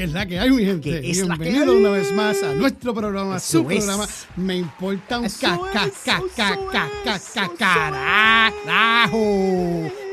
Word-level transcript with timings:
Que 0.00 0.04
es 0.04 0.12
la 0.12 0.24
que 0.24 0.38
hay, 0.40 0.50
mi 0.50 0.64
gente. 0.64 1.00
Bienvenido 1.00 1.76
una 1.76 1.90
vez 1.90 2.10
más 2.14 2.42
a 2.42 2.54
nuestro 2.54 2.94
programa, 2.94 3.38
su 3.38 3.66
programa. 3.66 4.06
Me 4.34 4.56
importa 4.56 5.18
un 5.18 5.28
carajo 7.58 9.18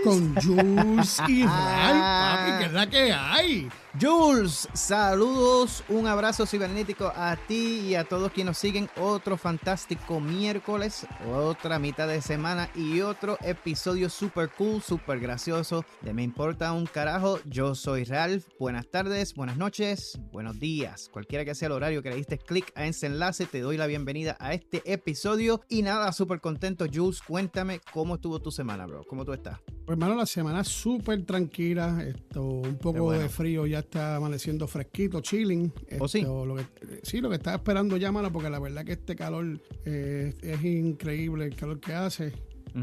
con 0.03 0.35
Jules 0.35 1.21
y 1.29 1.45
Ray, 1.45 1.99
papi, 2.01 2.51
que 2.59 2.65
es 2.65 2.73
la 2.73 2.89
que 2.89 3.13
hay. 3.13 3.69
Jules, 3.99 4.67
saludos, 4.73 5.83
un 5.89 6.05
abrazo 6.05 6.45
cibernético 6.45 7.11
a 7.15 7.35
ti 7.35 7.79
y 7.79 7.95
a 7.95 8.03
todos 8.03 8.31
quienes 8.31 8.51
nos 8.51 8.57
siguen. 8.59 8.89
Otro 8.97 9.37
fantástico 9.37 10.19
miércoles, 10.19 11.07
otra 11.33 11.79
mitad 11.79 12.07
de 12.07 12.21
semana 12.21 12.69
y 12.75 13.01
otro 13.01 13.37
episodio 13.41 14.09
super 14.09 14.49
cool, 14.55 14.83
super 14.83 15.19
gracioso 15.19 15.83
de 16.01 16.13
Me 16.13 16.21
Importa 16.21 16.73
un 16.73 16.85
Carajo. 16.85 17.39
Yo 17.45 17.73
soy 17.73 18.03
Ralph. 18.03 18.45
Buenas 18.59 18.87
tardes, 18.87 19.33
buenas 19.33 19.57
noches, 19.57 20.19
buenos 20.31 20.59
días. 20.59 21.09
Cualquiera 21.11 21.43
que 21.43 21.55
sea 21.55 21.67
el 21.67 21.71
horario 21.71 22.03
que 22.03 22.09
le 22.09 22.17
diste 22.17 22.37
clic 22.37 22.71
a 22.75 22.85
ese 22.85 23.07
enlace, 23.07 23.47
te 23.47 23.61
doy 23.61 23.77
la 23.77 23.87
bienvenida 23.87 24.37
a 24.39 24.53
este 24.53 24.83
episodio. 24.85 25.61
Y 25.69 25.81
nada, 25.81 26.11
súper 26.11 26.39
contento, 26.39 26.85
Jules. 26.93 27.21
Cuéntame 27.21 27.81
cómo 27.93 28.15
estuvo 28.15 28.39
tu 28.39 28.51
semana, 28.51 28.85
bro. 28.85 29.03
¿Cómo 29.05 29.25
tú 29.25 29.33
estás? 29.33 29.59
Pues, 29.87 29.95
hermano, 29.95 30.15
la 30.15 30.25
semana 30.25 30.63
súper 30.63 31.25
tranquila. 31.25 32.03
Esto, 32.05 32.43
un 32.43 32.77
poco 32.77 33.11
de 33.13 33.29
frío 33.29 33.65
ya 33.65 33.86
está 33.87 34.17
amaneciendo 34.17 34.67
fresquito, 34.67 35.21
chilling. 35.21 35.73
¿Oh, 35.99 36.07
sí? 36.07 36.21
Lo 36.21 36.55
que, 36.55 36.65
sí, 37.03 37.21
lo 37.21 37.29
que 37.29 37.35
estaba 37.35 37.57
esperando 37.57 37.97
ya, 37.97 38.11
porque 38.31 38.49
la 38.49 38.59
verdad 38.59 38.85
que 38.85 38.93
este 38.93 39.15
calor 39.15 39.59
eh, 39.85 40.35
es 40.41 40.63
increíble, 40.63 41.45
el 41.45 41.55
calor 41.55 41.79
que 41.79 41.93
hace. 41.93 42.33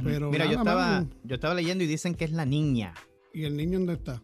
Pero 0.03 0.31
Mira, 0.31 0.47
yo, 0.47 0.59
estaba, 0.59 1.07
yo 1.23 1.35
estaba 1.37 1.55
leyendo 1.55 1.85
y 1.85 1.87
dicen 1.87 2.15
que 2.15 2.25
es 2.25 2.33
la 2.33 2.45
niña. 2.45 2.95
¿Y 3.33 3.45
el 3.45 3.57
niño 3.57 3.79
dónde 3.79 3.95
está? 3.95 4.23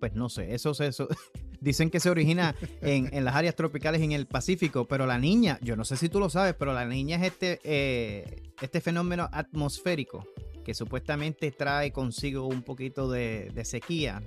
Pues 0.00 0.14
no 0.14 0.28
sé, 0.28 0.54
eso, 0.54 0.70
eso 0.80 1.08
dicen 1.60 1.90
que 1.90 2.00
se 2.00 2.08
origina 2.08 2.54
en, 2.80 3.12
en, 3.12 3.24
las 3.24 3.34
áreas 3.34 3.54
tropicales 3.54 4.00
en 4.00 4.12
el 4.12 4.26
Pacífico, 4.26 4.86
pero 4.86 5.06
la 5.06 5.18
niña, 5.18 5.58
yo 5.62 5.76
no 5.76 5.84
sé 5.84 5.96
si 5.96 6.08
tú 6.08 6.20
lo 6.20 6.30
sabes, 6.30 6.54
pero 6.54 6.72
la 6.72 6.86
niña 6.86 7.16
es 7.16 7.24
este, 7.24 7.60
eh, 7.64 8.52
este 8.62 8.80
fenómeno 8.80 9.28
atmosférico 9.30 10.26
que 10.64 10.74
supuestamente 10.74 11.52
trae 11.52 11.92
consigo 11.92 12.46
un 12.46 12.62
poquito 12.62 13.10
de, 13.10 13.52
sequía, 13.64 14.22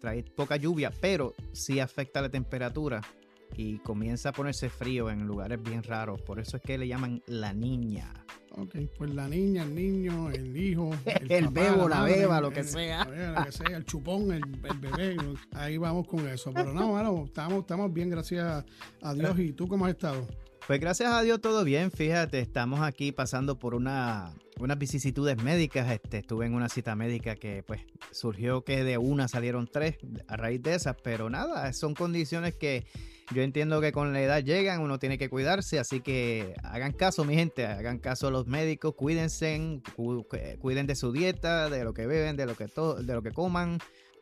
trae 0.00 0.22
poca 0.22 0.56
lluvia, 0.56 0.90
pero 1.00 1.34
sí 1.52 1.80
afecta 1.80 2.22
la 2.22 2.30
temperatura 2.30 3.02
y 3.56 3.78
comienza 3.78 4.30
a 4.30 4.32
ponerse 4.32 4.70
frío 4.70 5.10
en 5.10 5.26
lugares 5.26 5.62
bien 5.62 5.82
raros. 5.82 6.22
Por 6.22 6.38
eso 6.38 6.56
es 6.56 6.62
que 6.62 6.78
le 6.78 6.88
llaman 6.88 7.22
la 7.26 7.52
niña. 7.52 8.12
Ok, 8.52 8.76
pues 8.96 9.14
la 9.14 9.28
niña, 9.28 9.62
el 9.62 9.74
niño, 9.74 10.30
el 10.30 10.56
hijo, 10.56 10.90
el, 11.04 11.48
bebo, 11.48 11.88
la, 11.88 12.02
beba, 12.02 12.40
lo 12.40 12.50
que 12.50 12.64
sea. 12.64 13.04
Lo 13.04 13.44
que 13.44 13.52
sea, 13.52 13.76
el 13.76 13.84
chupón, 13.84 14.32
el, 14.32 14.42
bebé. 14.44 15.16
Ahí 15.52 15.78
vamos 15.78 16.06
con 16.08 16.26
eso. 16.28 16.52
Pero 16.52 16.72
no, 16.72 16.88
bueno, 16.88 17.24
estamos, 17.26 17.60
estamos 17.60 17.92
bien, 17.92 18.10
gracias 18.10 18.64
a 19.02 19.14
Dios. 19.14 19.38
¿Y 19.38 19.52
tú 19.52 19.68
cómo 19.68 19.86
has 19.86 19.92
estado? 19.92 20.26
Pues 20.66 20.78
gracias 20.78 21.12
a 21.12 21.22
Dios 21.22 21.40
todo 21.40 21.64
bien, 21.64 21.90
fíjate, 21.90 22.38
estamos 22.38 22.80
aquí 22.80 23.10
pasando 23.10 23.58
por 23.58 23.74
una, 23.74 24.34
unas 24.60 24.78
vicisitudes 24.78 25.42
médicas, 25.42 25.90
este, 25.90 26.18
estuve 26.18 26.46
en 26.46 26.54
una 26.54 26.68
cita 26.68 26.94
médica 26.94 27.34
que 27.34 27.64
pues 27.64 27.80
surgió 28.12 28.62
que 28.62 28.84
de 28.84 28.96
una 28.96 29.26
salieron 29.26 29.66
tres 29.66 29.96
a 30.28 30.36
raíz 30.36 30.62
de 30.62 30.74
esas, 30.74 30.96
pero 31.02 31.28
nada, 31.28 31.72
son 31.72 31.94
condiciones 31.94 32.54
que 32.54 32.86
yo 33.34 33.42
entiendo 33.42 33.80
que 33.80 33.90
con 33.90 34.12
la 34.12 34.20
edad 34.20 34.44
llegan, 34.44 34.80
uno 34.80 34.98
tiene 34.98 35.18
que 35.18 35.28
cuidarse, 35.28 35.78
así 35.78 36.00
que 36.00 36.54
hagan 36.62 36.92
caso 36.92 37.24
mi 37.24 37.34
gente, 37.34 37.66
hagan 37.66 37.98
caso 37.98 38.28
a 38.28 38.30
los 38.30 38.46
médicos, 38.46 38.94
cuídense, 38.94 39.80
cuiden 40.60 40.86
de 40.86 40.94
su 40.94 41.10
dieta, 41.10 41.68
de 41.68 41.84
lo 41.84 41.94
que 41.94 42.06
beben, 42.06 42.36
de 42.36 42.46
lo 42.46 42.54
que, 42.54 42.66
de 42.66 43.14
lo 43.14 43.22
que 43.22 43.32
coman, 43.32 43.78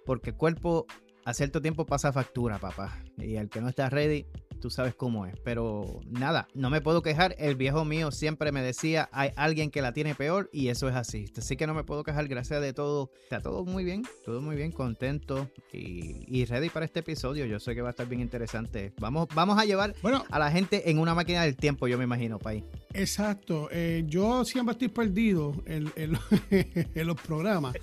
porque 0.07 0.31
el 0.31 0.37
cuerpo 0.37 0.87
a 1.25 1.35
cierto 1.35 1.61
tiempo 1.61 1.85
pasa 1.85 2.13
factura, 2.13 2.59
papá, 2.59 3.03
y 3.19 3.37
el 3.37 3.51
que 3.51 3.61
no 3.61 3.69
está 3.69 3.91
ready 3.91 4.27
tú 4.59 4.71
sabes 4.71 4.95
cómo 4.95 5.27
es. 5.27 5.35
Pero 5.45 6.01
nada, 6.09 6.49
no 6.55 6.71
me 6.71 6.81
puedo 6.81 7.03
quejar. 7.03 7.35
El 7.39 7.57
viejo 7.57 7.85
mío 7.85 8.11
siempre 8.11 8.53
me 8.53 8.63
decía, 8.63 9.09
hay 9.13 9.31
alguien 9.37 9.71
que 9.71 9.83
la 9.83 9.93
tiene 9.93 10.15
peor 10.15 10.51
y 10.53 10.69
eso 10.69 10.89
es 10.89 10.95
así. 10.95 11.27
Así 11.37 11.57
que 11.57 11.67
no 11.67 11.75
me 11.75 11.85
puedo 11.85 12.05
quejar, 12.05 12.29
gracias 12.29 12.61
de 12.61 12.73
todo. 12.73 13.11
Está 13.23 13.41
todo 13.41 13.65
muy 13.65 13.85
bien, 13.85 14.03
todo 14.25 14.41
muy 14.41 14.57
bien, 14.57 14.73
contento 14.73 15.49
y, 15.73 16.45
ready 16.45 16.71
para 16.71 16.87
este 16.87 17.01
episodio. 17.01 17.47
Yo 17.47 17.61
sé 17.61 17.75
que 17.75 17.83
va 17.83 17.89
a 17.89 17.91
estar 17.91 18.09
bien 18.09 18.21
interesante. 18.21 18.93
Vamos, 18.99 19.29
vamos 19.35 19.59
a 19.59 19.65
llevar 19.65 19.95
a 20.31 20.39
la 20.39 20.51
gente 20.51 20.91
en 20.91 20.99
una 20.99 21.15
máquina 21.15 21.43
del 21.43 21.57
tiempo, 21.57 21.89
yo 21.89 21.99
me 21.99 22.05
imagino, 22.05 22.39
Pai. 22.39 22.65
Exacto. 22.95 23.69
Eh, 23.71 24.05
yo 24.07 24.45
siempre 24.45 24.73
estoy 24.73 24.89
perdido 24.89 25.55
en, 25.67 26.13
los 27.07 27.21
programas. 27.21 27.75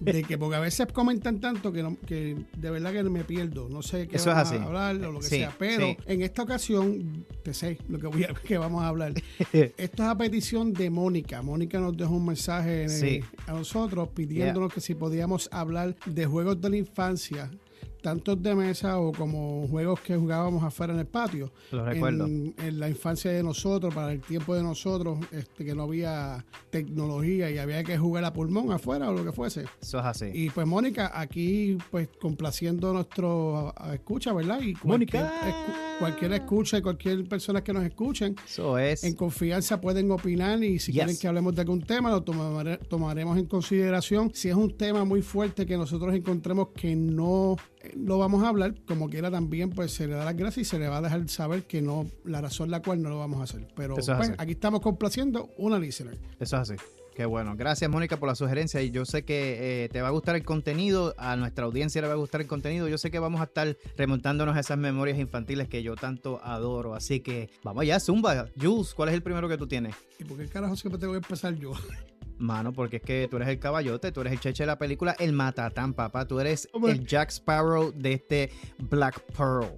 De 0.00 0.22
que, 0.22 0.38
porque 0.38 0.56
a 0.56 0.60
veces 0.60 0.86
comentan 0.92 1.40
tanto 1.40 1.72
que, 1.72 1.96
que 2.06 2.36
de 2.56 2.70
verdad 2.70 2.92
que 2.92 3.02
me 3.04 3.24
pierdo. 3.24 3.68
No 3.68 3.82
sé 3.82 4.08
qué 4.08 4.16
Eso 4.16 4.30
es 4.30 4.36
así. 4.36 4.56
hablar 4.56 4.96
o 4.96 5.12
lo 5.12 5.20
que 5.20 5.26
sea. 5.26 5.54
Pero 5.58 5.96
en 6.06 6.21
esta 6.24 6.42
ocasión, 6.42 7.26
te 7.42 7.54
sé 7.54 7.78
lo 7.88 7.98
que, 7.98 8.06
voy 8.06 8.24
a, 8.24 8.34
que 8.46 8.58
vamos 8.58 8.82
a 8.82 8.88
hablar. 8.88 9.12
Esto 9.52 10.02
es 10.02 10.08
a 10.08 10.16
petición 10.16 10.72
de 10.72 10.90
Mónica. 10.90 11.42
Mónica 11.42 11.80
nos 11.80 11.96
dejó 11.96 12.14
un 12.14 12.26
mensaje 12.26 12.86
a 13.46 13.52
nosotros 13.52 14.08
pidiéndonos 14.14 14.72
que 14.72 14.80
si 14.80 14.94
podíamos 14.94 15.48
hablar 15.52 15.96
de 16.06 16.26
juegos 16.26 16.60
de 16.60 16.70
la 16.70 16.76
infancia 16.76 17.50
tanto 18.02 18.36
de 18.36 18.54
mesa 18.54 18.98
o 18.98 19.12
como 19.12 19.66
juegos 19.68 20.00
que 20.00 20.16
jugábamos 20.16 20.62
afuera 20.62 20.92
en 20.92 20.98
el 20.98 21.06
patio. 21.06 21.52
Lo 21.70 21.84
recuerdo. 21.84 22.26
En, 22.26 22.52
la 22.78 22.88
infancia 22.88 23.30
de 23.30 23.42
nosotros, 23.42 23.94
para 23.94 24.12
el 24.12 24.20
tiempo 24.20 24.54
de 24.54 24.62
nosotros, 24.62 25.18
este, 25.30 25.64
que 25.64 25.74
no 25.74 25.84
había 25.84 26.44
tecnología 26.70 27.50
y 27.50 27.58
había 27.58 27.84
que 27.84 27.96
jugar 27.96 28.24
a 28.24 28.32
pulmón 28.32 28.72
afuera 28.72 29.08
o 29.08 29.12
lo 29.12 29.24
que 29.24 29.32
fuese. 29.32 29.66
Eso 29.80 29.98
es 30.00 30.04
así. 30.04 30.30
Y 30.34 30.50
pues 30.50 30.66
Mónica, 30.66 31.12
aquí 31.14 31.78
pues 31.90 32.08
complaciendo 32.20 32.92
nuestro 32.92 33.72
escucha, 33.92 34.32
¿verdad? 34.32 34.60
Y 34.60 34.74
Mónica. 34.82 35.32
Cualquier 36.02 36.32
escucha 36.32 36.78
y 36.78 36.82
cualquier 36.82 37.28
persona 37.28 37.62
que 37.62 37.72
nos 37.72 37.84
escuchen, 37.84 38.34
Eso 38.44 38.76
es. 38.76 39.04
en 39.04 39.14
confianza 39.14 39.80
pueden 39.80 40.10
opinar 40.10 40.60
y 40.64 40.80
si 40.80 40.90
quieren 40.90 41.16
que 41.16 41.28
hablemos 41.28 41.54
de 41.54 41.60
algún 41.60 41.80
tema, 41.80 42.10
lo 42.10 42.22
tomaremos 42.22 43.38
en 43.38 43.46
consideración. 43.46 44.32
Si 44.34 44.48
es 44.48 44.56
un 44.56 44.76
tema 44.76 45.04
muy 45.04 45.22
fuerte 45.22 45.64
que 45.64 45.76
nosotros 45.76 46.12
encontremos 46.12 46.70
que 46.74 46.96
no 46.96 47.54
lo 47.94 48.18
vamos 48.18 48.42
a 48.42 48.48
hablar, 48.48 48.74
como 48.84 49.08
quiera 49.08 49.30
también, 49.30 49.70
pues 49.70 49.92
se 49.92 50.08
le 50.08 50.14
da 50.14 50.24
las 50.24 50.36
gracias 50.36 50.66
y 50.66 50.70
se 50.70 50.80
le 50.80 50.88
va 50.88 50.96
a 50.96 51.02
dejar 51.02 51.28
saber 51.28 51.68
que 51.68 51.80
no, 51.80 52.08
la 52.24 52.40
razón 52.40 52.68
la 52.68 52.82
cual 52.82 53.00
no 53.00 53.08
lo 53.08 53.18
vamos 53.18 53.38
a 53.38 53.44
hacer. 53.44 53.68
Pero 53.76 53.94
pues, 53.94 54.08
aquí 54.38 54.52
estamos 54.52 54.80
complaciendo 54.80 55.50
una 55.56 55.78
listener. 55.78 56.18
Eso 56.40 56.60
es 56.60 56.70
así. 56.70 56.74
Qué 57.14 57.26
bueno. 57.26 57.54
Gracias, 57.56 57.90
Mónica, 57.90 58.16
por 58.16 58.28
la 58.28 58.34
sugerencia. 58.34 58.80
Y 58.80 58.90
yo 58.90 59.04
sé 59.04 59.24
que 59.24 59.84
eh, 59.84 59.88
te 59.90 60.00
va 60.00 60.08
a 60.08 60.10
gustar 60.10 60.34
el 60.34 60.44
contenido, 60.44 61.14
a 61.18 61.36
nuestra 61.36 61.66
audiencia 61.66 62.00
le 62.00 62.08
va 62.08 62.14
a 62.14 62.16
gustar 62.16 62.40
el 62.40 62.46
contenido. 62.46 62.88
Yo 62.88 62.96
sé 62.96 63.10
que 63.10 63.18
vamos 63.18 63.40
a 63.40 63.44
estar 63.44 63.76
remontándonos 63.96 64.56
a 64.56 64.60
esas 64.60 64.78
memorias 64.78 65.18
infantiles 65.18 65.68
que 65.68 65.82
yo 65.82 65.94
tanto 65.94 66.40
adoro. 66.42 66.94
Así 66.94 67.20
que 67.20 67.50
vamos 67.62 67.82
allá, 67.82 68.00
Zumba. 68.00 68.48
Jules, 68.60 68.94
¿cuál 68.94 69.10
es 69.10 69.14
el 69.14 69.22
primero 69.22 69.48
que 69.48 69.58
tú 69.58 69.66
tienes? 69.66 69.94
¿Y 70.18 70.24
por 70.24 70.38
qué 70.38 70.46
carajo 70.46 70.74
siempre 70.76 70.98
tengo 70.98 71.12
que 71.12 71.18
empezar 71.18 71.54
yo? 71.54 71.72
Mano, 72.38 72.72
porque 72.72 72.96
es 72.96 73.02
que 73.02 73.28
tú 73.30 73.36
eres 73.36 73.48
el 73.48 73.58
caballote, 73.58 74.10
tú 74.10 74.20
eres 74.22 74.32
el 74.32 74.40
cheche 74.40 74.62
de 74.64 74.66
la 74.66 74.78
película, 74.78 75.14
el 75.18 75.32
matatán, 75.32 75.94
papá. 75.94 76.26
Tú 76.26 76.40
eres 76.40 76.68
el 76.88 77.06
Jack 77.06 77.30
Sparrow 77.30 77.92
de 77.92 78.14
este 78.14 78.50
Black 78.78 79.20
Pearl. 79.36 79.70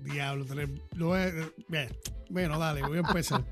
Diablo, 0.00 0.46
lo 0.94 1.14
bueno, 2.28 2.58
dale, 2.58 2.82
voy 2.82 2.98
a 2.98 3.00
empezar. 3.00 3.44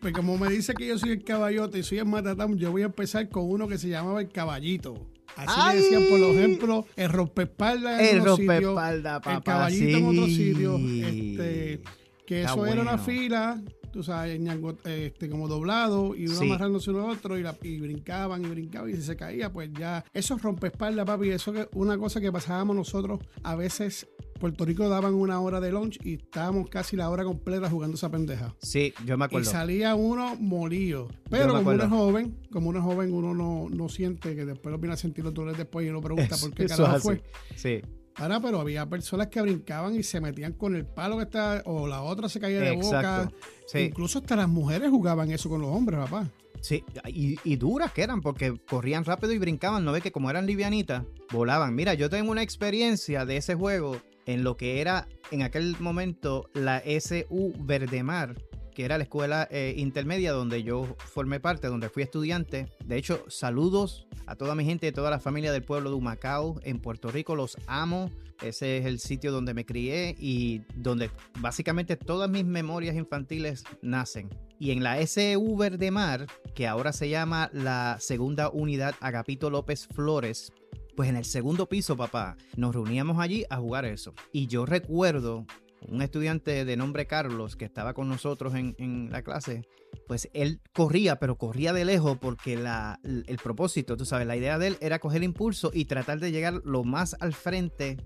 pues 0.00 0.12
como 0.12 0.36
me 0.38 0.50
dice 0.50 0.74
que 0.74 0.86
yo 0.86 0.98
soy 0.98 1.10
el 1.10 1.24
caballote 1.24 1.78
y 1.78 1.82
soy 1.82 1.98
el 1.98 2.06
matatán, 2.06 2.56
yo 2.56 2.70
voy 2.70 2.82
a 2.82 2.86
empezar 2.86 3.28
con 3.28 3.50
uno 3.50 3.68
que 3.68 3.78
se 3.78 3.88
llamaba 3.88 4.20
el 4.20 4.28
caballito. 4.28 5.06
Así 5.36 5.76
le 5.76 5.82
decían, 5.82 6.04
por 6.08 6.18
ejemplo, 6.18 6.86
el 6.96 7.10
rompespalda 7.10 8.02
en 8.02 8.16
el 8.16 8.24
rompespalda, 8.24 9.20
papá, 9.20 9.36
el 9.36 9.42
caballito 9.42 9.98
en 9.98 10.06
otro 10.06 10.26
sitio. 10.26 10.78
Este, 10.78 11.82
que 12.26 12.42
eso 12.42 12.66
era 12.66 12.80
una 12.80 12.98
fila 12.98 13.62
tú 13.96 14.02
sabes, 14.02 14.38
este, 14.84 15.30
como 15.30 15.48
doblado 15.48 16.14
y 16.14 16.26
uno 16.28 16.40
amarrándose 16.40 16.90
uno 16.90 17.08
a 17.08 17.12
otro 17.12 17.38
y, 17.38 17.42
la, 17.42 17.56
y, 17.62 17.80
brincaban 17.80 18.44
y 18.44 18.48
brincaban 18.48 18.90
y 18.90 18.94
si 18.94 19.00
se 19.00 19.16
caía, 19.16 19.50
pues 19.50 19.70
ya. 19.72 20.04
Eso 20.12 20.36
rompe 20.36 20.66
espalda, 20.66 21.06
papi. 21.06 21.30
Eso 21.30 21.54
es 21.54 21.66
una 21.72 21.96
cosa 21.96 22.20
que 22.20 22.30
pasábamos 22.30 22.76
nosotros 22.76 23.20
a 23.42 23.56
veces. 23.56 24.06
Puerto 24.38 24.64
Rico 24.64 24.88
daban 24.88 25.14
una 25.14 25.40
hora 25.40 25.60
de 25.60 25.72
lunch 25.72 25.98
y 26.04 26.14
estábamos 26.14 26.68
casi 26.68 26.96
la 26.96 27.10
hora 27.10 27.24
completa 27.24 27.70
jugando 27.70 27.96
esa 27.96 28.10
pendeja. 28.10 28.54
Sí, 28.62 28.92
yo 29.04 29.16
me 29.16 29.26
acuerdo. 29.26 29.48
Y 29.48 29.52
salía 29.52 29.94
uno 29.94 30.36
molido. 30.36 31.08
Pero 31.30 31.54
como 31.54 31.70
uno 31.70 31.84
es 31.84 31.90
joven, 31.90 32.38
como 32.50 32.68
uno 32.70 32.78
es 32.78 32.84
joven, 32.84 33.12
uno 33.12 33.34
no, 33.34 33.68
no 33.70 33.88
siente 33.88 34.34
que 34.34 34.44
después 34.44 34.72
lo 34.72 34.78
viene 34.78 34.94
a 34.94 34.96
sentir 34.96 35.24
los 35.24 35.34
dolores 35.34 35.58
después 35.58 35.86
y 35.86 35.90
uno 35.90 36.00
pregunta 36.00 36.36
por 36.40 36.52
qué 36.52 36.66
carajo 36.66 36.98
fue. 37.00 37.22
Sí. 37.54 37.82
Ahora, 38.18 38.40
pero 38.40 38.60
había 38.60 38.88
personas 38.88 39.26
que 39.26 39.42
brincaban 39.42 39.94
y 39.94 40.02
se 40.02 40.20
metían 40.20 40.54
con 40.54 40.74
el 40.74 40.86
palo 40.86 41.18
que 41.18 41.24
está, 41.24 41.62
o 41.66 41.86
la 41.86 42.02
otra 42.02 42.30
se 42.30 42.40
caía 42.40 42.60
de 42.60 42.72
boca. 42.72 43.30
Incluso 43.74 44.20
hasta 44.20 44.36
las 44.36 44.48
mujeres 44.48 44.90
jugaban 44.90 45.30
eso 45.30 45.50
con 45.50 45.60
los 45.60 45.70
hombres, 45.70 46.00
papá. 46.00 46.30
Sí, 46.62 46.82
y, 47.06 47.56
duras 47.56 47.92
que 47.92 48.02
eran, 48.02 48.22
porque 48.22 48.54
corrían 48.66 49.04
rápido 49.04 49.32
y 49.32 49.38
brincaban, 49.38 49.84
¿no 49.84 49.92
ves 49.92 50.02
que 50.02 50.12
como 50.12 50.30
eran 50.30 50.46
livianitas, 50.46 51.04
volaban? 51.30 51.74
Mira, 51.74 51.94
yo 51.94 52.08
tengo 52.08 52.30
una 52.30 52.42
experiencia 52.42 53.26
de 53.26 53.36
ese 53.36 53.54
juego 53.54 54.00
en 54.26 54.44
lo 54.44 54.56
que 54.56 54.80
era 54.80 55.08
en 55.30 55.42
aquel 55.42 55.76
momento 55.80 56.50
la 56.54 56.82
SU 56.84 57.52
Verdemar, 57.58 58.36
que 58.74 58.84
era 58.84 58.98
la 58.98 59.04
escuela 59.04 59.48
eh, 59.50 59.74
intermedia 59.78 60.32
donde 60.32 60.62
yo 60.62 60.96
formé 60.98 61.40
parte, 61.40 61.68
donde 61.68 61.88
fui 61.88 62.02
estudiante. 62.02 62.68
De 62.84 62.98
hecho, 62.98 63.24
saludos 63.28 64.06
a 64.26 64.36
toda 64.36 64.54
mi 64.54 64.64
gente, 64.64 64.92
toda 64.92 65.10
la 65.10 65.18
familia 65.18 65.50
del 65.50 65.62
pueblo 65.62 65.90
de 65.90 65.96
Humacao 65.96 66.60
en 66.62 66.80
Puerto 66.80 67.10
Rico, 67.10 67.34
los 67.34 67.56
amo. 67.66 68.10
Ese 68.42 68.76
es 68.76 68.84
el 68.84 68.98
sitio 68.98 69.32
donde 69.32 69.54
me 69.54 69.64
crié 69.64 70.14
y 70.18 70.60
donde 70.74 71.10
básicamente 71.40 71.96
todas 71.96 72.28
mis 72.28 72.44
memorias 72.44 72.96
infantiles 72.96 73.64
nacen. 73.80 74.28
Y 74.58 74.72
en 74.72 74.82
la 74.82 75.00
SV 75.00 75.78
de 75.78 75.90
Mar, 75.90 76.26
que 76.54 76.66
ahora 76.66 76.92
se 76.92 77.08
llama 77.08 77.48
la 77.54 77.96
segunda 77.98 78.50
unidad 78.50 78.94
Agapito 79.00 79.48
López 79.48 79.86
Flores, 79.86 80.52
pues 80.96 81.10
en 81.10 81.16
el 81.16 81.24
segundo 81.24 81.68
piso, 81.68 81.96
papá, 81.96 82.36
nos 82.56 82.74
reuníamos 82.74 83.18
allí 83.20 83.44
a 83.50 83.58
jugar 83.58 83.84
eso. 83.84 84.14
Y 84.32 84.46
yo 84.46 84.64
recuerdo 84.66 85.46
un 85.88 86.02
estudiante 86.02 86.64
de 86.64 86.76
nombre 86.76 87.06
Carlos 87.06 87.54
que 87.54 87.66
estaba 87.66 87.92
con 87.92 88.08
nosotros 88.08 88.54
en, 88.54 89.08
la 89.12 89.22
clase, 89.22 89.68
pues 90.08 90.28
él 90.32 90.60
corría, 90.72 91.18
pero 91.18 91.36
corría 91.36 91.72
de 91.72 91.84
lejos 91.84 92.18
porque 92.18 92.56
la, 92.56 92.98
el 93.04 93.38
propósito, 93.42 93.96
tú 93.96 94.04
sabes, 94.06 94.26
la 94.26 94.36
idea 94.36 94.58
de 94.58 94.68
él 94.68 94.78
era 94.80 94.98
coger 94.98 95.22
impulso 95.22 95.70
y 95.72 95.84
tratar 95.84 96.18
de 96.18 96.32
llegar 96.32 96.62
lo 96.64 96.82
más 96.82 97.14
al 97.20 97.34
frente 97.34 97.98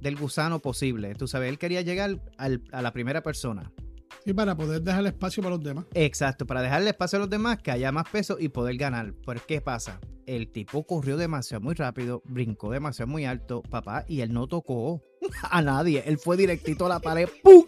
del 0.00 0.16
gusano 0.16 0.58
posible. 0.58 1.14
Tú 1.14 1.28
sabes, 1.28 1.50
él 1.50 1.58
quería 1.58 1.82
llegar 1.82 2.20
a 2.38 2.82
la 2.82 2.92
primera 2.92 3.22
persona. 3.22 3.70
Y 4.24 4.32
para 4.32 4.56
poder 4.56 4.82
dejar 4.82 5.06
espacio 5.06 5.42
para 5.42 5.56
los 5.56 5.64
demás. 5.64 5.86
Exacto, 5.94 6.46
para 6.46 6.62
dejarle 6.62 6.90
espacio 6.90 7.16
a 7.16 7.20
los 7.20 7.30
demás, 7.30 7.58
que 7.62 7.70
haya 7.70 7.92
más 7.92 8.08
peso 8.10 8.36
y 8.38 8.48
poder 8.48 8.76
ganar. 8.76 9.14
¿Por 9.14 9.40
qué 9.42 9.60
pasa? 9.60 10.00
El 10.26 10.50
tipo 10.50 10.84
corrió 10.86 11.16
demasiado 11.16 11.62
muy 11.62 11.74
rápido, 11.74 12.22
brincó 12.26 12.70
demasiado 12.70 13.10
muy 13.10 13.24
alto, 13.24 13.62
papá, 13.62 14.04
y 14.06 14.20
él 14.20 14.32
no 14.32 14.46
tocó 14.46 15.02
a 15.50 15.62
nadie. 15.62 16.02
Él 16.06 16.18
fue 16.18 16.36
directito 16.36 16.86
a 16.86 16.90
la 16.90 17.00
pared, 17.00 17.28
¡pum! 17.42 17.64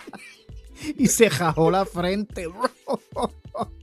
y 0.96 1.06
se 1.06 1.30
jajó 1.30 1.70
la 1.70 1.84
frente, 1.84 2.46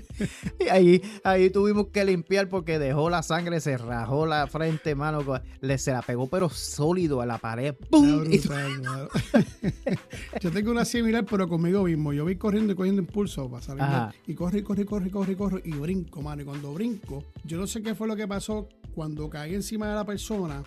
y 0.60 0.68
ahí, 0.68 1.02
ahí 1.24 1.50
tuvimos 1.50 1.88
que 1.88 2.04
limpiar 2.04 2.48
porque 2.48 2.78
dejó 2.78 3.10
la 3.10 3.22
sangre, 3.22 3.60
se 3.60 3.76
rajó 3.76 4.26
la 4.26 4.46
frente, 4.46 4.94
mano. 4.94 5.20
Le, 5.60 5.78
se 5.78 5.92
la 5.92 6.02
pegó, 6.02 6.28
pero 6.28 6.48
sólido 6.48 7.20
a 7.20 7.26
la 7.26 7.38
pared. 7.38 7.74
yo 10.40 10.50
tengo 10.50 10.70
una 10.70 10.84
similar, 10.84 11.24
pero 11.28 11.48
conmigo 11.48 11.84
mismo. 11.84 12.12
Yo 12.12 12.24
vi 12.24 12.36
corriendo 12.36 12.72
y 12.72 12.76
cogiendo 12.76 13.02
impulso 13.02 13.50
para 13.50 13.62
salir. 13.62 13.84
Y 14.26 14.34
corre, 14.34 14.60
y 14.60 14.62
corre, 14.62 14.82
y 14.82 14.84
corre, 14.84 15.06
y 15.06 15.10
corre, 15.10 15.32
y 15.32 15.36
corre. 15.36 15.62
Y 15.64 15.72
brinco, 15.72 16.22
mano. 16.22 16.42
Y 16.42 16.44
cuando 16.44 16.72
brinco, 16.72 17.24
yo 17.44 17.58
no 17.58 17.66
sé 17.66 17.82
qué 17.82 17.94
fue 17.94 18.08
lo 18.08 18.16
que 18.16 18.28
pasó. 18.28 18.68
Cuando 18.94 19.30
caí 19.30 19.54
encima 19.54 19.88
de 19.88 19.94
la 19.94 20.04
persona, 20.04 20.62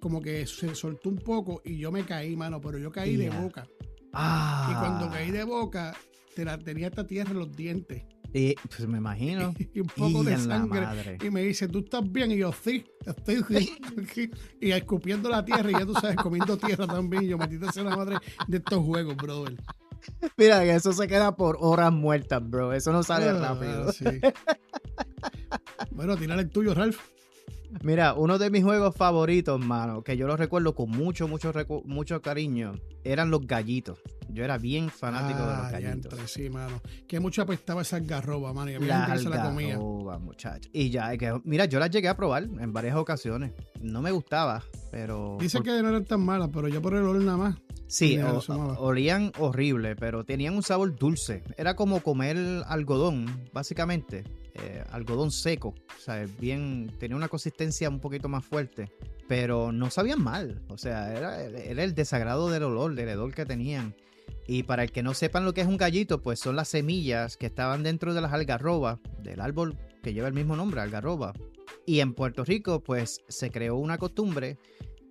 como 0.00 0.20
que 0.20 0.46
se 0.46 0.74
soltó 0.74 1.08
un 1.08 1.16
poco 1.16 1.62
y 1.64 1.78
yo 1.78 1.90
me 1.90 2.04
caí, 2.04 2.36
mano. 2.36 2.60
Pero 2.60 2.78
yo 2.78 2.92
caí 2.92 3.16
de 3.16 3.30
boca. 3.30 3.66
Y 3.90 4.74
cuando 4.74 5.06
ah. 5.06 5.10
caí 5.12 5.30
de 5.30 5.44
boca, 5.44 5.94
tenía 6.64 6.88
esta 6.88 7.06
tierra 7.06 7.30
en 7.30 7.38
los 7.38 7.56
dientes. 7.56 8.02
Y 8.32 8.54
pues 8.54 8.86
me 8.86 8.98
imagino. 8.98 9.54
y 9.74 9.80
un 9.80 9.86
poco 9.86 10.22
de 10.22 10.36
sangre. 10.38 11.18
Y 11.22 11.30
me 11.30 11.42
dice, 11.42 11.68
¿tú 11.68 11.80
estás 11.80 12.10
bien? 12.10 12.30
Y 12.32 12.38
yo, 12.38 12.52
sí, 12.52 12.84
estoy 13.04 13.42
bien. 13.48 13.68
y 14.60 14.70
escupiendo 14.70 15.28
la 15.28 15.44
tierra 15.44 15.70
y 15.70 15.74
ya 15.74 15.86
tú 15.86 15.94
sabes, 15.94 16.16
comiendo 16.16 16.56
tierra 16.56 16.86
también. 16.86 17.24
Y 17.24 17.28
yo 17.28 17.38
metiéndose 17.38 17.82
la 17.82 17.96
madre 17.96 18.16
de 18.46 18.56
estos 18.58 18.84
juegos, 18.84 19.16
brother. 19.16 19.56
Mira, 20.36 20.60
que 20.60 20.74
eso 20.74 20.92
se 20.92 21.06
queda 21.06 21.36
por 21.36 21.58
horas 21.60 21.92
muertas, 21.92 22.48
bro. 22.48 22.72
Eso 22.72 22.92
no 22.92 23.02
sale 23.02 23.28
ah, 23.28 23.34
rápido. 23.34 23.92
bueno, 25.90 26.16
tirar 26.16 26.38
el 26.38 26.48
tuyo, 26.48 26.74
Ralph. 26.74 26.98
Mira, 27.82 28.14
uno 28.14 28.38
de 28.38 28.50
mis 28.50 28.64
juegos 28.64 28.94
favoritos, 28.94 29.58
mano, 29.64 30.02
que 30.02 30.16
yo 30.16 30.26
lo 30.26 30.36
recuerdo 30.36 30.74
con 30.74 30.90
mucho, 30.90 31.28
mucho, 31.28 31.52
mucho 31.84 32.20
cariño, 32.22 32.74
eran 33.04 33.30
los 33.30 33.46
gallitos. 33.46 33.98
Yo 34.28 34.44
era 34.44 34.58
bien 34.58 34.90
fanático 34.90 35.40
de 35.40 35.46
los 35.46 35.56
ah, 35.56 35.70
gallitos. 35.72 36.30
sí, 36.30 36.50
mano. 36.50 36.80
Que 37.08 37.18
mucho 37.18 37.42
apestaba 37.42 37.82
esa 37.82 37.98
garroba, 38.00 38.52
mano. 38.52 38.70
Y 38.70 38.74
había 38.74 39.06
gente 39.06 39.12
que 39.12 39.22
se 39.24 39.28
la 39.28 39.42
comía. 39.42 39.78
muchacho. 39.78 40.70
Y 40.72 40.90
ya, 40.90 41.16
que, 41.16 41.40
mira, 41.44 41.64
yo 41.64 41.78
las 41.78 41.90
llegué 41.90 42.08
a 42.08 42.16
probar 42.16 42.44
en 42.44 42.72
varias 42.72 42.96
ocasiones. 42.96 43.52
No 43.80 44.02
me 44.02 44.12
gustaba, 44.12 44.62
pero. 44.90 45.36
Dice 45.40 45.60
que 45.62 45.82
no 45.82 45.88
eran 45.88 46.04
tan 46.04 46.20
malas, 46.20 46.50
pero 46.52 46.68
yo 46.68 46.80
por 46.80 46.94
el 46.94 47.02
olor 47.02 47.22
nada 47.22 47.38
más. 47.38 47.56
Sí, 47.88 48.18
olían 48.18 49.32
horrible, 49.38 49.96
pero 49.96 50.24
tenían 50.24 50.54
un 50.54 50.62
sabor 50.62 50.94
dulce. 50.94 51.42
Era 51.56 51.74
como 51.74 52.00
comer 52.00 52.36
algodón, 52.66 53.26
básicamente. 53.52 54.22
Eh, 54.62 54.84
algodón 54.90 55.30
seco. 55.30 55.74
O 55.96 56.00
sea, 56.00 56.26
bien, 56.38 56.90
tenía 56.98 57.16
una 57.16 57.28
consistencia 57.28 57.88
un 57.88 58.00
poquito 58.00 58.28
más 58.28 58.44
fuerte, 58.44 58.90
pero 59.28 59.72
no 59.72 59.90
sabían 59.90 60.22
mal. 60.22 60.62
O 60.68 60.76
sea, 60.76 61.14
era, 61.16 61.42
el 61.42 61.94
desagrado 61.94 62.50
del 62.50 62.64
olor, 62.64 62.94
del 62.94 63.08
hedor 63.08 63.34
que 63.34 63.46
tenían. 63.46 63.94
Y 64.46 64.64
para 64.64 64.82
el 64.82 64.92
que 64.92 65.02
no 65.02 65.14
sepan 65.14 65.44
lo 65.44 65.54
que 65.54 65.60
es 65.60 65.66
un 65.66 65.76
gallito, 65.76 66.20
pues 66.20 66.40
son 66.40 66.56
las 66.56 66.68
semillas 66.68 67.36
que 67.36 67.46
estaban 67.46 67.82
dentro 67.82 68.14
de 68.14 68.20
las 68.20 68.32
algarrobas, 68.32 68.98
del 69.22 69.40
árbol 69.40 69.76
que 70.02 70.12
lleva 70.12 70.28
el 70.28 70.34
mismo 70.34 70.56
nombre, 70.56 70.80
algarroba. 70.80 71.32
Y 71.86 72.00
en 72.00 72.14
Puerto 72.14 72.44
Rico, 72.44 72.82
pues 72.82 73.20
se 73.28 73.50
creó 73.50 73.76
una 73.76 73.98
costumbre 73.98 74.58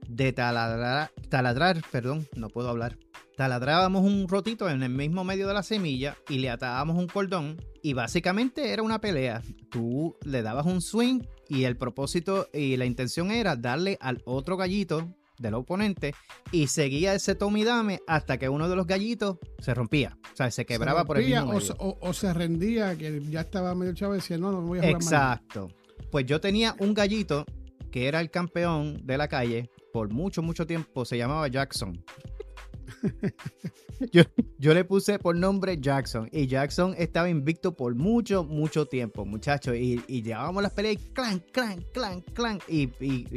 de 0.08 0.34
taladrar, 0.34 1.12
taladrar, 1.30 1.82
perdón, 1.92 2.28
no 2.36 2.50
puedo 2.50 2.70
hablar. 2.70 2.98
Taladrábamos 3.36 4.04
un 4.04 4.28
rotito 4.28 4.70
en 4.70 4.84
el 4.84 4.90
mismo 4.90 5.24
medio 5.24 5.48
de 5.48 5.54
la 5.54 5.64
semilla 5.64 6.18
y 6.28 6.40
le 6.40 6.50
atábamos 6.50 6.98
un 6.98 7.08
cordón 7.08 7.58
y 7.82 7.94
básicamente 7.94 8.72
era 8.72 8.84
una 8.84 9.00
pelea. 9.00 9.42
Tú 9.70 10.18
le 10.24 10.42
dabas 10.42 10.66
un 10.66 10.82
swing 10.82 11.22
y 11.48 11.64
el 11.64 11.78
propósito 11.78 12.50
y 12.54 12.78
la 12.78 12.86
intención 12.86 13.32
era 13.32 13.56
darle 13.56 13.98
al 14.02 14.22
otro 14.26 14.58
gallito 14.58 15.16
del 15.40 15.54
oponente 15.54 16.14
y 16.52 16.68
seguía 16.68 17.14
ese 17.14 17.34
tomidame 17.34 18.02
hasta 18.08 18.38
que 18.38 18.50
uno 18.50 18.70
de 18.70 18.76
los 18.76 18.86
gallitos 18.86 19.38
se 19.60 19.74
rompía. 19.74 20.18
O 20.34 20.36
sea, 20.36 20.52
se 20.52 20.66
quebraba 20.66 21.06
por 21.06 21.18
el 21.18 21.26
mismo 21.26 21.58
O, 21.78 22.14
se 22.14 22.34
rendía, 22.34 22.98
que 22.98 23.22
ya 23.30 23.42
estaba 23.42 23.74
medio 23.74 23.94
chavo 23.94 24.14
y 24.14 24.18
decía, 24.18 24.38
no, 24.38 24.52
no 24.52 24.62
voy 24.62 24.80
a 24.80 24.82
jugar 24.82 24.96
Exacto. 24.96 25.70
Pues 26.12 26.26
yo 26.26 26.40
tenía 26.42 26.76
un 26.80 26.94
gallito 26.94 27.46
que 27.92 28.08
era 28.08 28.20
el 28.20 28.30
campeón 28.30 29.06
de 29.06 29.18
la 29.18 29.28
calle 29.28 29.70
por 29.92 30.12
mucho, 30.12 30.42
mucho 30.42 30.68
tiempo. 30.68 31.06
Se 31.06 31.18
llamaba 31.18 31.48
Jackson. 31.48 32.04
yo, 34.12 34.74
le 34.74 34.84
puse 34.86 35.20
por 35.20 35.36
nombre 35.36 35.78
Jackson 35.80 36.30
y 36.32 36.48
Jackson 36.48 36.96
estaba 36.98 37.30
invicto 37.30 37.76
por 37.76 37.96
mucho, 37.96 38.44
mucho 38.44 38.86
tiempo, 38.86 39.26
muchachos. 39.26 39.76
Y, 39.76 40.00
llevábamos 40.22 40.64
las 40.64 40.74
peleas 40.74 40.96
y 40.96 40.98
clan, 41.14 41.44
clan, 41.52 41.84
clan, 41.94 42.22
clan. 42.34 42.60
Y, 42.68 42.90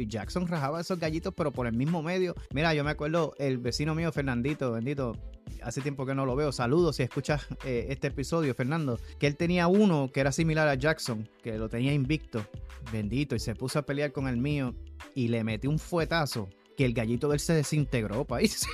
Jackson 0.07 0.47
rajaba 0.47 0.81
esos 0.81 0.99
gallitos, 0.99 1.33
pero 1.35 1.51
por 1.51 1.67
el 1.67 1.73
mismo 1.73 2.01
medio. 2.01 2.35
Mira, 2.53 2.73
yo 2.73 2.83
me 2.83 2.91
acuerdo, 2.91 3.33
el 3.37 3.57
vecino 3.57 3.95
mío, 3.95 4.11
Fernandito, 4.11 4.71
bendito, 4.71 5.17
hace 5.61 5.81
tiempo 5.81 6.05
que 6.05 6.15
no 6.15 6.25
lo 6.25 6.35
veo. 6.35 6.51
Saludos 6.51 6.97
si 6.97 7.03
escuchas 7.03 7.47
eh, 7.65 7.87
este 7.89 8.07
episodio, 8.07 8.53
Fernando. 8.53 8.99
Que 9.19 9.27
él 9.27 9.35
tenía 9.35 9.67
uno 9.67 10.09
que 10.13 10.19
era 10.19 10.31
similar 10.31 10.67
a 10.67 10.75
Jackson, 10.75 11.27
que 11.41 11.57
lo 11.57 11.69
tenía 11.69 11.93
invicto, 11.93 12.45
bendito, 12.91 13.35
y 13.35 13.39
se 13.39 13.55
puso 13.55 13.79
a 13.79 13.85
pelear 13.85 14.11
con 14.11 14.27
el 14.27 14.37
mío 14.37 14.75
y 15.15 15.27
le 15.27 15.43
metí 15.43 15.67
un 15.67 15.79
fuetazo 15.79 16.49
que 16.75 16.85
el 16.85 16.93
gallito 16.93 17.27
de 17.27 17.35
él 17.35 17.39
se 17.39 17.53
desintegró, 17.53 18.25
país. 18.25 18.65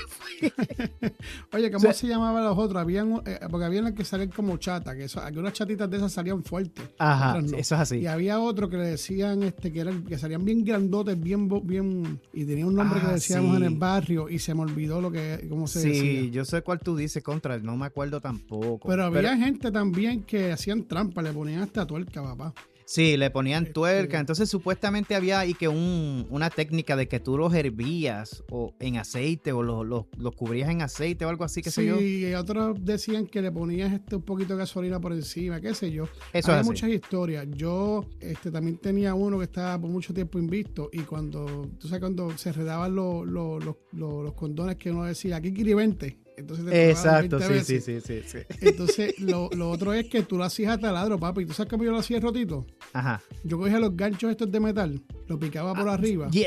Oye, 1.53 1.71
¿cómo 1.71 1.91
se 1.91 2.07
llamaban 2.07 2.43
los 2.43 2.57
otros? 2.57 2.81
Habían, 2.81 3.21
eh, 3.25 3.39
porque 3.49 3.65
había 3.65 3.81
las 3.81 3.93
que 3.93 4.05
salían 4.05 4.29
como 4.29 4.57
chata, 4.57 4.95
que 4.95 5.07
algunas 5.21 5.53
chatitas 5.53 5.89
de 5.89 5.97
esas 5.97 6.11
salían 6.11 6.43
fuertes. 6.43 6.85
Ajá, 6.97 7.39
eso 7.39 7.57
es 7.57 7.71
así. 7.71 7.97
Y 7.97 8.07
había 8.07 8.39
otro 8.39 8.69
que 8.69 8.77
le 8.77 8.85
decían 8.85 9.43
este, 9.43 9.71
que, 9.71 9.81
eran, 9.81 10.03
que 10.03 10.17
salían 10.17 10.45
bien 10.45 10.63
grandotes, 10.63 11.19
bien, 11.19 11.49
bien, 11.65 12.19
y 12.33 12.45
tenía 12.45 12.65
un 12.65 12.75
nombre 12.75 13.01
que 13.01 13.07
ah, 13.07 13.13
decíamos 13.13 13.57
en 13.57 13.63
el 13.63 13.75
barrio 13.75 14.29
y 14.29 14.39
se 14.39 14.53
me 14.53 14.61
olvidó 14.61 15.01
lo 15.01 15.11
que, 15.11 15.45
cómo 15.49 15.67
se 15.67 15.79
decía. 15.79 16.01
Sí, 16.01 16.31
yo 16.31 16.45
sé 16.45 16.61
cuál 16.61 16.79
tú 16.79 16.95
dices, 16.95 17.21
contra, 17.23 17.57
no 17.59 17.75
me 17.75 17.85
acuerdo 17.85 18.21
tampoco. 18.21 18.87
Pero 18.87 19.05
había 19.05 19.35
gente 19.37 19.71
también 19.71 20.23
que 20.23 20.51
hacían 20.51 20.83
trampa, 20.83 21.21
le 21.21 21.33
ponían 21.33 21.61
hasta 21.61 21.85
tuerca, 21.85 22.23
papá. 22.23 22.53
Sí, 22.89 23.17
le 23.17 23.29
ponían 23.29 23.71
tuerca. 23.71 24.01
Este 24.01 24.17
Entonces, 24.17 24.49
supuestamente 24.49 25.13
había 25.13 25.39
ahí 25.39 25.53
que 25.53 25.67
un, 25.67 26.25
una 26.31 26.49
técnica 26.49 26.95
de 26.95 27.07
que 27.07 27.19
tú 27.19 27.37
los 27.37 27.53
hervías 27.53 28.43
o 28.49 28.73
en 28.79 28.97
aceite 28.97 29.51
o 29.51 29.61
los, 29.61 29.85
los, 29.85 30.35
cubrías 30.35 30.71
en 30.71 30.81
aceite 30.81 31.23
o 31.23 31.29
algo 31.29 31.43
así, 31.43 31.61
que 31.61 31.69
sé 31.69 31.85
yo. 31.85 31.99
Sí, 31.99 32.25
y 32.25 32.33
otros 32.33 32.83
decían 32.83 33.27
que 33.27 33.43
le 33.43 33.51
ponías 33.51 33.93
este 33.93 34.15
un 34.15 34.23
poquito 34.23 34.53
de 34.53 34.61
gasolina 34.61 34.99
por 34.99 35.13
encima, 35.13 35.61
qué 35.61 35.75
sé 35.75 35.91
yo. 35.91 36.05
Eso 36.33 36.51
Hay 36.51 36.63
muchas 36.63 36.89
historias. 36.89 37.45
Yo 37.51 38.05
este, 38.21 38.49
también 38.49 38.77
tenía 38.77 39.13
uno 39.13 39.37
que 39.37 39.43
estaba 39.43 39.79
por 39.79 39.91
mucho 39.91 40.11
tiempo 40.11 40.39
invisto 40.39 40.89
y 40.91 41.01
cuando, 41.01 41.69
tú 41.77 41.87
sabes, 41.87 41.99
cuando 41.99 42.35
se 42.39 42.51
redaban 42.51 42.95
los, 42.95 43.23
los, 43.23 43.63
los, 43.91 44.33
condones 44.33 44.77
que 44.77 44.89
uno 44.89 45.03
decía, 45.03 45.35
aquí 45.35 45.53
Kiribente 45.53 46.17
entonces 46.39 46.65
Exacto, 46.71 47.39
sí, 47.39 47.59
sí, 47.63 47.81
sí, 47.81 48.21
sí, 48.25 48.39
Entonces, 48.61 49.19
lo, 49.19 49.49
lo, 49.51 49.69
otro 49.69 49.93
es 49.93 50.07
que 50.07 50.23
tú 50.23 50.37
lo 50.37 50.43
hacías 50.43 50.73
a 50.73 50.77
taladro, 50.77 51.19
papi. 51.19 51.45
¿Tú 51.45 51.53
sabes 51.53 51.69
cómo 51.69 51.83
yo 51.83 51.91
lo 51.91 51.99
hacía 51.99 52.19
rotito? 52.19 52.65
Ajá. 52.93 53.21
Yo 53.43 53.57
cogía 53.57 53.79
los 53.79 53.95
ganchos 53.95 54.31
estos 54.31 54.51
de 54.51 54.59
metal, 54.59 55.01
lo 55.29 55.37
picaba 55.37 55.75
por 55.75 55.87
ah, 55.87 55.93
arriba 55.93 56.27
y, 56.31 56.45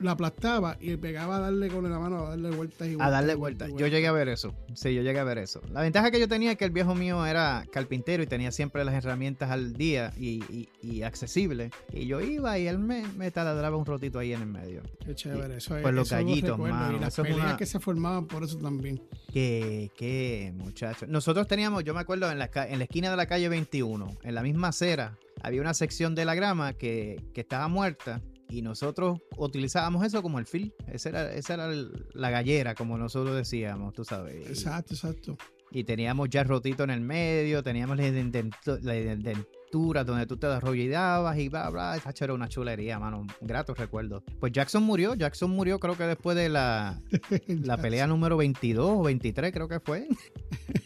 lo 0.00 0.10
aplastaba 0.10 0.78
y 0.80 0.96
pegaba 0.96 1.36
a 1.36 1.40
darle 1.40 1.68
con 1.68 1.88
la 1.88 1.98
mano, 1.98 2.26
a 2.26 2.30
darle 2.30 2.50
vueltas 2.50 2.88
y 2.88 2.96
A 2.98 3.10
darle 3.10 3.34
vueltas. 3.34 3.70
Yo 3.76 3.86
llegué 3.86 4.06
a 4.06 4.12
ver 4.12 4.28
eso. 4.28 4.54
Sí, 4.74 4.94
yo 4.94 5.02
llegué 5.02 5.18
a 5.18 5.24
ver 5.24 5.36
eso. 5.36 5.60
La 5.70 5.82
ventaja 5.82 6.10
que 6.10 6.18
yo 6.18 6.26
tenía 6.26 6.52
es 6.52 6.58
que 6.58 6.64
el 6.64 6.70
viejo 6.70 6.94
mío 6.94 7.24
era 7.26 7.66
carpintero 7.70 8.22
y 8.22 8.26
tenía 8.26 8.50
siempre 8.50 8.82
las 8.84 8.94
herramientas 8.94 9.50
al 9.50 9.74
día 9.74 10.12
y, 10.18 10.68
y, 10.82 11.02
accesible. 11.02 11.70
Y 11.92 12.06
yo 12.06 12.20
iba 12.22 12.58
y 12.58 12.66
él 12.66 12.78
me, 12.78 13.06
me 13.18 13.30
taladraba 13.30 13.76
un 13.76 13.84
rotito 13.84 14.18
ahí 14.18 14.32
en 14.32 14.40
el 14.40 14.48
medio. 14.48 14.82
Qué 15.04 15.14
chévere. 15.14 15.58
Eso 15.58 15.76
es, 15.76 15.82
pues 15.82 15.94
los 15.94 16.10
gallitos, 16.10 16.58
mano. 16.58 16.96
Y 16.96 17.00
las 17.00 17.14
peleas 17.14 17.56
que 17.56 17.66
se 17.66 17.78
formaban 17.78 18.26
por 18.26 18.42
eso 18.42 18.56
también. 18.56 19.02
Qué, 19.30 19.90
qué, 19.96 20.52
muchachos. 20.56 21.08
Nosotros 21.08 21.46
teníamos, 21.46 21.84
yo 21.84 21.92
me 21.92 22.00
acuerdo, 22.00 22.30
en 22.30 22.38
la, 22.38 22.50
en 22.54 22.78
la 22.78 22.84
esquina 22.84 23.10
de 23.10 23.16
la 23.18 23.26
calle 23.26 23.50
21, 23.50 24.16
en 24.22 24.34
la 24.34 24.42
misma 24.42 24.68
acera, 24.68 25.18
había 25.42 25.60
una 25.60 25.74
sección 25.74 26.14
de 26.14 26.24
la 26.24 26.34
grama 26.34 26.74
que, 26.74 27.22
que 27.34 27.40
estaba 27.40 27.68
muerta 27.68 28.20
y 28.52 28.60
nosotros 28.60 29.20
utilizábamos 29.38 30.04
eso 30.04 30.22
como 30.22 30.38
el 30.38 30.46
fil. 30.46 30.74
Esa 30.86 31.08
era, 31.08 31.32
esa 31.32 31.54
era 31.54 31.70
la 32.12 32.30
gallera, 32.30 32.74
como 32.74 32.98
nosotros 32.98 33.34
decíamos, 33.34 33.94
tú 33.94 34.04
sabes. 34.04 34.46
Exacto, 34.46 34.94
exacto. 34.94 35.38
Y 35.70 35.84
teníamos 35.84 36.28
ya 36.28 36.44
rotito 36.44 36.84
en 36.84 36.90
el 36.90 37.00
medio, 37.00 37.62
teníamos 37.62 37.96
la, 37.96 38.10
la, 38.10 40.04
donde 40.04 40.26
tú 40.26 40.36
te 40.36 40.46
desarrollabas 40.46 41.38
y 41.38 41.48
bla, 41.48 41.70
bla. 41.70 41.96
Esa 41.96 42.12
era 42.24 42.34
una 42.34 42.46
chulería, 42.46 42.98
mano. 42.98 43.20
Un 43.20 43.28
grato 43.40 43.72
recuerdo. 43.74 44.22
Pues 44.38 44.52
Jackson 44.52 44.82
murió. 44.82 45.14
Jackson 45.14 45.50
murió 45.50 45.78
creo 45.80 45.96
que 45.96 46.04
después 46.04 46.36
de 46.36 46.50
la, 46.50 47.00
la 47.46 47.78
pelea 47.78 48.06
número 48.06 48.36
22 48.36 48.86
o 48.86 49.02
23 49.02 49.50
creo 49.50 49.68
que 49.68 49.80
fue. 49.80 50.08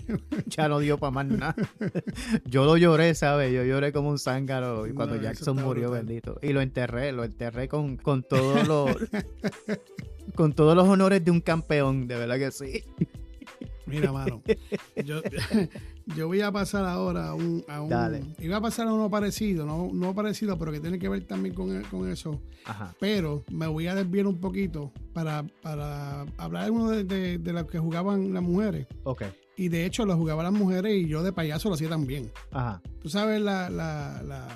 ya 0.47 0.69
no 0.69 0.79
dio 0.79 0.99
para 0.99 1.11
más 1.11 1.27
nada. 1.27 1.55
Yo 2.45 2.65
lo 2.65 2.77
lloré, 2.77 3.15
¿sabes? 3.15 3.53
Yo 3.53 3.65
lloré 3.65 3.93
como 3.93 4.11
un 4.11 4.19
zángaro 4.19 4.87
cuando 4.95 5.21
Jackson 5.21 5.57
murió, 5.57 5.91
bendito. 5.91 6.39
Y 6.43 6.53
lo 6.53 6.61
enterré, 6.61 7.13
lo 7.13 7.25
enterré 7.25 7.69
con, 7.69 7.97
con 7.97 8.23
todos 8.23 8.67
los... 8.67 8.91
con 10.35 10.53
todos 10.53 10.75
los 10.75 10.89
honores 10.89 11.25
de 11.25 11.31
un 11.31 11.41
campeón, 11.41 12.09
de 12.09 12.17
verdad 12.17 12.39
que 12.39 12.51
sí. 12.51 12.85
Mira, 13.87 14.11
mano, 14.11 14.43
yo, 15.05 15.23
yo 16.17 16.27
voy 16.27 16.41
a 16.41 16.51
pasar 16.51 16.85
ahora 16.85 17.29
a 17.29 17.35
un, 17.35 17.65
a 17.69 17.81
un 17.83 18.35
iba 18.41 18.57
a 18.57 18.61
pasar 18.61 18.89
a 18.89 18.93
uno 18.93 19.09
parecido, 19.09 19.65
no, 19.65 19.91
no 19.93 20.13
parecido, 20.13 20.59
pero 20.59 20.73
que 20.73 20.81
tiene 20.81 20.99
que 20.99 21.09
ver 21.09 21.25
también 21.25 21.55
con, 21.55 21.83
con 21.85 22.11
eso. 22.11 22.41
Ajá. 22.65 22.95
Pero 22.99 23.45
me 23.49 23.69
voy 23.69 23.87
a 23.87 23.95
desviar 23.95 24.27
un 24.27 24.41
poquito 24.41 24.93
para, 25.13 25.45
para 25.63 26.23
hablar 26.37 26.65
de 26.65 26.71
uno 26.73 26.91
de, 26.91 27.39
de, 27.39 27.53
los 27.53 27.67
que 27.67 27.79
jugaban 27.79 28.35
las 28.35 28.43
mujeres. 28.43 28.89
Ok. 29.05 29.23
Y 29.57 29.69
de 29.69 29.87
hecho 29.87 30.05
lo 30.05 30.17
jugaban 30.17 30.45
las 30.45 30.53
mujeres 30.53 30.95
y 30.95 31.09
yo 31.09 31.23
de 31.23 31.33
payaso 31.33 31.69
lo 31.69 31.75
hacía 31.75 31.89
también. 31.89 32.31
Ajá. 32.53 32.83
Tú 33.01 33.09
sabes 33.09 33.41
la, 33.41 33.71
la, 33.71 34.23
la, 34.23 34.49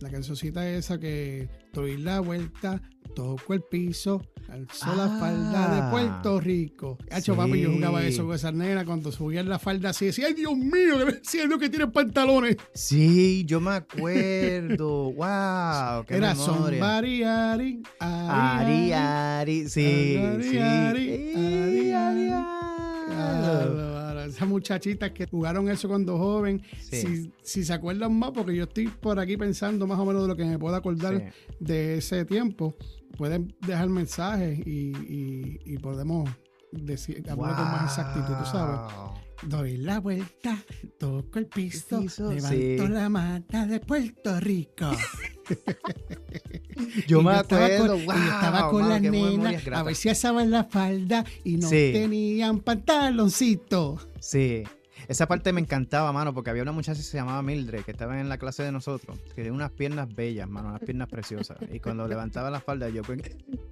la 0.00 0.10
cancioncita 0.10 0.68
esa 0.68 0.98
que 0.98 1.48
doy 1.72 1.96
la 1.98 2.20
vuelta, 2.20 2.80
toco 3.14 3.54
el 3.54 3.62
piso, 3.62 4.22
alzó 4.48 4.94
la 4.94 5.08
falda 5.18 5.74
de 5.74 5.80
ah. 5.82 5.88
Puerto 5.90 6.40
Rico. 6.40 6.98
Hacho, 7.10 7.36
papi, 7.36 7.60
yo 7.60 7.72
jugaba 7.72 8.02
eso 8.04 8.24
con 8.24 8.34
esa 8.34 8.50
nena 8.50 8.84
cuando 8.84 9.12
subían 9.12 9.48
la 9.48 9.58
falda 9.58 9.90
así, 9.90 10.06
decía, 10.06 10.26
ay 10.26 10.34
Dios 10.34 10.56
mío, 10.56 11.06
que 11.06 11.20
siento 11.22 11.58
que 11.58 11.68
tiene 11.68 11.86
pantalones. 11.88 12.56
Sí, 12.74 13.44
yo 13.46 13.60
me 13.60 13.72
acuerdo. 13.72 15.12
wow, 15.12 16.04
qué 16.06 16.16
Era 16.16 16.34
memoria. 16.34 16.96
Ari, 16.96 17.22
Ari, 17.22 17.82
Ari, 18.00 18.92
Ari, 18.92 19.68
sí, 19.68 20.18
sí. 20.42 20.58
Ari, 20.58 21.34
Ari, 21.34 21.92
Ari, 21.92 22.30
esas 24.34 24.48
muchachitas 24.48 25.10
que 25.12 25.26
jugaron 25.26 25.68
eso 25.68 25.88
cuando 25.88 26.18
joven, 26.18 26.62
si, 26.78 27.32
si, 27.42 27.64
se 27.64 27.72
acuerdan 27.72 28.18
más, 28.18 28.30
porque 28.32 28.54
yo 28.54 28.64
estoy 28.64 28.88
por 28.88 29.18
aquí 29.18 29.36
pensando 29.36 29.86
más 29.86 29.98
o 29.98 30.04
menos 30.04 30.22
de 30.22 30.28
lo 30.28 30.36
que 30.36 30.44
me 30.44 30.58
puedo 30.58 30.74
acordar 30.74 31.32
de 31.58 31.98
ese 31.98 32.24
tiempo, 32.24 32.76
pueden 33.16 33.54
dejar 33.66 33.88
mensajes 33.88 34.58
y, 34.64 35.78
podemos 35.78 36.28
decir, 36.72 37.24
hablar 37.28 37.56
con 37.56 37.64
más 37.64 37.84
exactitud, 37.84 38.34
tú 38.38 38.44
sabes. 38.44 38.92
Doy 39.42 39.78
la 39.78 40.00
vuelta, 40.00 40.58
toco 40.98 41.38
el 41.38 41.46
piso, 41.46 42.04
levanto 42.30 42.88
la 42.88 43.08
mata 43.08 43.66
de 43.66 43.80
Puerto 43.80 44.38
Rico. 44.38 44.90
yo 47.08 47.22
me 47.22 47.32
acuerdo, 47.32 47.94
wow, 47.94 48.14
yo 48.14 48.24
estaba 48.24 48.70
con 48.70 48.88
las 48.88 49.00
nenas, 49.00 49.66
a 49.72 49.82
ver 49.82 49.94
si 49.94 50.10
asaban 50.10 50.50
la 50.50 50.64
falda 50.64 51.24
y 51.42 51.56
no 51.56 51.68
tenían 51.70 52.60
pantaloncito. 52.60 53.98
Sí. 54.20 54.64
Esa 55.10 55.26
parte 55.26 55.52
me 55.52 55.60
encantaba, 55.60 56.12
mano, 56.12 56.32
porque 56.32 56.50
había 56.50 56.62
una 56.62 56.70
muchacha 56.70 57.00
que 57.00 57.02
se 57.02 57.16
llamaba 57.16 57.42
Mildred, 57.42 57.82
que 57.82 57.90
estaba 57.90 58.20
en 58.20 58.28
la 58.28 58.38
clase 58.38 58.62
de 58.62 58.70
nosotros, 58.70 59.18
que 59.30 59.42
tenía 59.42 59.52
unas 59.52 59.72
piernas 59.72 60.06
bellas, 60.14 60.48
mano, 60.48 60.68
unas 60.68 60.82
piernas 60.82 61.08
preciosas. 61.08 61.58
Y 61.72 61.80
cuando 61.80 62.06
levantaba 62.06 62.48
la 62.48 62.60
falda, 62.60 62.88
yo 62.90 63.02
pues, 63.02 63.20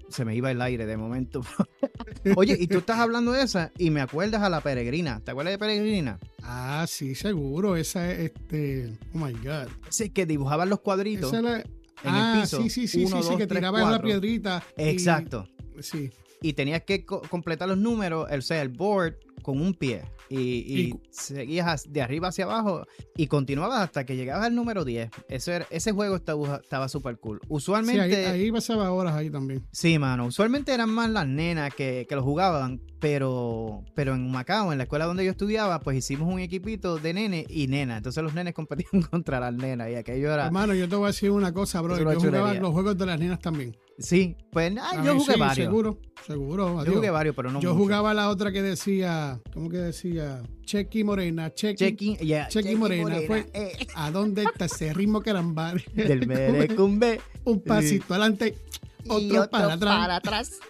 se 0.08 0.24
me 0.24 0.34
iba 0.34 0.50
el 0.50 0.60
aire 0.60 0.84
de 0.84 0.96
momento. 0.96 1.42
Oye, 2.34 2.56
y 2.58 2.66
tú 2.66 2.78
estás 2.78 2.98
hablando 2.98 3.30
de 3.30 3.42
esa 3.42 3.70
y 3.78 3.90
me 3.90 4.00
acuerdas 4.00 4.42
a 4.42 4.48
la 4.48 4.60
peregrina. 4.62 5.20
¿Te 5.20 5.30
acuerdas 5.30 5.52
de 5.52 5.58
peregrina? 5.58 6.18
Ah, 6.42 6.84
sí, 6.88 7.14
seguro. 7.14 7.76
Esa 7.76 8.10
es, 8.10 8.32
este, 8.32 8.98
oh 9.14 9.18
my 9.18 9.32
God. 9.34 9.68
Sí, 9.90 10.10
que 10.10 10.26
dibujaban 10.26 10.68
los 10.68 10.80
cuadritos. 10.80 11.32
en 11.32 11.46
el 11.46 11.64
ah, 12.02 12.40
piso. 12.40 12.60
sí, 12.62 12.68
sí, 12.68 12.88
sí, 12.88 13.06
sí, 13.06 13.22
sí, 13.22 13.36
que 13.36 13.46
tiraban 13.46 13.92
la 13.92 14.02
piedrita. 14.02 14.64
Exacto. 14.76 15.48
Sí. 15.82 16.10
Y 16.40 16.52
tenías 16.52 16.82
que 16.82 17.04
completar 17.04 17.68
los 17.68 17.78
números, 17.78 18.28
o 18.30 18.40
sea, 18.42 18.62
el 18.62 18.68
board 18.68 19.16
con 19.42 19.60
un 19.60 19.74
pie 19.74 20.02
y, 20.30 20.94
seguías 21.10 21.90
de 21.90 22.02
arriba 22.02 22.28
hacia 22.28 22.44
abajo 22.44 22.86
y 23.16 23.26
continuabas 23.26 23.80
hasta 23.80 24.04
que 24.04 24.16
llegabas 24.16 24.46
al 24.46 24.54
número 24.54 24.84
10. 24.84 25.10
Ese, 25.28 25.66
ese 25.70 25.92
juego 25.92 26.16
estaba 26.16 26.88
súper 26.88 27.18
cool. 27.18 27.40
Usualmente. 27.48 28.08
Sí, 28.08 28.30
ahí, 28.30 28.52
pasaba 28.52 28.92
horas 28.92 29.14
ahí 29.14 29.30
también. 29.30 29.66
Sí, 29.72 29.98
mano. 29.98 30.26
Usualmente 30.26 30.72
eran 30.72 30.90
más 30.90 31.10
las 31.10 31.26
nenas 31.26 31.74
que, 31.74 32.06
que 32.08 32.14
lo 32.14 32.22
jugaban, 32.22 32.80
pero, 33.00 33.84
pero 33.94 34.14
en 34.14 34.30
Macao, 34.30 34.72
en 34.72 34.78
la 34.78 34.84
escuela 34.84 35.06
donde 35.06 35.24
yo 35.24 35.30
estudiaba, 35.30 35.80
pues 35.80 35.96
hicimos 35.96 36.32
un 36.32 36.40
equipito 36.40 36.98
de 36.98 37.14
nene 37.14 37.46
y 37.48 37.66
nena. 37.68 37.98
Entonces 37.98 38.22
los 38.22 38.34
nenes 38.34 38.54
competían 38.54 39.02
contra 39.10 39.40
las 39.40 39.54
nenas 39.54 39.90
y 39.90 39.94
aquello 39.94 40.32
era. 40.32 40.46
Hermano, 40.46 40.74
yo 40.74 40.88
te 40.88 40.96
voy 40.96 41.04
a 41.04 41.08
decir 41.08 41.30
una 41.30 41.52
cosa, 41.52 41.80
bro. 41.80 41.98
Yo 41.98 42.20
jugaba 42.20 42.54
los 42.54 42.72
juegos 42.72 42.98
de 42.98 43.06
las 43.06 43.18
nenas 43.18 43.40
también. 43.40 43.76
Sí, 43.98 44.36
pues 44.52 44.74
yo 45.04 45.18
jugué 45.18 45.36
varios. 45.36 45.66
Seguro, 45.66 45.98
seguro. 46.26 46.84
Yo 46.84 46.92
jugué 46.94 47.10
varios, 47.10 47.34
pero 47.34 47.50
no 47.50 47.60
Yo 47.60 47.74
jugaba 47.74 48.14
la 48.14 48.28
otra 48.28 48.52
que 48.52 48.62
decía, 48.62 49.40
¿cómo 49.52 49.68
que 49.68 49.78
decía? 49.78 50.42
Chequi 50.64 51.02
Morena, 51.02 51.52
Chequi, 51.52 52.16
Chequi, 52.48 52.76
Morena. 52.76 53.16
fue, 53.26 53.46
eh. 53.52 53.72
¿A 53.94 54.10
dónde 54.10 54.44
está 54.44 54.66
ese 54.66 54.92
ritmo 54.94 55.20
eran 55.24 55.54
Del 55.94 56.26
merecumbe. 56.26 57.20
Un 57.44 57.60
pasito 57.60 58.14
adelante, 58.14 58.56
otro, 59.08 59.48
para 59.50 59.72
atrás. 59.72 59.98
Para 59.98 60.16
atrás. 60.16 60.60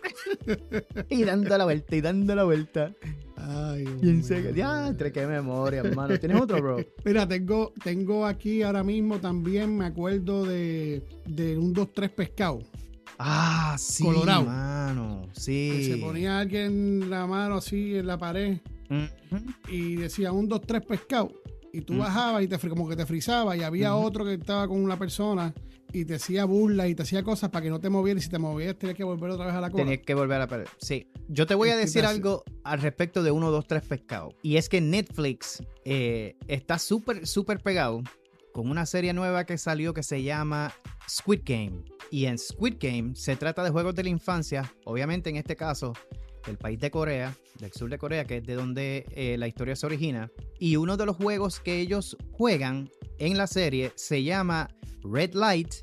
y 1.10 1.24
dando 1.24 1.58
la 1.58 1.64
vuelta, 1.64 1.96
y 1.96 2.00
dando 2.00 2.34
la 2.34 2.44
vuelta. 2.44 2.92
Ay, 3.36 3.84
Ya, 4.54 4.88
entre 4.88 5.12
qué 5.12 5.26
memoria, 5.26 5.80
hermano. 5.80 6.18
¿Tienes 6.18 6.40
otro, 6.40 6.60
bro? 6.60 6.76
Mira, 7.04 7.26
tengo, 7.26 7.72
tengo 7.82 8.26
aquí 8.26 8.62
ahora 8.62 8.82
mismo 8.82 9.18
también, 9.18 9.76
me 9.76 9.86
acuerdo 9.86 10.44
de, 10.44 11.02
de 11.26 11.58
un 11.58 11.74
2-3 11.74 12.10
pescado. 12.10 12.60
Ah, 13.18 13.76
sí, 13.78 14.04
Colorado. 14.04 14.44
mano. 14.44 15.28
Sí. 15.32 15.84
se 15.84 15.96
ponía 15.98 16.38
alguien 16.38 17.10
la 17.10 17.26
mano 17.26 17.56
así 17.56 17.96
en 17.96 18.06
la 18.06 18.16
pared 18.16 18.58
y 19.68 19.96
decía 19.96 20.32
un, 20.32 20.48
dos, 20.48 20.62
tres 20.62 20.84
pescado. 20.84 21.32
Y 21.72 21.82
tú 21.82 21.98
bajabas 21.98 22.42
y 22.42 22.48
te 22.48 22.58
como 22.68 22.88
que 22.88 22.96
te 22.96 23.04
frizaba 23.04 23.56
y 23.56 23.62
había 23.62 23.94
otro 23.94 24.24
que 24.24 24.34
estaba 24.34 24.66
con 24.66 24.82
una 24.82 24.98
persona 24.98 25.52
y 25.92 26.04
te 26.04 26.14
hacía 26.14 26.44
burla 26.44 26.88
y 26.88 26.94
te 26.94 27.02
hacía 27.02 27.22
cosas 27.22 27.50
para 27.50 27.64
que 27.64 27.70
no 27.70 27.80
te 27.80 27.88
movieras 27.88 28.22
y 28.22 28.24
si 28.24 28.30
te 28.30 28.38
movías 28.38 28.76
tenías 28.78 28.96
que 28.96 29.04
volver 29.04 29.30
otra 29.30 29.46
vez 29.46 29.54
a 29.54 29.60
la 29.60 29.70
cola. 29.70 29.84
Tenías 29.84 30.04
que 30.04 30.14
volver 30.14 30.40
a 30.40 30.46
la 30.46 30.64
Sí. 30.78 31.06
Yo 31.28 31.46
te 31.46 31.54
voy 31.54 31.70
a 31.70 31.76
decir 31.76 32.04
algo 32.04 32.44
al 32.64 32.80
respecto 32.80 33.22
de 33.22 33.30
uno, 33.30 33.50
dos, 33.50 33.66
tres 33.66 33.82
pescados. 33.82 34.34
Y 34.42 34.56
es 34.56 34.68
que 34.68 34.80
Netflix 34.80 35.62
eh, 35.84 36.36
está 36.46 36.78
súper, 36.78 37.26
súper 37.26 37.60
pegado 37.60 38.02
con 38.58 38.72
una 38.72 38.86
serie 38.86 39.12
nueva 39.12 39.46
que 39.46 39.56
salió 39.56 39.94
que 39.94 40.02
se 40.02 40.24
llama 40.24 40.74
Squid 41.08 41.42
Game. 41.44 41.84
Y 42.10 42.24
en 42.24 42.36
Squid 42.36 42.74
Game 42.80 43.14
se 43.14 43.36
trata 43.36 43.62
de 43.62 43.70
juegos 43.70 43.94
de 43.94 44.02
la 44.02 44.08
infancia, 44.08 44.74
obviamente 44.84 45.30
en 45.30 45.36
este 45.36 45.54
caso 45.54 45.92
del 46.44 46.58
país 46.58 46.80
de 46.80 46.90
Corea, 46.90 47.36
del 47.60 47.70
sur 47.70 47.88
de 47.88 47.98
Corea, 47.98 48.24
que 48.24 48.38
es 48.38 48.42
de 48.42 48.54
donde 48.54 49.06
eh, 49.14 49.36
la 49.38 49.46
historia 49.46 49.76
se 49.76 49.86
origina. 49.86 50.28
Y 50.58 50.74
uno 50.74 50.96
de 50.96 51.06
los 51.06 51.14
juegos 51.14 51.60
que 51.60 51.78
ellos 51.78 52.16
juegan 52.32 52.90
en 53.20 53.38
la 53.38 53.46
serie 53.46 53.92
se 53.94 54.24
llama 54.24 54.68
Red 55.04 55.34
Light, 55.34 55.74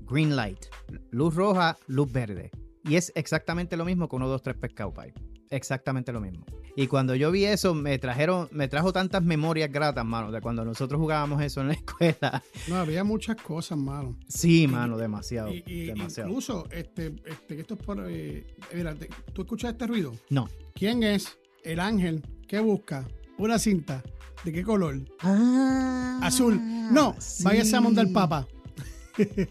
Green 0.00 0.34
Light. 0.34 0.66
Luz 1.12 1.36
roja, 1.36 1.78
luz 1.86 2.10
verde. 2.10 2.50
Y 2.82 2.96
es 2.96 3.12
exactamente 3.14 3.76
lo 3.76 3.84
mismo 3.84 4.08
que 4.08 4.16
uno, 4.16 4.26
dos, 4.26 4.42
tres 4.42 4.56
pescado 4.56 4.92
pie. 4.92 5.14
Exactamente 5.50 6.10
lo 6.10 6.20
mismo. 6.20 6.44
Y 6.76 6.88
cuando 6.88 7.14
yo 7.14 7.30
vi 7.30 7.44
eso, 7.44 7.74
me 7.74 7.98
trajeron, 7.98 8.48
me 8.50 8.66
trajo 8.68 8.92
tantas 8.92 9.22
memorias 9.22 9.70
gratas, 9.70 10.04
mano, 10.04 10.32
de 10.32 10.40
cuando 10.40 10.64
nosotros 10.64 11.00
jugábamos 11.00 11.40
eso 11.42 11.60
en 11.60 11.68
la 11.68 11.74
escuela. 11.74 12.42
No, 12.68 12.76
había 12.76 13.04
muchas 13.04 13.36
cosas, 13.36 13.78
mano. 13.78 14.16
Sí, 14.28 14.66
mano, 14.66 14.98
demasiado. 14.98 15.50
demasiado. 15.66 16.28
Incluso, 16.28 16.68
este, 16.70 17.14
este, 17.26 17.60
esto 17.60 17.74
es 17.74 17.80
por. 17.80 18.04
Eh, 18.08 18.46
mira, 18.74 18.94
¿tú 19.32 19.42
escuchas 19.42 19.72
este 19.72 19.86
ruido? 19.86 20.12
No. 20.30 20.48
¿Quién 20.74 21.02
es 21.02 21.38
el 21.62 21.80
ángel 21.80 22.22
que 22.46 22.60
busca 22.60 23.06
una 23.38 23.58
cinta. 23.58 24.02
¿De 24.44 24.52
qué 24.52 24.62
color? 24.62 25.00
Ah, 25.20 26.20
Azul. 26.22 26.60
No, 26.92 27.16
vaya 27.42 27.62
a 27.76 27.80
mandar 27.80 28.06
papa. 28.12 28.46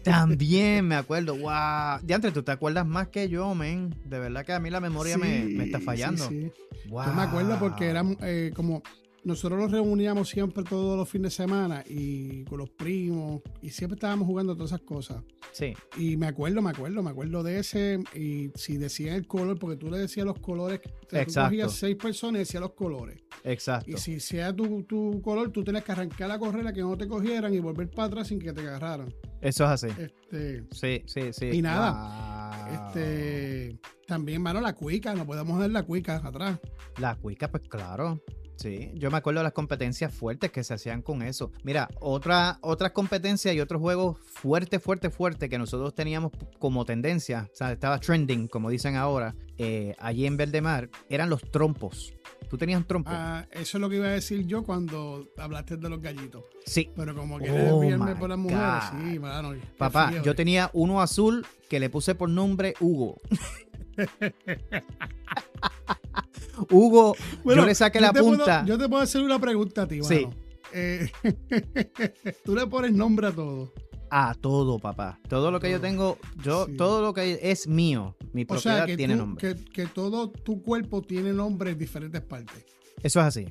También 0.02 0.86
me 0.86 0.94
acuerdo. 0.94 1.36
Wow. 1.36 2.00
Diantre, 2.02 2.30
tú 2.30 2.42
te 2.42 2.52
acuerdas 2.52 2.86
más 2.86 3.08
que 3.08 3.28
yo, 3.28 3.54
men. 3.54 3.94
De 4.04 4.18
verdad 4.18 4.44
que 4.44 4.52
a 4.52 4.60
mí 4.60 4.70
la 4.70 4.80
memoria 4.80 5.16
me, 5.18 5.64
está 5.64 5.80
fallando. 5.80 6.28
Sí, 6.28 6.52
Yo 6.84 7.14
me 7.14 7.22
acuerdo 7.22 7.58
porque 7.58 7.94
eh, 8.22 8.52
como 8.54 8.82
nosotros 9.24 9.58
nos 9.58 9.70
reuníamos 9.70 10.28
siempre 10.28 10.62
todos 10.64 10.98
los 10.98 11.08
fines 11.08 11.36
de 11.36 11.42
semana 11.44 11.82
y 11.86 12.44
con 12.44 12.58
los 12.58 12.70
primos 12.70 13.40
y 13.62 13.70
siempre 13.70 13.94
estábamos 13.94 14.26
jugando 14.26 14.54
todas 14.54 14.72
esas 14.72 14.82
cosas. 14.82 15.22
Sí. 15.52 15.72
Y 15.96 16.16
me 16.16 16.26
acuerdo, 16.26 16.60
me 16.60 16.70
acuerdo, 16.70 17.02
me 17.02 17.10
acuerdo 17.10 17.42
de 17.42 17.58
ese 17.58 18.00
y 18.14 18.50
si 18.54 18.76
decían 18.76 19.14
el 19.14 19.26
color, 19.26 19.58
porque 19.58 19.76
tú 19.76 19.90
le 19.90 19.98
decías 19.98 20.26
los 20.26 20.38
colores, 20.40 20.80
tú 21.08 21.16
cogías 21.34 21.72
seis 21.72 21.96
personas 21.96 22.36
y 22.36 22.38
decías 22.40 22.60
los 22.60 22.74
colores. 22.74 23.18
Exacto. 23.44 23.90
Y 23.90 23.96
si 23.96 24.20
sea 24.20 24.54
tu, 24.54 24.82
tu 24.82 25.22
color, 25.22 25.50
tú 25.50 25.64
tienes 25.64 25.84
que 25.84 25.92
arrancar 25.92 26.28
la 26.28 26.38
correa 26.38 26.72
que 26.72 26.82
no 26.82 26.96
te 26.96 27.08
cogieran 27.08 27.54
y 27.54 27.60
volver 27.60 27.90
para 27.90 28.08
atrás 28.08 28.28
sin 28.28 28.38
que 28.38 28.52
te 28.52 28.60
agarraran. 28.60 29.12
Eso 29.40 29.64
es 29.64 29.70
así. 29.70 29.88
Este, 29.98 30.64
sí, 30.70 31.02
sí, 31.06 31.32
sí. 31.32 31.46
Y 31.46 31.62
nada. 31.62 32.88
Este, 32.88 33.78
también, 34.06 34.42
mano, 34.42 34.60
la 34.60 34.74
cuica, 34.74 35.14
no 35.14 35.26
podemos 35.26 35.58
ver 35.58 35.70
la 35.70 35.82
cuica 35.82 36.16
atrás. 36.16 36.58
La 36.98 37.16
cuica, 37.16 37.50
pues 37.50 37.64
claro. 37.68 38.20
Sí, 38.56 38.92
yo 38.94 39.10
me 39.10 39.16
acuerdo 39.16 39.40
de 39.40 39.44
las 39.44 39.52
competencias 39.52 40.14
fuertes 40.14 40.50
que 40.52 40.62
se 40.62 40.74
hacían 40.74 41.02
con 41.02 41.22
eso. 41.22 41.50
Mira, 41.64 41.88
otra, 42.00 42.58
otras 42.60 42.92
competencias 42.92 43.54
y 43.54 43.60
otros 43.60 43.80
juegos 43.80 44.18
fuerte, 44.20 44.78
fuerte, 44.78 45.10
fuerte 45.10 45.48
que 45.48 45.58
nosotros 45.58 45.94
teníamos 45.94 46.32
como 46.58 46.84
tendencia, 46.84 47.48
o 47.52 47.56
sea, 47.56 47.72
estaba 47.72 47.98
trending, 47.98 48.46
como 48.46 48.70
dicen 48.70 48.96
ahora, 48.96 49.34
eh, 49.58 49.94
allí 49.98 50.26
en 50.26 50.36
Verdemar, 50.36 50.88
eran 51.08 51.30
los 51.30 51.42
trompos. 51.50 52.14
¿Tú 52.48 52.58
tenías 52.58 52.78
un 52.78 52.86
trompo? 52.86 53.10
Ah, 53.12 53.46
eso 53.50 53.78
es 53.78 53.80
lo 53.80 53.88
que 53.88 53.96
iba 53.96 54.06
a 54.06 54.10
decir 54.10 54.46
yo 54.46 54.62
cuando 54.62 55.28
hablaste 55.38 55.76
de 55.76 55.88
los 55.88 56.00
gallitos. 56.00 56.44
Sí. 56.66 56.90
Pero 56.94 57.14
como 57.14 57.38
que 57.38 57.50
oh 57.50 57.80
viernes 57.80 58.16
por 58.16 58.28
las 58.28 58.38
mujeres, 58.38 58.84
sí, 58.92 59.18
mano. 59.18 59.54
Papá, 59.76 60.12
yo 60.22 60.34
tenía 60.34 60.70
uno 60.72 61.00
azul 61.00 61.44
que 61.68 61.80
le 61.80 61.90
puse 61.90 62.14
por 62.14 62.28
nombre 62.28 62.74
Hugo. 62.78 63.20
Hugo, 66.70 67.16
yo 67.44 67.66
le 67.66 67.74
saqué 67.74 68.00
la 68.00 68.12
punta. 68.12 68.64
yo 68.64 68.78
te 68.78 68.88
puedo 68.88 69.02
hacer 69.02 69.22
una 69.22 69.38
pregunta 69.38 69.82
a 69.82 69.88
ti, 69.88 70.02
sí. 70.02 70.26
Eh, 70.72 71.10
tú 72.44 72.54
le 72.54 72.66
pones 72.66 72.92
nombre 72.92 73.28
a 73.28 73.32
todo. 73.32 73.72
A 74.10 74.34
todo, 74.34 74.78
papá. 74.78 75.18
Todo 75.28 75.50
lo 75.50 75.60
que 75.60 75.70
yo 75.70 75.80
tengo, 75.80 76.18
yo, 76.42 76.66
todo 76.76 77.02
lo 77.02 77.14
que 77.14 77.38
es 77.42 77.66
mío, 77.66 78.16
mi 78.32 78.44
propiedad 78.44 78.86
tiene 78.86 79.16
nombre. 79.16 79.56
Que, 79.72 79.86
todo 79.86 80.30
tu 80.30 80.62
cuerpo 80.62 81.02
tiene 81.02 81.32
nombre 81.32 81.70
en 81.70 81.78
diferentes 81.78 82.22
partes. 82.22 82.64
Eso 83.02 83.20
es 83.20 83.26
así. 83.26 83.46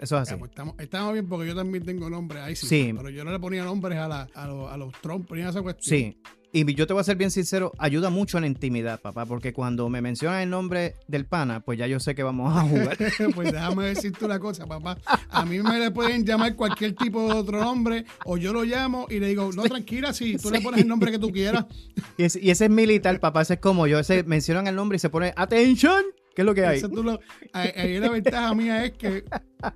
Eso 0.00 0.16
es 0.16 0.22
así. 0.22 0.34
Pues 0.36 0.50
estamos, 0.78 1.12
bien 1.12 1.28
porque 1.28 1.46
yo 1.46 1.54
también 1.54 1.84
tengo 1.84 2.08
nombre 2.08 2.40
ahí 2.40 2.56
sí, 2.56 2.92
Pero 2.96 3.10
yo 3.10 3.24
no 3.24 3.32
le 3.32 3.38
ponía 3.38 3.64
nombres 3.64 3.98
a, 3.98 4.08
la, 4.08 4.28
a, 4.34 4.46
los, 4.46 4.70
a 4.70 4.76
los 4.76 4.92
trompos 5.00 5.36
ni 5.36 5.44
a 5.44 5.50
esa 5.50 5.62
cuestión. 5.62 5.98
Sí. 5.98 6.18
Y 6.54 6.74
yo 6.74 6.86
te 6.86 6.92
voy 6.92 7.00
a 7.00 7.04
ser 7.04 7.16
bien 7.16 7.30
sincero, 7.30 7.72
ayuda 7.78 8.10
mucho 8.10 8.36
en 8.36 8.42
la 8.42 8.46
intimidad, 8.46 9.00
papá, 9.00 9.24
porque 9.24 9.54
cuando 9.54 9.88
me 9.88 10.02
mencionan 10.02 10.42
el 10.42 10.50
nombre 10.50 10.96
del 11.08 11.24
pana, 11.24 11.60
pues 11.60 11.78
ya 11.78 11.86
yo 11.86 11.98
sé 11.98 12.14
que 12.14 12.22
vamos 12.22 12.54
a 12.54 12.60
jugar. 12.60 12.98
pues 13.34 13.50
déjame 13.50 13.86
decirte 13.86 14.26
una 14.26 14.38
cosa, 14.38 14.66
papá. 14.66 14.98
A 15.30 15.46
mí 15.46 15.60
me 15.60 15.78
le 15.78 15.90
pueden 15.90 16.26
llamar 16.26 16.54
cualquier 16.54 16.94
tipo 16.94 17.26
de 17.26 17.38
otro 17.38 17.58
nombre, 17.58 18.04
o 18.26 18.36
yo 18.36 18.52
lo 18.52 18.64
llamo 18.64 19.06
y 19.08 19.18
le 19.18 19.28
digo, 19.28 19.50
no, 19.54 19.62
tranquila, 19.62 20.12
si 20.12 20.36
tú 20.36 20.50
le 20.50 20.60
pones 20.60 20.82
el 20.82 20.88
nombre 20.88 21.10
que 21.10 21.18
tú 21.18 21.32
quieras. 21.32 21.64
Y 22.18 22.24
ese, 22.24 22.40
y 22.40 22.50
ese 22.50 22.66
es 22.66 22.70
militar, 22.70 23.18
papá, 23.20 23.40
ese 23.40 23.54
es 23.54 23.60
como 23.60 23.86
yo, 23.86 23.98
ese 23.98 24.22
mencionan 24.24 24.66
el 24.66 24.76
nombre 24.76 24.96
y 24.96 24.98
se 24.98 25.08
pone, 25.08 25.32
atención, 25.34 26.02
¿qué 26.34 26.42
es 26.42 26.46
lo 26.46 26.54
que 26.54 26.66
hay? 26.66 26.82
ahí, 27.52 27.98
la 27.98 28.10
ventaja 28.10 28.54
mía 28.54 28.84
es 28.84 28.92
que 28.92 29.24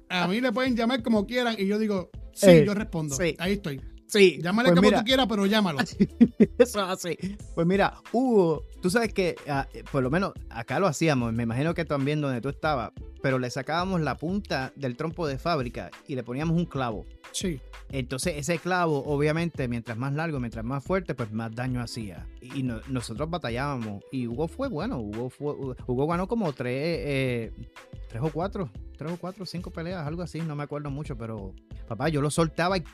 a 0.08 0.28
mí 0.28 0.40
le 0.40 0.52
pueden 0.52 0.76
llamar 0.76 1.02
como 1.02 1.26
quieran 1.26 1.56
y 1.58 1.66
yo 1.66 1.78
digo, 1.78 2.10
sí, 2.32 2.64
yo 2.64 2.75
respondo. 2.75 3.16
Ahí 3.38 3.54
estoy. 3.54 3.80
Sí. 4.06 4.38
Llámale 4.42 4.70
pues 4.70 4.80
como 4.80 4.98
tú 4.98 5.04
quieras, 5.04 5.26
pero 5.28 5.46
llámalo. 5.46 5.78
Eso 6.58 6.82
así. 6.82 7.16
Pues 7.54 7.66
mira, 7.66 7.94
Hugo, 8.12 8.64
tú 8.80 8.90
sabes 8.90 9.12
que 9.12 9.36
ah, 9.48 9.66
por 9.90 10.02
lo 10.02 10.10
menos 10.10 10.32
acá 10.50 10.78
lo 10.78 10.86
hacíamos, 10.86 11.32
me 11.32 11.42
imagino 11.42 11.75
que 11.75 11.84
también 11.84 12.20
donde 12.20 12.40
tú 12.40 12.48
estabas, 12.48 12.92
pero 13.26 13.40
le 13.40 13.50
sacábamos 13.50 14.00
la 14.02 14.16
punta 14.16 14.73
del 14.76 14.97
trompo 14.97 15.26
de 15.26 15.37
fábrica 15.37 15.90
y 16.06 16.14
le 16.14 16.23
poníamos 16.23 16.56
un 16.56 16.64
clavo. 16.64 17.06
Sí. 17.33 17.61
Entonces 17.90 18.35
ese 18.37 18.61
clavo, 18.61 19.02
obviamente, 19.04 19.66
mientras 19.66 19.99
más 19.99 20.12
largo, 20.12 20.38
mientras 20.38 20.64
más 20.64 20.85
fuerte, 20.85 21.12
pues 21.16 21.33
más 21.33 21.52
daño 21.52 21.80
hacía. 21.80 22.25
Y 22.40 22.62
nosotros 22.62 23.28
batallábamos. 23.28 24.04
Y 24.12 24.28
Hugo 24.28 24.47
fue 24.47 24.68
bueno. 24.68 25.00
Hugo, 25.00 25.28
fue, 25.28 25.54
Hugo 25.88 26.06
ganó 26.06 26.28
como 26.28 26.52
tres, 26.52 27.00
eh, 27.00 27.52
tres 28.09 28.23
o 28.23 28.30
cuatro, 28.30 28.71
tres 28.97 29.11
o 29.11 29.16
cuatro, 29.16 29.45
cinco 29.45 29.73
peleas, 29.73 30.06
algo 30.06 30.23
así. 30.23 30.40
No 30.42 30.54
me 30.54 30.62
acuerdo 30.62 30.88
mucho, 30.92 31.18
pero 31.18 31.52
papá, 31.88 32.09
yo 32.09 32.21
lo 32.21 32.30
soltaba 32.30 32.78
y 32.78 32.85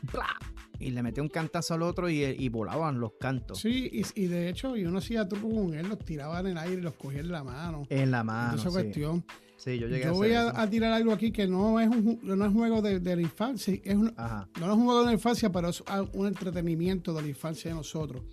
y 0.82 0.90
le 0.90 1.02
metía 1.02 1.22
un 1.22 1.28
cantazo 1.28 1.74
al 1.74 1.82
otro 1.82 2.08
y, 2.08 2.48
volaban 2.48 3.00
los 3.00 3.12
cantos. 3.20 3.60
Sí, 3.60 3.90
y, 4.14 4.26
de 4.26 4.48
hecho, 4.48 4.76
yo 4.76 4.90
no 4.90 4.98
hacía 4.98 5.28
truco 5.28 5.48
con 5.48 5.74
él, 5.74 5.88
los 5.88 5.98
tiraba 5.98 6.40
en 6.40 6.46
el 6.48 6.58
aire 6.58 6.78
y 6.78 6.80
los 6.80 6.94
cogía 6.94 7.20
en 7.20 7.30
la 7.30 7.44
mano. 7.44 7.86
En 7.88 8.10
la 8.10 8.24
mano. 8.24 8.56
Esa 8.56 8.70
cuestión. 8.70 9.24
Sí, 9.62 9.78
yo 9.78 9.86
llegué 9.86 10.06
yo 10.06 10.14
voy 10.14 10.32
a, 10.32 10.68
tirar 10.68 10.92
algo 10.92 11.12
aquí 11.12 11.30
que 11.30 11.46
no 11.46 11.78
es 11.78 11.88
un, 11.88 12.18
no 12.24 12.44
es 12.44 12.52
juego 12.52 12.82
de, 12.82 12.98
la 12.98 13.22
infancia, 13.22 13.78
es 13.84 13.96
no 13.96 14.10
es 14.10 14.60
un 14.60 14.84
juego 14.84 15.00
de 15.00 15.06
la 15.06 15.12
infancia, 15.12 15.52
pero 15.52 15.68
es 15.68 15.84
un 16.14 16.26
entretenimiento 16.26 17.14
de 17.14 17.22
la 17.22 17.28
infancia 17.28 17.70
de 17.70 17.76
nosotros. 17.76 18.24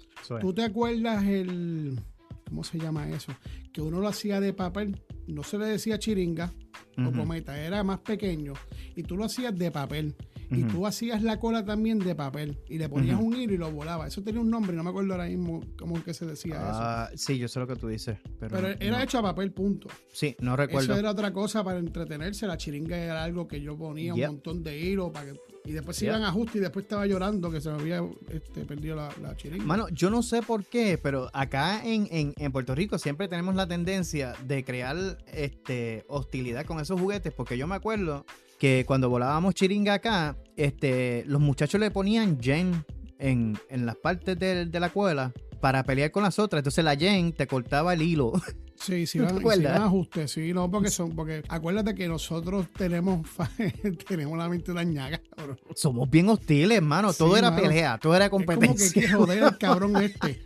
¿Tú 0.41 0.53
te 0.55 0.63
acuerdas 0.63 1.23
el, 1.25 1.99
¿cómo 2.47 2.63
se 2.63 2.79
llama 2.79 3.07
eso? 3.09 3.31
Que 3.71 3.79
uno 3.79 3.99
lo 3.99 4.07
hacía 4.07 4.39
de 4.39 4.53
papel, 4.53 5.03
no 5.27 5.43
se 5.43 5.59
le 5.59 5.67
decía 5.67 5.99
chiringa 5.99 6.51
o 6.97 7.11
cometa, 7.11 7.63
era 7.63 7.83
más 7.83 7.99
pequeño, 7.99 8.53
y 8.95 9.03
tú 9.03 9.15
lo 9.15 9.25
hacías 9.25 9.55
de 9.55 9.69
papel. 9.69 10.15
Y 10.51 10.63
tú 10.63 10.87
hacías 10.87 11.21
la 11.21 11.39
cola 11.39 11.63
también 11.63 11.99
de 11.99 12.15
papel 12.15 12.59
y 12.67 12.77
le 12.77 12.89
ponías 12.89 13.19
un 13.19 13.35
hilo 13.35 13.53
y 13.53 13.57
lo 13.57 13.71
volaba. 13.71 14.07
Eso 14.07 14.23
tenía 14.23 14.41
un 14.41 14.49
nombre, 14.49 14.75
no 14.75 14.83
me 14.83 14.89
acuerdo 14.89 15.13
ahora 15.13 15.25
mismo 15.25 15.61
cómo 15.77 16.03
que 16.03 16.13
se 16.13 16.25
decía 16.25 16.57
ah, 16.59 17.09
eso. 17.13 17.23
Sí, 17.25 17.37
yo 17.37 17.47
sé 17.47 17.59
lo 17.59 17.67
que 17.67 17.75
tú 17.75 17.87
dices. 17.87 18.17
Pero, 18.39 18.67
era 18.67 19.03
hecho 19.03 19.19
a 19.19 19.21
papel, 19.21 19.51
punto. 19.51 19.89
Sí, 20.11 20.35
no 20.39 20.55
recuerdo. 20.55 20.93
Eso 20.93 20.99
era 20.99 21.11
otra 21.11 21.31
cosa 21.31 21.63
para 21.63 21.79
entretenerse. 21.79 22.47
La 22.47 22.57
chiringa 22.57 22.97
era 22.97 23.23
algo 23.23 23.47
que 23.47 23.61
yo 23.61 23.77
ponía 23.77 24.13
un 24.13 24.21
montón 24.21 24.63
de 24.63 24.79
hilo 24.79 25.11
para 25.11 25.27
que 25.27 25.39
y 25.65 25.71
después 25.71 25.97
se 25.97 26.05
iban 26.05 26.23
a 26.23 26.29
ajuste 26.29 26.57
y 26.57 26.61
después 26.61 26.83
estaba 26.83 27.05
llorando 27.05 27.51
que 27.51 27.61
se 27.61 27.69
me 27.69 27.75
había 27.75 28.01
este, 28.29 28.65
perdido 28.65 28.95
la, 28.95 29.09
la, 29.21 29.35
chiringa. 29.35 29.65
Mano, 29.65 29.87
yo 29.89 30.09
no 30.09 30.23
sé 30.23 30.41
por 30.41 30.65
qué, 30.65 30.97
pero 30.97 31.29
acá 31.31 31.85
en, 31.85 32.33
en, 32.35 32.51
Puerto 32.51 32.73
Rico 32.73 32.97
siempre 32.97 33.27
tenemos 33.27 33.53
la 33.53 33.67
tendencia 33.67 34.33
de 34.47 34.63
crear 34.63 34.97
este, 35.31 36.05
hostilidad 36.07 36.65
con 36.65 36.79
esos 36.79 36.99
juguetes, 36.99 37.33
porque 37.33 37.57
yo 37.57 37.67
me 37.67 37.75
acuerdo 37.75 38.25
que 38.59 38.83
cuando 38.85 39.09
volábamos 39.09 39.55
chiringa 39.55 39.95
acá, 39.95 40.37
este, 40.55 41.23
los 41.25 41.41
muchachos 41.41 41.79
le 41.79 41.89
ponían 41.89 42.39
Jen 42.39 42.85
en, 43.17 43.57
las 43.71 43.95
partes 43.95 44.37
de, 44.37 44.65
de 44.65 44.79
la 44.79 44.89
cuela 44.89 45.33
para 45.59 45.83
pelear 45.83 46.11
con 46.11 46.23
las 46.23 46.37
otras. 46.39 46.59
Entonces 46.59 46.83
la 46.83 46.95
Jen 46.95 47.33
te 47.33 47.47
cortaba 47.47 47.93
el 47.93 48.01
hilo. 48.01 48.33
Sí, 48.79 49.05
sí, 49.05 49.19
van, 49.19 49.41
sí 49.41 49.65
ajustes, 49.65 50.31
sí, 50.31 50.53
no, 50.53 50.71
porque 50.71 50.89
son, 50.89 51.13
porque 51.13 51.43
acuérdate 51.49 51.93
que 51.93 52.07
nosotros 52.07 52.67
tenemos, 52.77 53.27
tenemos 54.07 54.37
la 54.37 54.47
mente 54.47 54.71
dañada, 54.71 55.19
cabrón. 55.35 55.59
Somos 55.75 56.09
bien 56.09 56.29
hostiles, 56.29 56.77
hermano. 56.77 57.11
Todo 57.11 57.35
era 57.35 57.53
pelea, 57.53 57.97
todo 57.97 58.15
era 58.15 58.29
competencia. 58.29 58.85
Es 58.85 58.93
como 58.93 59.01
que, 59.01 59.01
que 59.01 59.13
joder 59.13 59.43
al 59.43 59.57
cabrón 59.57 59.97
este. 59.97 60.41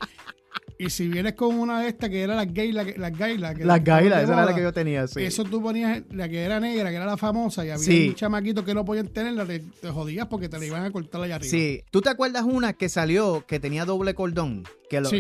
Y 0.86 0.90
si 0.90 1.08
vienes 1.08 1.34
con 1.34 1.58
una 1.58 1.80
de 1.80 1.88
estas 1.88 2.10
que 2.10 2.22
era 2.22 2.36
las 2.36 2.54
gailas, 2.54 2.98
las 2.98 3.18
gailas. 3.18 3.58
Las 3.58 3.84
gailas, 3.84 4.24
esa 4.24 4.34
era 4.34 4.46
la 4.46 4.54
que 4.54 4.62
yo 4.62 4.74
tenía, 4.74 5.08
sí. 5.08 5.22
Eso 5.22 5.46
tú 5.46 5.62
ponías 5.62 6.04
la 6.12 6.28
que 6.28 6.42
era 6.42 6.60
negra, 6.60 6.90
que 6.90 6.98
era 6.98 7.06
la 7.06 7.16
famosa, 7.16 7.66
y 7.66 7.70
había 7.70 8.10
un 8.10 8.16
chamaquito 8.16 8.66
que 8.66 8.74
no 8.74 8.84
podían 8.84 9.08
tenerla, 9.08 9.46
te, 9.46 9.60
te, 9.60 9.90
jodías 9.90 10.28
porque 10.28 10.50
te 10.50 10.60
la 10.60 10.66
iban 10.66 10.84
a 10.84 10.92
cortar 10.92 11.22
allá 11.22 11.36
arriba. 11.36 11.50
Sí. 11.50 11.84
¿Tú 11.90 12.02
te 12.02 12.10
acuerdas 12.10 12.44
una 12.44 12.74
que 12.74 12.90
salió 12.90 13.46
que 13.48 13.62
tenía 13.62 13.86
doble 13.86 14.14
cordón? 14.14 14.64
Que 14.90 15.00
los, 15.00 15.14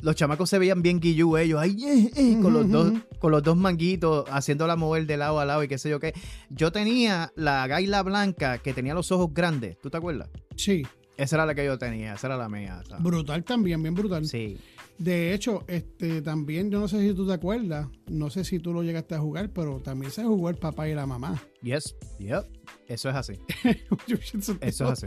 los, 0.00 0.16
chamacos 0.16 0.48
se 0.48 0.58
veían 0.58 0.82
bien 0.82 1.00
guillú 1.00 1.36
ellos, 1.36 1.60
ahí, 1.60 1.84
eh, 1.84 2.10
eh, 2.14 2.38
con, 2.40 2.52
los 2.52 2.70
dos, 2.70 2.92
con 3.18 3.32
los 3.32 3.42
dos 3.42 3.56
manguitos, 3.56 4.24
haciéndola 4.30 4.76
mover 4.76 5.04
de 5.06 5.16
lado 5.16 5.40
a 5.40 5.44
lado 5.44 5.64
y 5.64 5.68
qué 5.68 5.78
sé 5.78 5.90
yo 5.90 5.98
qué. 5.98 6.14
Yo 6.48 6.70
tenía 6.70 7.32
la 7.34 7.66
gaila 7.66 8.02
blanca 8.04 8.58
que 8.58 8.72
tenía 8.72 8.94
los 8.94 9.10
ojos 9.10 9.34
grandes, 9.34 9.78
¿tú 9.80 9.90
te 9.90 9.96
acuerdas? 9.96 10.28
Sí. 10.56 10.84
Esa 11.18 11.34
era 11.34 11.46
la 11.46 11.54
que 11.56 11.64
yo 11.64 11.76
tenía, 11.76 12.14
esa 12.14 12.28
era 12.28 12.36
la 12.36 12.48
mía. 12.48 12.80
Brutal 13.00 13.42
también, 13.42 13.82
bien 13.82 13.92
brutal. 13.92 14.24
Sí. 14.24 14.56
De 14.98 15.32
hecho, 15.32 15.64
este 15.68 16.22
también, 16.22 16.70
yo 16.70 16.80
no 16.80 16.88
sé 16.88 17.00
si 17.00 17.14
tú 17.14 17.26
te 17.26 17.32
acuerdas, 17.32 17.86
no 18.08 18.30
sé 18.30 18.44
si 18.44 18.58
tú 18.58 18.72
lo 18.72 18.82
llegaste 18.82 19.14
a 19.14 19.20
jugar, 19.20 19.50
pero 19.52 19.80
también 19.80 20.10
se 20.10 20.24
jugó 20.24 20.50
el 20.50 20.56
papá 20.56 20.88
y 20.88 20.94
la 20.94 21.06
mamá. 21.06 21.40
Yes, 21.62 21.94
yep. 22.18 22.44
Eso 22.88 23.08
es 23.08 23.14
así. 23.14 23.34
eso 24.60 24.92
es 24.92 25.04
así. 25.04 25.06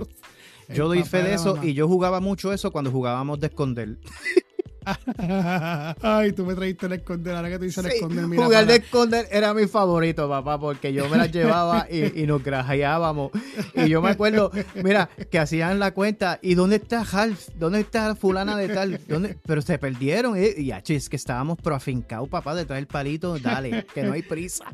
Yo 0.74 0.88
doy 0.88 1.04
fe 1.04 1.24
de 1.24 1.34
eso 1.34 1.62
y 1.62 1.74
yo 1.74 1.90
jugaba 1.90 2.22
mucho 2.22 2.54
eso 2.54 2.72
cuando 2.72 2.90
jugábamos 2.90 3.40
de 3.42 3.48
esconder. 3.48 4.00
Ay, 6.02 6.32
tú 6.34 6.46
me 6.46 6.56
trajiste 6.56 6.88
el 6.88 6.94
esconder. 6.94 7.36
Ahora 7.36 7.50
que 7.50 7.58
tú 7.58 7.64
dices 7.66 7.86
el 7.86 7.92
esconder, 7.92 8.28
mira. 8.28 8.44
Jugar 8.44 8.66
de 8.66 8.76
esconder 8.76 9.28
era 9.32 9.54
mi 9.54 9.68
favorito, 9.68 10.28
papá, 10.28 10.60
porque 10.60 10.94
yo 10.94 11.08
me 11.10 11.18
las 11.18 11.32
llevaba 11.32 11.88
y, 11.90 12.26
nos 12.26 12.44
grajeábamos. 12.44 13.32
Y 13.76 13.90
yo 13.90 14.02
me 14.02 14.12
acuerdo, 14.12 14.52
mira, 14.84 15.10
que 15.30 15.40
hacían 15.40 15.80
la 15.80 15.94
cuenta. 15.94 16.40
¿Y 16.42 16.56
dónde 16.56 16.78
está 16.78 17.02
Half? 17.02 17.50
¿Dónde 17.56 17.82
está 17.82 18.16
Fulana 18.16 18.58
de 18.58 18.70
tal? 18.70 19.00
¿Dónde? 19.08 19.38
Pero 19.46 19.62
se 19.62 19.78
perdieron. 19.78 20.38
Y, 20.38 20.62
y 20.62 20.72
es 20.72 21.10
que 21.10 21.16
estábamos 21.16 21.58
pro 21.60 21.76
afincados, 21.76 22.30
papá, 22.30 22.56
detrás 22.56 22.78
del 22.78 22.88
palito. 22.88 23.38
Dale, 23.40 23.86
que 23.94 24.04
no 24.04 24.14
hay 24.14 24.22
prisa. 24.22 24.66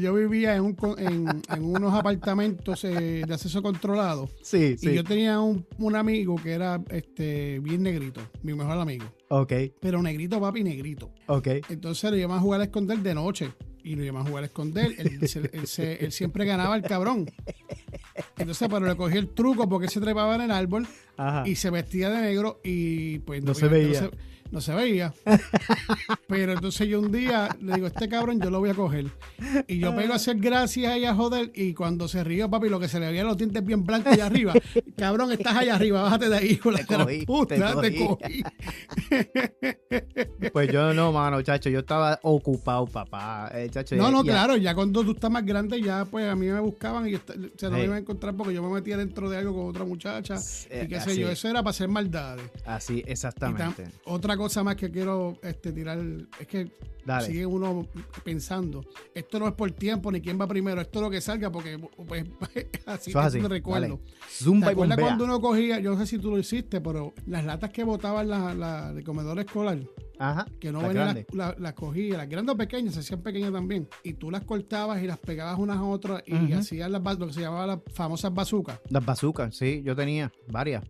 Yo 0.00 0.14
vivía 0.14 0.56
en, 0.56 0.76
en, 0.98 1.64
unos 1.64 1.94
apartamentos 1.94 2.84
eh, 2.84 3.24
de 3.26 3.34
acceso 3.34 3.62
controlado. 3.62 4.28
Sí, 4.42 4.76
sí. 4.78 4.90
Y 4.90 4.94
yo 4.94 5.04
tenía 5.04 5.40
un, 5.40 5.66
un 5.78 5.96
amigo 5.96 6.36
que 6.36 6.52
era 6.52 6.80
este, 6.90 7.58
bien 7.60 7.82
negrito, 7.82 8.20
mi 8.42 8.54
mejor 8.54 8.78
amigo. 8.78 9.06
Ok. 9.32 9.52
Pero 9.80 10.02
negrito, 10.02 10.40
papi, 10.40 10.64
negrito. 10.64 11.12
Ok. 11.26 11.46
Entonces 11.68 12.10
lo 12.10 12.16
llevamos 12.16 12.38
a 12.38 12.40
jugar 12.40 12.60
a 12.60 12.64
esconder 12.64 12.98
de 12.98 13.14
noche. 13.14 13.52
Y 13.82 13.94
lo 13.94 14.02
llevamos 14.02 14.26
a 14.26 14.28
jugar 14.28 14.42
a 14.42 14.46
esconder. 14.46 14.94
Él, 14.98 16.12
siempre 16.12 16.44
ganaba 16.44 16.76
el 16.76 16.82
cabrón. 16.82 17.30
Entonces, 18.36 18.68
pero 18.68 18.86
le 18.86 18.96
cogí 18.96 19.16
el 19.16 19.28
truco 19.28 19.68
porque 19.68 19.86
él 19.86 19.92
se 19.92 20.00
trepaba 20.00 20.34
en 20.34 20.42
el 20.42 20.50
árbol 20.50 20.86
y 21.46 21.54
se 21.54 21.70
vestía 21.70 22.10
de 22.10 22.20
negro 22.22 22.60
y 22.64 23.20
pues 23.20 23.42
no, 23.42 23.54
se 23.54 23.68
veía 23.68 23.88
no 23.88 23.94
se 23.94 24.10
veía. 24.74 25.14
Pero 26.26 26.52
entonces 26.52 26.88
yo 26.88 27.00
un 27.00 27.12
día 27.12 27.56
le 27.60 27.74
digo, 27.74 27.86
este 27.86 28.08
cabrón 28.08 28.40
yo 28.40 28.50
lo 28.50 28.60
voy 28.60 28.70
a 28.70 28.74
coger. 28.74 29.06
Y 29.68 29.78
yo 29.78 29.94
pego 29.94 30.12
a 30.12 30.16
hacer 30.16 30.36
gracias 30.36 30.92
ahí 30.92 31.04
a 31.04 31.14
joder. 31.14 31.50
Y 31.54 31.74
cuando 31.74 32.08
se 32.08 32.24
rió, 32.24 32.50
papi, 32.50 32.68
lo 32.68 32.80
que 32.80 32.88
se 32.88 33.00
le 33.00 33.06
veía 33.08 33.24
los 33.24 33.36
dientes 33.36 33.64
bien 33.64 33.84
blancos 33.84 34.12
allá 34.12 34.26
arriba. 34.26 34.52
Cabrón, 34.96 35.32
estás 35.32 35.56
allá 35.56 35.76
arriba, 35.76 36.02
bájate 36.02 36.28
de 36.28 36.36
ahí 36.36 36.56
con 36.56 36.74
la 36.74 36.84
te 36.84 37.24
puta, 37.24 37.80
te 37.80 37.96
cogí. 37.96 38.42
Pues 40.52 40.70
yo 40.72 40.92
no, 40.94 41.12
mano, 41.12 41.42
chacho, 41.42 41.70
yo 41.70 41.80
estaba 41.80 42.18
ocupado, 42.22 42.86
papá. 42.86 43.50
Eh, 43.54 43.68
chacho, 43.70 43.96
no, 43.96 44.10
no, 44.10 44.22
claro, 44.22 44.56
ya 44.56 44.74
cuando 44.74 45.02
tú 45.04 45.12
estás 45.12 45.30
más 45.30 45.44
grande, 45.44 45.80
ya 45.80 46.04
pues 46.04 46.28
a 46.28 46.36
mí 46.36 46.46
me 46.46 46.60
buscaban 46.60 47.08
y 47.08 47.16
se 47.56 47.66
no 47.66 47.72
me 47.72 47.84
iban 47.84 47.96
a 47.96 47.98
encontrar 47.98 48.34
porque 48.36 48.54
yo 48.54 48.62
me 48.62 48.72
metía 48.72 48.96
dentro 48.96 49.28
de 49.30 49.38
algo 49.38 49.54
con 49.54 49.68
otra 49.68 49.84
muchacha. 49.84 50.36
y 50.36 50.88
qué 50.88 51.00
sé 51.00 51.16
yo, 51.16 51.30
eso 51.30 51.48
era 51.48 51.60
para 51.62 51.70
hacer 51.70 51.88
maldades. 51.88 52.50
Así, 52.64 53.02
exactamente. 53.06 53.88
otra 54.04 54.36
cosa 54.36 54.62
más 54.62 54.76
que 54.76 54.90
quiero 54.90 55.38
este, 55.42 55.72
tirar 55.72 55.98
es 56.38 56.46
que 56.46 56.70
sigue 57.20 57.46
uno 57.46 57.86
pensando, 58.24 58.84
esto 59.14 59.38
no 59.38 59.48
es 59.48 59.54
por 59.54 59.70
tiempo 59.72 60.10
ni 60.12 60.20
quién 60.20 60.40
va 60.40 60.46
primero, 60.46 60.80
esto 60.80 60.98
es 60.98 61.02
lo 61.02 61.10
que 61.10 61.20
salga 61.20 61.50
porque 61.50 61.78
pues, 62.06 62.24
así, 62.86 63.12
me 63.40 63.48
recuerdo. 63.48 64.00
Zumba 64.30 64.68
¿Te 64.68 64.74
cuando 64.74 65.24
uno 65.24 65.40
cogía, 65.40 65.80
yo 65.80 65.92
no 65.92 65.98
sé 65.98 66.06
si 66.06 66.18
tú 66.18 66.30
lo 66.30 66.38
hiciste, 66.38 66.80
pero 66.80 67.12
las 67.26 67.44
latas 67.44 67.70
que 67.70 67.84
botaban 67.84 68.28
la, 68.28 68.54
la 68.54 68.92
de 68.92 69.02
comedor 69.02 69.38
escolar, 69.38 69.78
Ajá, 70.18 70.46
que 70.60 70.70
no 70.70 70.80
venían 70.82 71.24
las, 71.32 71.58
las, 71.58 71.72
cogía, 71.72 72.18
las 72.18 72.28
grandes 72.28 72.54
o 72.54 72.58
pequeñas, 72.58 72.92
se 72.92 73.00
hacían 73.00 73.22
pequeñas 73.22 73.52
también, 73.52 73.88
y 74.04 74.12
tú 74.12 74.30
las 74.30 74.44
cortabas 74.44 75.02
y 75.02 75.06
las 75.06 75.18
pegabas 75.18 75.58
unas 75.58 75.78
a 75.78 75.82
otras 75.82 76.22
y 76.26 76.52
hacías 76.52 76.90
las, 76.90 77.02
lo 77.18 77.26
que 77.26 77.32
se 77.32 77.40
llamaba 77.40 77.66
las 77.66 77.78
famosas 77.92 78.32
bazucas. 78.34 78.80
Las 78.90 79.04
bazucas, 79.04 79.56
sí, 79.56 79.82
yo 79.82 79.96
tenía 79.96 80.30
varias. 80.48 80.84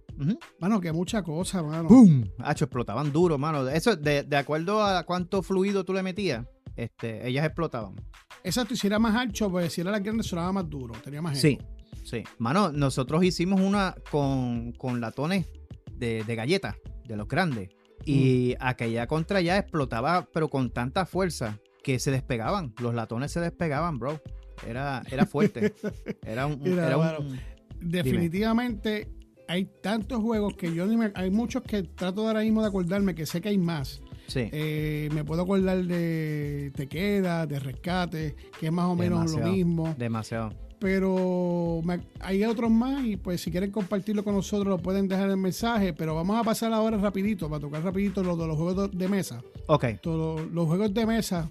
Mano, 0.61 0.81
que 0.81 0.93
mucha 0.93 1.23
cosa, 1.23 1.63
mano. 1.63 1.89
¡Pum! 1.89 2.25
Hacho, 2.39 2.67
explotaban 2.67 3.13
duro, 3.13 3.39
mano. 3.39 3.69
Eso, 3.69 3.97
de, 3.97 4.23
de 4.23 4.37
acuerdo 4.37 4.83
a 4.83 5.05
cuánto 5.05 5.43
fluido 5.43 5.85
tú 5.85 5.93
le 5.93 6.03
metías, 6.03 6.47
este, 6.77 7.27
ellas 7.27 7.45
explotaban. 7.47 7.95
Exacto, 8.43 8.75
y 8.75 8.77
si 8.77 8.87
era 8.87 8.99
más 8.99 9.15
ancho, 9.15 9.51
pues 9.51 9.73
si 9.73 9.81
era 9.81 9.91
la 9.91 9.99
grande 9.99 10.23
sonaba 10.23 10.53
más 10.53 10.69
duro, 10.69 10.95
tenía 11.03 11.21
más 11.21 11.39
Sí, 11.39 11.59
sí. 12.05 12.23
Mano, 12.39 12.73
nosotros 12.73 13.23
hicimos 13.25 13.61
una 13.61 13.95
con, 14.11 15.01
latones 15.01 15.47
de, 15.93 16.25
de 16.25 16.35
galletas, 16.35 16.77
de 17.07 17.17
los 17.17 17.29
grandes. 17.29 17.71
Y 18.05 18.55
mm. 18.59 18.65
aquella 18.65 19.07
contra 19.07 19.41
ya 19.41 19.59
explotaba, 19.59 20.27
pero 20.33 20.49
con 20.49 20.71
tanta 20.71 21.05
fuerza 21.05 21.59
que 21.83 21.99
se 21.99 22.11
despegaban. 22.11 22.75
Los 22.81 22.95
latones 22.95 23.33
se 23.33 23.41
despegaban, 23.41 23.99
bro. 23.99 24.21
Era, 24.67 25.03
era 25.11 25.27
fuerte. 25.27 25.75
Era 26.23 26.47
un. 26.47 27.39
definitivamente 27.81 29.09
hay 29.51 29.65
tantos 29.65 30.21
juegos 30.21 30.55
que 30.55 30.73
yo 30.73 30.87
ni 30.87 30.97
me. 30.97 31.11
Hay 31.17 31.31
muchos 31.31 31.65
que 31.65 31.83
trato 31.83 32.27
ahora 32.27 32.41
mismo 32.41 32.63
de 32.63 32.69
acordarme, 32.69 33.17
que 33.17 33.27
sé 33.27 33.41
que 33.41 33.49
hay 33.49 33.59
más. 33.59 34.01
Sí. 34.29 34.49
Eh, 34.53 35.09
me 35.13 35.25
puedo 35.25 35.43
acordar 35.43 35.85
de 35.85 36.71
Te 36.77 36.87
Queda, 36.87 37.47
de 37.47 37.59
Rescate, 37.59 38.37
que 38.61 38.67
es 38.67 38.73
más 38.73 38.87
o 38.87 38.95
menos 38.95 39.33
lo 39.33 39.49
mismo. 39.49 39.95
Demasiado 39.99 40.55
pero 40.81 41.83
hay 42.21 42.43
otros 42.43 42.71
más 42.71 43.05
y 43.05 43.19
pues 43.19 43.43
si 43.43 43.51
quieren 43.51 43.71
compartirlo 43.71 44.25
con 44.25 44.35
nosotros 44.35 44.67
lo 44.67 44.79
pueden 44.79 45.09
dejar 45.09 45.27
en 45.27 45.33
el 45.33 45.37
mensaje, 45.37 45.93
pero 45.93 46.15
vamos 46.15 46.41
a 46.41 46.43
pasar 46.43 46.73
ahora 46.73 46.97
rapidito, 46.97 47.51
para 47.51 47.61
tocar 47.61 47.85
rapidito 47.85 48.23
los 48.23 48.39
de 48.39 48.47
los 48.47 48.57
juegos 48.57 48.91
de 48.91 49.07
mesa. 49.07 49.43
Ok. 49.67 49.85
Todos 50.01 50.51
los 50.51 50.67
juegos 50.67 50.95
de 50.95 51.05
mesa 51.05 51.51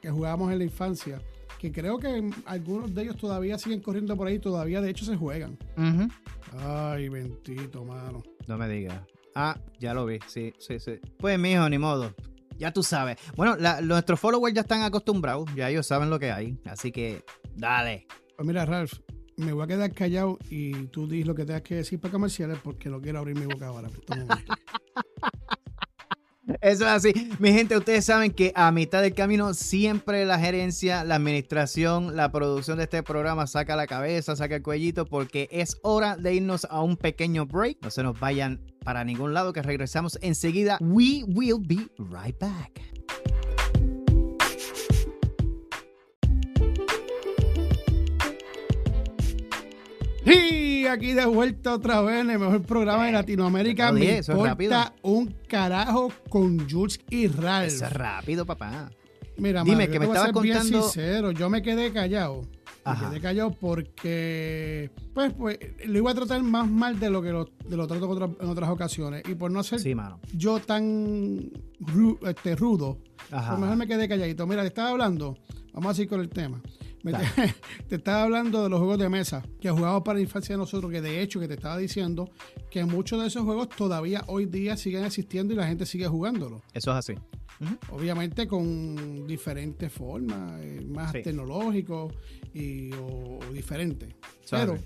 que 0.00 0.10
jugábamos 0.10 0.50
en 0.50 0.58
la 0.58 0.64
infancia, 0.64 1.20
que 1.60 1.70
creo 1.70 1.98
que 1.98 2.30
algunos 2.46 2.94
de 2.94 3.02
ellos 3.02 3.18
todavía 3.18 3.58
siguen 3.58 3.80
corriendo 3.80 4.16
por 4.16 4.26
ahí, 4.26 4.38
todavía 4.38 4.80
de 4.80 4.88
hecho 4.88 5.04
se 5.04 5.14
juegan. 5.14 5.58
Ay, 6.58 7.10
bendito, 7.10 7.84
mano. 7.84 8.22
No 8.46 8.56
me 8.56 8.66
digas. 8.66 8.98
Ah, 9.34 9.60
ya 9.78 9.92
lo 9.92 10.06
vi, 10.06 10.18
sí, 10.26 10.54
sí, 10.58 10.80
sí. 10.80 10.98
Pues 11.18 11.38
mijo, 11.38 11.68
ni 11.68 11.76
modo. 11.76 12.14
Ya 12.56 12.72
tú 12.72 12.82
sabes. 12.82 13.18
Bueno, 13.36 13.58
nuestros 13.82 14.18
followers 14.18 14.54
ya 14.54 14.62
están 14.62 14.82
acostumbrados, 14.82 15.54
ya 15.54 15.68
ellos 15.68 15.86
saben 15.86 16.08
lo 16.08 16.18
que 16.18 16.32
hay. 16.32 16.58
Así 16.64 16.92
que, 16.92 17.22
dale. 17.54 18.06
Pues 18.36 18.46
mira, 18.46 18.64
Ralph, 18.64 18.94
me 19.36 19.52
voy 19.52 19.64
a 19.64 19.66
quedar 19.66 19.92
callado 19.92 20.38
y 20.48 20.86
tú 20.86 21.06
dices 21.06 21.26
lo 21.26 21.34
que 21.34 21.44
tengas 21.44 21.62
que 21.62 21.74
decir 21.74 22.00
para 22.00 22.12
comerciales 22.12 22.58
porque 22.64 22.88
no 22.88 23.02
quiero 23.02 23.18
abrir 23.18 23.36
mi 23.36 23.44
boca 23.44 23.66
ahora. 23.66 23.90
Eso 26.60 26.84
es 26.84 26.90
así. 26.90 27.12
Mi 27.38 27.52
gente, 27.52 27.76
ustedes 27.76 28.04
saben 28.04 28.32
que 28.32 28.52
a 28.54 28.70
mitad 28.72 29.02
del 29.02 29.14
camino 29.14 29.54
siempre 29.54 30.24
la 30.24 30.38
gerencia, 30.38 31.04
la 31.04 31.16
administración, 31.16 32.16
la 32.16 32.32
producción 32.32 32.78
de 32.78 32.84
este 32.84 33.02
programa 33.02 33.46
saca 33.46 33.76
la 33.76 33.86
cabeza, 33.86 34.36
saca 34.36 34.56
el 34.56 34.62
cuellito 34.62 35.06
porque 35.06 35.48
es 35.50 35.78
hora 35.82 36.16
de 36.16 36.34
irnos 36.34 36.66
a 36.70 36.82
un 36.82 36.96
pequeño 36.96 37.46
break. 37.46 37.78
No 37.82 37.90
se 37.90 38.02
nos 38.02 38.18
vayan 38.18 38.60
para 38.84 39.04
ningún 39.04 39.34
lado 39.34 39.52
que 39.52 39.62
regresamos 39.62 40.18
enseguida. 40.22 40.78
We 40.80 41.24
will 41.26 41.58
be 41.60 41.88
right 41.98 42.38
back. 42.38 42.80
Y 50.30 50.86
aquí 50.86 51.12
de 51.12 51.26
vuelta 51.26 51.74
otra 51.74 52.00
vez 52.02 52.20
en 52.20 52.30
el 52.30 52.38
mejor 52.38 52.62
programa 52.62 53.06
de 53.06 53.12
Latinoamérica. 53.12 53.92
me 53.92 54.18
importa 54.18 54.94
un 55.02 55.34
carajo 55.48 56.12
con 56.28 56.68
Jules 56.68 57.00
y 57.10 57.26
Ralph. 57.26 57.68
Eso 57.68 57.86
es 57.86 57.92
rápido, 57.92 58.46
papá. 58.46 58.90
Mira, 59.36 59.64
Dime, 59.64 59.88
que 59.88 59.98
me 59.98 60.06
estaba 60.06 60.32
contando. 60.32 60.42
Bien 60.42 60.82
sincero, 60.82 61.30
yo 61.30 61.48
me 61.48 61.62
quedé 61.62 61.92
callado. 61.92 62.42
Me 62.84 63.08
quedé 63.08 63.20
callado 63.20 63.50
porque, 63.52 64.90
pues, 65.14 65.32
pues, 65.34 65.58
lo 65.86 65.98
iba 65.98 66.10
a 66.10 66.14
tratar 66.14 66.42
más 66.42 66.68
mal 66.68 66.98
de 66.98 67.10
lo 67.10 67.22
que 67.22 67.30
lo, 67.30 67.44
de 67.44 67.76
lo 67.76 67.86
trato 67.86 68.36
en 68.40 68.48
otras 68.48 68.70
ocasiones. 68.70 69.22
Y 69.28 69.34
por 69.34 69.50
no 69.50 69.62
ser 69.62 69.80
yo 70.34 70.58
tan 70.60 71.50
este, 72.26 72.56
rudo, 72.56 72.98
Ajá. 73.30 73.50
Pues 73.50 73.60
mejor 73.60 73.76
me 73.76 73.86
quedé 73.86 74.08
calladito. 74.08 74.46
Mira, 74.46 74.62
te 74.62 74.68
estaba 74.68 74.90
hablando, 74.90 75.36
vamos 75.72 75.92
a 75.92 75.94
seguir 75.94 76.08
con 76.08 76.20
el 76.20 76.28
tema. 76.28 76.60
te, 77.88 77.96
estaba 77.96 78.24
hablando 78.24 78.62
de 78.62 78.68
los 78.68 78.78
juegos 78.78 78.98
de 78.98 79.08
mesa 79.08 79.42
que 79.60 79.70
jugamos 79.70 80.02
para 80.02 80.16
la 80.16 80.22
infancia 80.22 80.54
de 80.54 80.58
nosotros, 80.58 80.90
que 80.90 81.00
de 81.00 81.22
hecho 81.22 81.40
que 81.40 81.48
te 81.48 81.54
estaba 81.54 81.78
diciendo 81.78 82.30
que 82.70 82.84
muchos 82.84 83.20
de 83.20 83.28
esos 83.28 83.42
juegos 83.44 83.70
todavía 83.70 84.24
hoy 84.26 84.46
día 84.46 84.76
siguen 84.76 85.04
existiendo 85.04 85.54
y 85.54 85.56
la 85.56 85.66
gente 85.66 85.86
sigue 85.86 86.06
jugándolos. 86.06 86.62
Eso 86.72 86.90
es 86.90 86.96
así. 86.96 87.14
Obviamente 87.90 88.46
con 88.46 89.26
diferentes 89.26 89.92
formas, 89.92 90.60
eh, 90.62 90.80
más 90.86 91.12
tecnológicos 91.12 92.12
y, 92.54 92.92
o, 92.94 93.38
diferentes. 93.52 94.14
Pero 94.50 94.78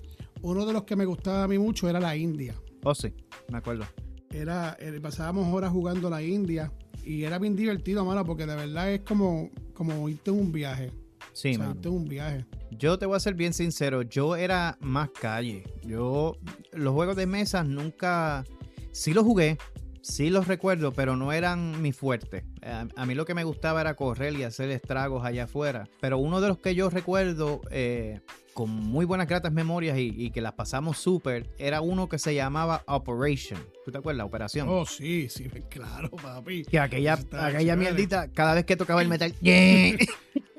uno 0.42 0.66
de 0.66 0.72
los 0.72 0.84
que 0.84 0.96
me 0.96 1.04
gustaba 1.04 1.44
a 1.44 1.48
mí 1.48 1.58
mucho 1.58 1.88
era 1.88 2.00
la 2.00 2.16
India. 2.16 2.54
Oh, 2.82 2.94
sí, 2.94 3.12
me 3.50 3.58
acuerdo. 3.58 3.84
Era, 4.30 4.76
eh, 4.80 4.98
pasábamos 5.00 5.52
horas 5.54 5.70
jugando 5.70 6.10
la 6.10 6.22
India 6.22 6.72
y 7.04 7.22
era 7.22 7.38
bien 7.38 7.54
divertido, 7.54 8.04
mano, 8.04 8.24
porque 8.24 8.46
de 8.46 8.56
verdad 8.56 8.92
es 8.92 9.00
como, 9.02 9.50
como 9.72 10.08
irte 10.08 10.30
en 10.30 10.40
un 10.40 10.52
viaje. 10.52 10.90
Sí, 11.34 11.58
un 11.86 12.04
viaje. 12.04 12.46
Yo 12.70 12.98
te 12.98 13.06
voy 13.06 13.16
a 13.16 13.20
ser 13.20 13.34
bien 13.34 13.52
sincero, 13.52 14.02
yo 14.02 14.36
era 14.36 14.78
más 14.80 15.10
calle. 15.10 15.64
Yo 15.82 16.36
los 16.72 16.94
juegos 16.94 17.16
de 17.16 17.26
mesa 17.26 17.64
nunca 17.64 18.44
sí 18.92 19.12
los 19.12 19.24
jugué, 19.24 19.58
sí 20.00 20.30
los 20.30 20.46
recuerdo, 20.46 20.92
pero 20.92 21.16
no 21.16 21.32
eran 21.32 21.82
mi 21.82 21.92
fuerte. 21.92 22.44
A, 22.62 23.04
mí 23.04 23.14
lo 23.14 23.24
que 23.24 23.34
me 23.34 23.44
gustaba 23.44 23.80
era 23.80 23.94
correr 23.94 24.34
y 24.34 24.44
hacer 24.44 24.70
estragos 24.70 25.24
allá 25.24 25.44
afuera. 25.44 25.88
Pero 26.00 26.18
uno 26.18 26.40
de 26.40 26.48
los 26.48 26.58
que 26.58 26.74
yo 26.74 26.88
recuerdo 26.88 27.60
eh, 27.70 28.20
con 28.54 28.70
muy 28.70 29.04
buenas 29.04 29.26
gratas 29.26 29.52
memorias 29.52 29.98
y, 29.98 30.30
que 30.30 30.40
las 30.40 30.52
pasamos 30.52 30.98
súper 30.98 31.50
era 31.58 31.80
uno 31.80 32.08
que 32.08 32.18
se 32.18 32.34
llamaba 32.34 32.84
Operation. 32.86 33.60
¿Tú 33.84 33.90
te 33.90 33.98
acuerdas? 33.98 34.26
Operación. 34.26 34.68
Oh, 34.68 34.86
sí, 34.86 35.28
sí, 35.28 35.44
claro, 35.68 36.10
papi. 36.10 36.64
Que 36.64 36.78
aquella, 36.78 37.18
aquella 37.32 37.76
mierdita, 37.76 38.28
cada 38.28 38.54
vez 38.54 38.64
que 38.64 38.76
tocaba 38.76 39.02
el 39.02 39.08
metal. 39.08 39.34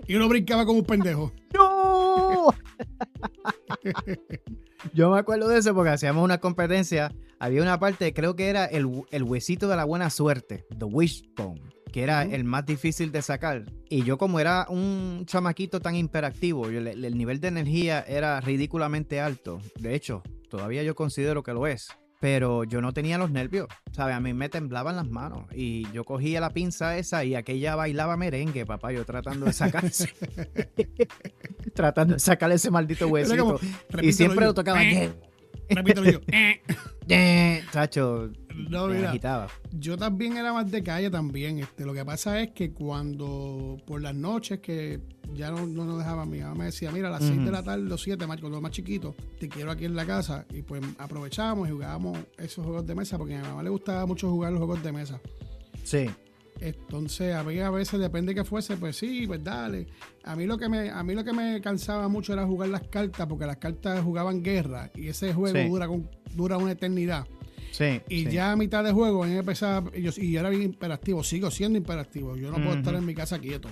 Y 0.07 0.15
uno 0.15 0.29
brincaba 0.29 0.65
como 0.65 0.79
un 0.79 0.85
pendejo. 0.85 1.31
¡No! 1.53 2.47
Yo 4.93 5.09
me 5.09 5.19
acuerdo 5.19 5.47
de 5.47 5.59
eso 5.59 5.73
porque 5.73 5.91
hacíamos 5.91 6.23
una 6.23 6.39
competencia 6.39 7.11
había 7.39 7.61
una 7.61 7.79
parte, 7.79 8.13
creo 8.13 8.35
que 8.35 8.47
era 8.47 8.65
el, 8.65 9.03
el 9.11 9.23
huesito 9.23 9.67
de 9.67 9.75
la 9.75 9.83
buena 9.83 10.09
suerte, 10.09 10.65
the 10.77 10.85
wishbone, 10.85 11.61
que 11.91 12.03
era 12.03 12.23
el 12.23 12.43
más 12.43 12.65
difícil 12.65 13.11
de 13.11 13.21
sacar. 13.21 13.65
Y 13.89 14.03
yo 14.03 14.17
como 14.17 14.39
era 14.39 14.67
un 14.69 15.23
chamaquito 15.25 15.79
tan 15.79 15.95
imperactivo, 15.95 16.67
el, 16.67 16.87
el 16.87 17.17
nivel 17.17 17.39
de 17.39 17.49
energía 17.49 18.01
era 18.07 18.39
ridículamente 18.41 19.19
alto. 19.19 19.59
De 19.77 19.95
hecho, 19.95 20.23
todavía 20.49 20.83
yo 20.83 20.95
considero 20.95 21.43
que 21.43 21.53
lo 21.53 21.67
es 21.67 21.89
pero 22.25 22.63
yo 22.63 22.81
no 22.81 22.91
tenía 22.91 23.19
los 23.19 23.29
nervios, 23.29 23.67
¿sabes? 23.91 24.15
A 24.15 24.19
mí 24.19 24.33
me 24.33 24.49
temblaban 24.49 24.95
las 24.95 25.07
manos 25.07 25.45
y 25.53 25.87
yo 25.91 26.03
cogía 26.05 26.41
la 26.41 26.49
pinza 26.49 26.97
esa 26.97 27.23
y 27.23 27.35
aquella 27.35 27.75
bailaba 27.75 28.17
merengue, 28.17 28.65
papá, 28.65 28.91
yo 28.91 29.05
tratando 29.05 29.45
de 29.45 29.53
sacar 29.53 29.83
tratando 31.75 32.15
de 32.15 32.19
sacar 32.19 32.51
ese 32.51 32.71
maldito 32.71 33.07
huesito 33.09 33.59
y 34.01 34.11
siempre 34.11 34.43
lo 34.43 34.55
tocaba. 34.55 34.79
Repito 35.69 36.03
yo. 36.03 36.19
Chacho, 37.71 38.31
no, 38.69 38.87
mira, 38.87 39.09
agitaba. 39.09 39.47
Yo 39.71 39.97
también 39.97 40.37
era 40.37 40.53
más 40.53 40.69
de 40.71 40.81
calle 40.81 41.09
también. 41.09 41.59
Este, 41.59 41.85
lo 41.85 41.93
que 41.93 42.03
pasa 42.03 42.39
es 42.41 42.51
que 42.51 42.71
cuando 42.71 43.77
por 43.85 44.01
las 44.01 44.15
noches 44.15 44.59
que 44.59 45.01
ya 45.33 45.51
no, 45.51 45.65
no 45.67 45.85
nos 45.85 45.99
dejaba, 45.99 46.25
mi 46.25 46.39
mamá 46.39 46.55
me 46.55 46.65
decía, 46.65 46.91
mira, 46.91 47.09
a 47.09 47.11
las 47.11 47.23
6 47.23 47.45
de 47.45 47.51
la 47.51 47.63
tarde, 47.63 47.83
los 47.83 48.01
7, 48.01 48.25
cuando 48.25 48.49
los 48.49 48.61
más 48.61 48.71
chiquitos, 48.71 49.15
te 49.39 49.49
quiero 49.49 49.71
aquí 49.71 49.85
en 49.85 49.95
la 49.95 50.05
casa. 50.05 50.45
Y 50.51 50.61
pues 50.61 50.81
aprovechábamos 50.97 51.67
y 51.67 51.71
jugábamos 51.71 52.17
esos 52.37 52.65
juegos 52.65 52.85
de 52.87 52.95
mesa, 52.95 53.17
porque 53.17 53.35
a 53.35 53.41
mi 53.41 53.47
mamá 53.47 53.63
le 53.63 53.69
gustaba 53.69 54.05
mucho 54.05 54.29
jugar 54.29 54.51
los 54.51 54.59
juegos 54.59 54.83
de 54.83 54.91
mesa. 54.91 55.19
Sí. 55.83 56.09
Entonces, 56.59 57.35
a 57.35 57.43
mí 57.43 57.59
a 57.59 57.69
veces 57.69 57.99
depende 57.99 58.33
de 58.33 58.41
que 58.41 58.45
fuese, 58.45 58.77
pues 58.77 58.95
sí, 58.95 59.25
pues 59.27 59.43
dale. 59.43 59.87
A 60.23 60.35
mí 60.35 60.45
lo 60.45 60.57
que 60.57 60.69
me 60.69 60.89
a 60.89 61.03
mí 61.03 61.13
lo 61.13 61.23
que 61.23 61.33
me 61.33 61.61
cansaba 61.61 62.07
mucho 62.07 62.33
era 62.33 62.45
jugar 62.45 62.69
las 62.69 62.83
cartas 62.87 63.27
porque 63.27 63.45
las 63.45 63.57
cartas 63.57 64.01
jugaban 64.01 64.41
guerra 64.41 64.91
y 64.95 65.07
ese 65.07 65.33
juego 65.33 65.57
dura 65.69 65.87
dura 66.33 66.57
una 66.57 66.71
eternidad. 66.71 67.27
Sí, 67.71 68.01
y 68.07 68.29
ya 68.29 68.53
a 68.53 68.55
mitad 68.55 68.85
de 68.85 68.93
juego 68.93 69.25
empezaba 69.25 69.91
y 69.93 70.01
yo, 70.01 70.11
y 70.15 70.37
era 70.37 70.49
bien 70.49 70.61
imperativo, 70.61 71.23
sigo 71.23 71.51
siendo 71.51 71.77
imperativo. 71.77 72.37
Yo 72.37 72.49
no 72.49 72.57
puedo 72.57 72.77
estar 72.77 72.95
en 72.95 73.05
mi 73.05 73.13
casa 73.13 73.37
quieto. 73.39 73.69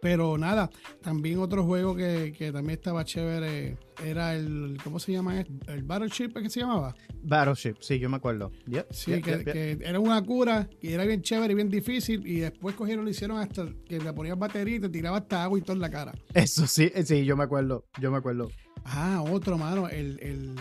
Pero 0.00 0.38
nada, 0.38 0.70
también 1.02 1.38
otro 1.38 1.64
juego 1.64 1.94
que, 1.94 2.50
también 2.52 2.78
estaba 2.78 3.04
chévere 3.04 3.76
era 4.04 4.34
el, 4.34 4.78
¿cómo 4.82 4.98
se 4.98 5.12
llama? 5.12 5.44
¿El 5.66 5.82
Battleship 5.82 6.32
que 6.32 6.48
se 6.48 6.60
llamaba? 6.60 6.94
Battleship, 7.22 7.76
sí, 7.80 7.98
yo 7.98 8.08
me 8.08 8.16
acuerdo. 8.16 8.50
sí, 8.90 9.20
que, 9.20 9.78
era 9.82 10.00
una 10.00 10.22
cura 10.22 10.68
y 10.80 10.92
era 10.92 11.04
bien 11.04 11.22
chévere 11.22 11.52
y 11.52 11.56
bien 11.56 11.68
difícil 11.68 12.26
y 12.26 12.40
después 12.40 12.74
cogieron 12.74 13.04
lo 13.04 13.10
hicieron 13.10 13.38
hasta 13.38 13.66
que 13.86 13.98
le 13.98 14.12
ponían 14.12 14.38
batería 14.38 14.76
y 14.76 14.80
te 14.80 14.88
tiraba 14.88 15.18
hasta 15.18 15.44
agua 15.44 15.58
y 15.58 15.62
todo 15.62 15.74
en 15.74 15.80
la 15.80 15.90
cara. 15.90 16.12
Eso 16.34 16.66
sí, 16.66 16.90
sí, 17.04 17.24
yo 17.24 17.36
me 17.36 17.44
acuerdo, 17.44 17.84
yo 18.00 18.10
me 18.10 18.18
acuerdo. 18.18 18.50
Ah, 18.84 19.22
otro, 19.22 19.58
mano, 19.58 19.88
el, 19.88 20.18
el 20.20 20.54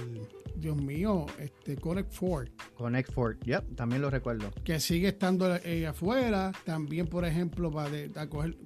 Dios 0.60 0.76
mío, 0.76 1.26
este 1.40 1.78
Connect 1.78 2.12
Ford. 2.12 2.50
Connect 2.76 3.12
Ford, 3.12 3.38
yep, 3.46 3.76
también 3.76 4.02
lo 4.02 4.10
recuerdo. 4.10 4.52
Que 4.64 4.80
sigue 4.80 5.10
estando 5.10 5.56
eh, 5.56 5.88
afuera. 5.88 6.52
También, 6.66 7.08
por 7.08 7.26
ejemplo, 7.26 7.72
para, 7.72 7.98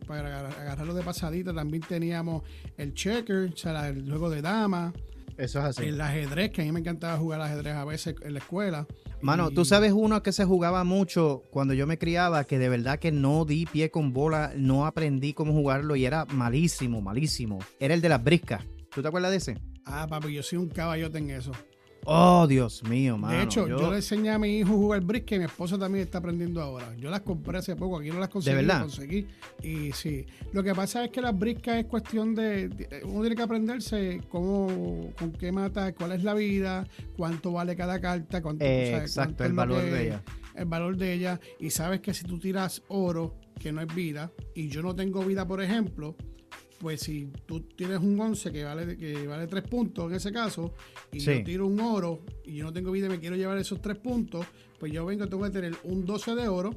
para 0.07 0.49
agarrarlo 0.49 0.93
de 0.93 1.03
pasadita, 1.03 1.53
también 1.53 1.83
teníamos 1.87 2.43
el 2.77 2.93
checker, 2.93 3.51
o 3.53 3.57
sea, 3.57 3.89
el 3.89 4.09
juego 4.09 4.29
de 4.29 4.41
dama. 4.41 4.93
Eso 5.37 5.59
es 5.59 5.65
así. 5.65 5.85
El 5.85 6.01
ajedrez, 6.01 6.51
que 6.51 6.61
a 6.61 6.65
mí 6.65 6.71
me 6.71 6.79
encantaba 6.79 7.17
jugar 7.17 7.41
ajedrez 7.41 7.73
a 7.73 7.85
veces 7.85 8.15
en 8.21 8.33
la 8.33 8.39
escuela. 8.39 8.87
Mano, 9.21 9.51
tú 9.51 9.65
sabes 9.65 9.93
uno 9.93 10.21
que 10.21 10.31
se 10.31 10.45
jugaba 10.45 10.83
mucho 10.83 11.43
cuando 11.49 11.73
yo 11.73 11.87
me 11.87 11.97
criaba, 11.97 12.43
que 12.43 12.59
de 12.59 12.69
verdad 12.69 12.99
que 12.99 13.11
no 13.11 13.45
di 13.45 13.65
pie 13.65 13.89
con 13.89 14.13
bola, 14.13 14.51
no 14.55 14.85
aprendí 14.85 15.33
cómo 15.33 15.53
jugarlo 15.53 15.95
y 15.95 16.05
era 16.05 16.25
malísimo, 16.25 17.01
malísimo. 17.01 17.59
Era 17.79 17.93
el 17.93 18.01
de 18.01 18.09
las 18.09 18.23
briscas. 18.23 18.63
¿Tú 18.93 19.01
te 19.01 19.07
acuerdas 19.07 19.31
de 19.31 19.37
ese? 19.37 19.57
Ah, 19.85 20.07
papi, 20.07 20.33
yo 20.33 20.43
soy 20.43 20.59
un 20.59 20.69
caballote 20.69 21.17
en 21.17 21.31
eso. 21.31 21.51
Oh, 22.05 22.45
Dios 22.47 22.83
mío, 22.83 23.17
mano. 23.17 23.37
De 23.37 23.43
hecho, 23.43 23.67
yo... 23.67 23.89
le 23.89 23.97
enseñé 23.97 24.31
a 24.31 24.37
mi 24.37 24.57
hijo 24.57 24.73
a 24.73 24.75
jugar 24.75 25.01
brisket 25.01 25.37
y 25.37 25.39
mi 25.39 25.45
esposa 25.45 25.77
también 25.77 26.03
está 26.03 26.17
aprendiendo 26.17 26.61
ahora. 26.61 26.93
Yo 26.97 27.09
las 27.09 27.21
compré 27.21 27.57
hace 27.57 27.75
poco, 27.75 27.99
aquí 27.99 28.09
no 28.09 28.19
las 28.19 28.29
conseguí. 28.29 28.55
¿De 28.55 28.61
verdad? 28.61 28.81
Conseguí. 28.81 29.27
Y 29.61 29.91
sí. 29.93 30.25
Lo 30.51 30.63
que 30.63 30.75
pasa 30.75 31.05
es 31.05 31.11
que 31.11 31.21
las 31.21 31.37
briscas 31.37 31.77
es 31.77 31.85
cuestión 31.85 32.35
de. 32.35 33.01
Uno 33.05 33.21
tiene 33.21 33.35
que 33.35 33.41
aprenderse 33.41 34.21
cómo, 34.29 35.11
con 35.17 35.31
qué 35.31 35.51
mata, 35.51 35.93
cuál 35.93 36.11
es 36.11 36.23
la 36.23 36.33
vida, 36.33 36.85
cuánto 37.15 37.53
vale 37.53 37.75
cada 37.75 37.99
carta, 37.99 38.41
cuánto. 38.41 38.65
exacto, 38.65 39.45
el 39.45 39.53
valor 39.53 39.81
de 39.81 40.07
ella. 40.07 40.23
El 40.55 40.65
valor 40.65 40.97
de 40.97 41.13
ella. 41.13 41.39
Y 41.59 41.69
sabes 41.69 42.01
que 42.01 42.13
si 42.13 42.25
tú 42.25 42.37
tiras 42.37 42.83
oro, 42.89 43.37
que 43.59 43.71
no 43.71 43.81
es 43.81 43.95
vida, 43.95 44.31
y 44.53 44.67
yo 44.67 44.81
no 44.81 44.93
tengo 44.93 45.23
vida, 45.23 45.47
por 45.47 45.61
ejemplo 45.61 46.15
pues 46.83 46.99
si 46.99 47.31
tú 47.45 47.61
tienes 47.61 47.99
un 47.99 48.19
11 48.19 48.51
que 48.51 48.65
vale, 48.65 48.97
que 48.97 49.25
vale 49.25 49.47
3 49.47 49.63
puntos 49.63 50.09
en 50.09 50.17
ese 50.17 50.33
caso, 50.33 50.73
y 51.13 51.19
yo 51.19 51.41
tiro 51.41 51.65
un 51.65 51.79
oro 51.79 52.19
y 52.43 52.55
yo 52.57 52.65
no 52.65 52.73
tengo 52.73 52.91
vida 52.91 53.05
y 53.05 53.09
me 53.09 53.19
quiero 53.21 53.37
llevar 53.37 53.57
esos 53.57 53.81
3 53.81 53.97
puntos, 53.99 54.45
pues 54.77 54.91
yo 54.91 55.05
vengo, 55.05 55.25
tengo 55.27 55.43
que 55.45 55.49
tener 55.49 55.73
un 55.85 56.05
12 56.05 56.35
de 56.35 56.49
oro, 56.49 56.75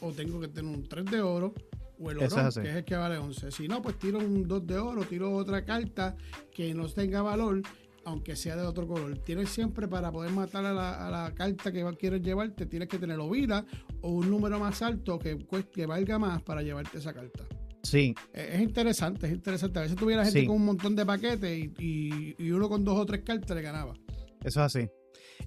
o 0.00 0.10
tengo 0.10 0.40
que 0.40 0.48
tener 0.48 0.74
un 0.74 0.88
3 0.88 1.04
de 1.04 1.20
oro, 1.20 1.54
o 2.00 2.10
el 2.10 2.18
oro, 2.18 2.50
que 2.52 2.68
es 2.68 2.76
el 2.76 2.84
que 2.84 2.96
vale 2.96 3.16
11. 3.16 3.52
Si 3.52 3.68
no, 3.68 3.80
pues 3.80 3.96
tiro 3.96 4.18
un 4.18 4.48
2 4.48 4.66
de 4.66 4.76
oro, 4.76 5.04
tiro 5.04 5.32
otra 5.32 5.64
carta 5.64 6.16
que 6.52 6.74
no 6.74 6.88
tenga 6.88 7.22
valor, 7.22 7.62
aunque 8.04 8.34
sea 8.34 8.56
de 8.56 8.62
otro 8.62 8.88
color. 8.88 9.18
Tienes 9.18 9.50
siempre 9.50 9.86
para 9.86 10.10
poder 10.10 10.32
matar 10.32 10.66
a 10.66 10.72
la, 10.74 11.32
carta 11.36 11.70
que 11.70 11.84
quieres 11.96 12.22
llevarte, 12.22 12.66
tienes 12.66 12.88
que 12.88 12.98
tener 12.98 13.20
o 13.20 13.30
vida 13.30 13.64
o 14.00 14.08
un 14.08 14.28
número 14.28 14.58
más 14.58 14.82
alto 14.82 15.16
que, 15.16 15.38
que 15.72 15.86
valga 15.86 16.18
más 16.18 16.42
para 16.42 16.60
llevarte 16.60 16.98
esa 16.98 17.12
carta. 17.12 17.44
Sí. 17.84 18.14
Es 18.32 18.60
interesante, 18.60 19.26
es 19.26 19.32
interesante. 19.32 19.78
A 19.78 19.82
veces 19.82 19.96
tuviera 19.96 20.24
gente 20.24 20.46
con 20.46 20.56
un 20.56 20.64
montón 20.64 20.96
de 20.96 21.06
paquetes 21.06 21.70
y, 21.78 22.34
uno 22.50 22.68
con 22.68 22.84
dos 22.84 22.98
o 22.98 23.06
tres 23.06 23.22
cartas 23.22 23.56
le 23.56 23.62
ganaba. 23.62 23.94
Eso 24.42 24.64
es 24.64 24.76
así. 24.76 24.88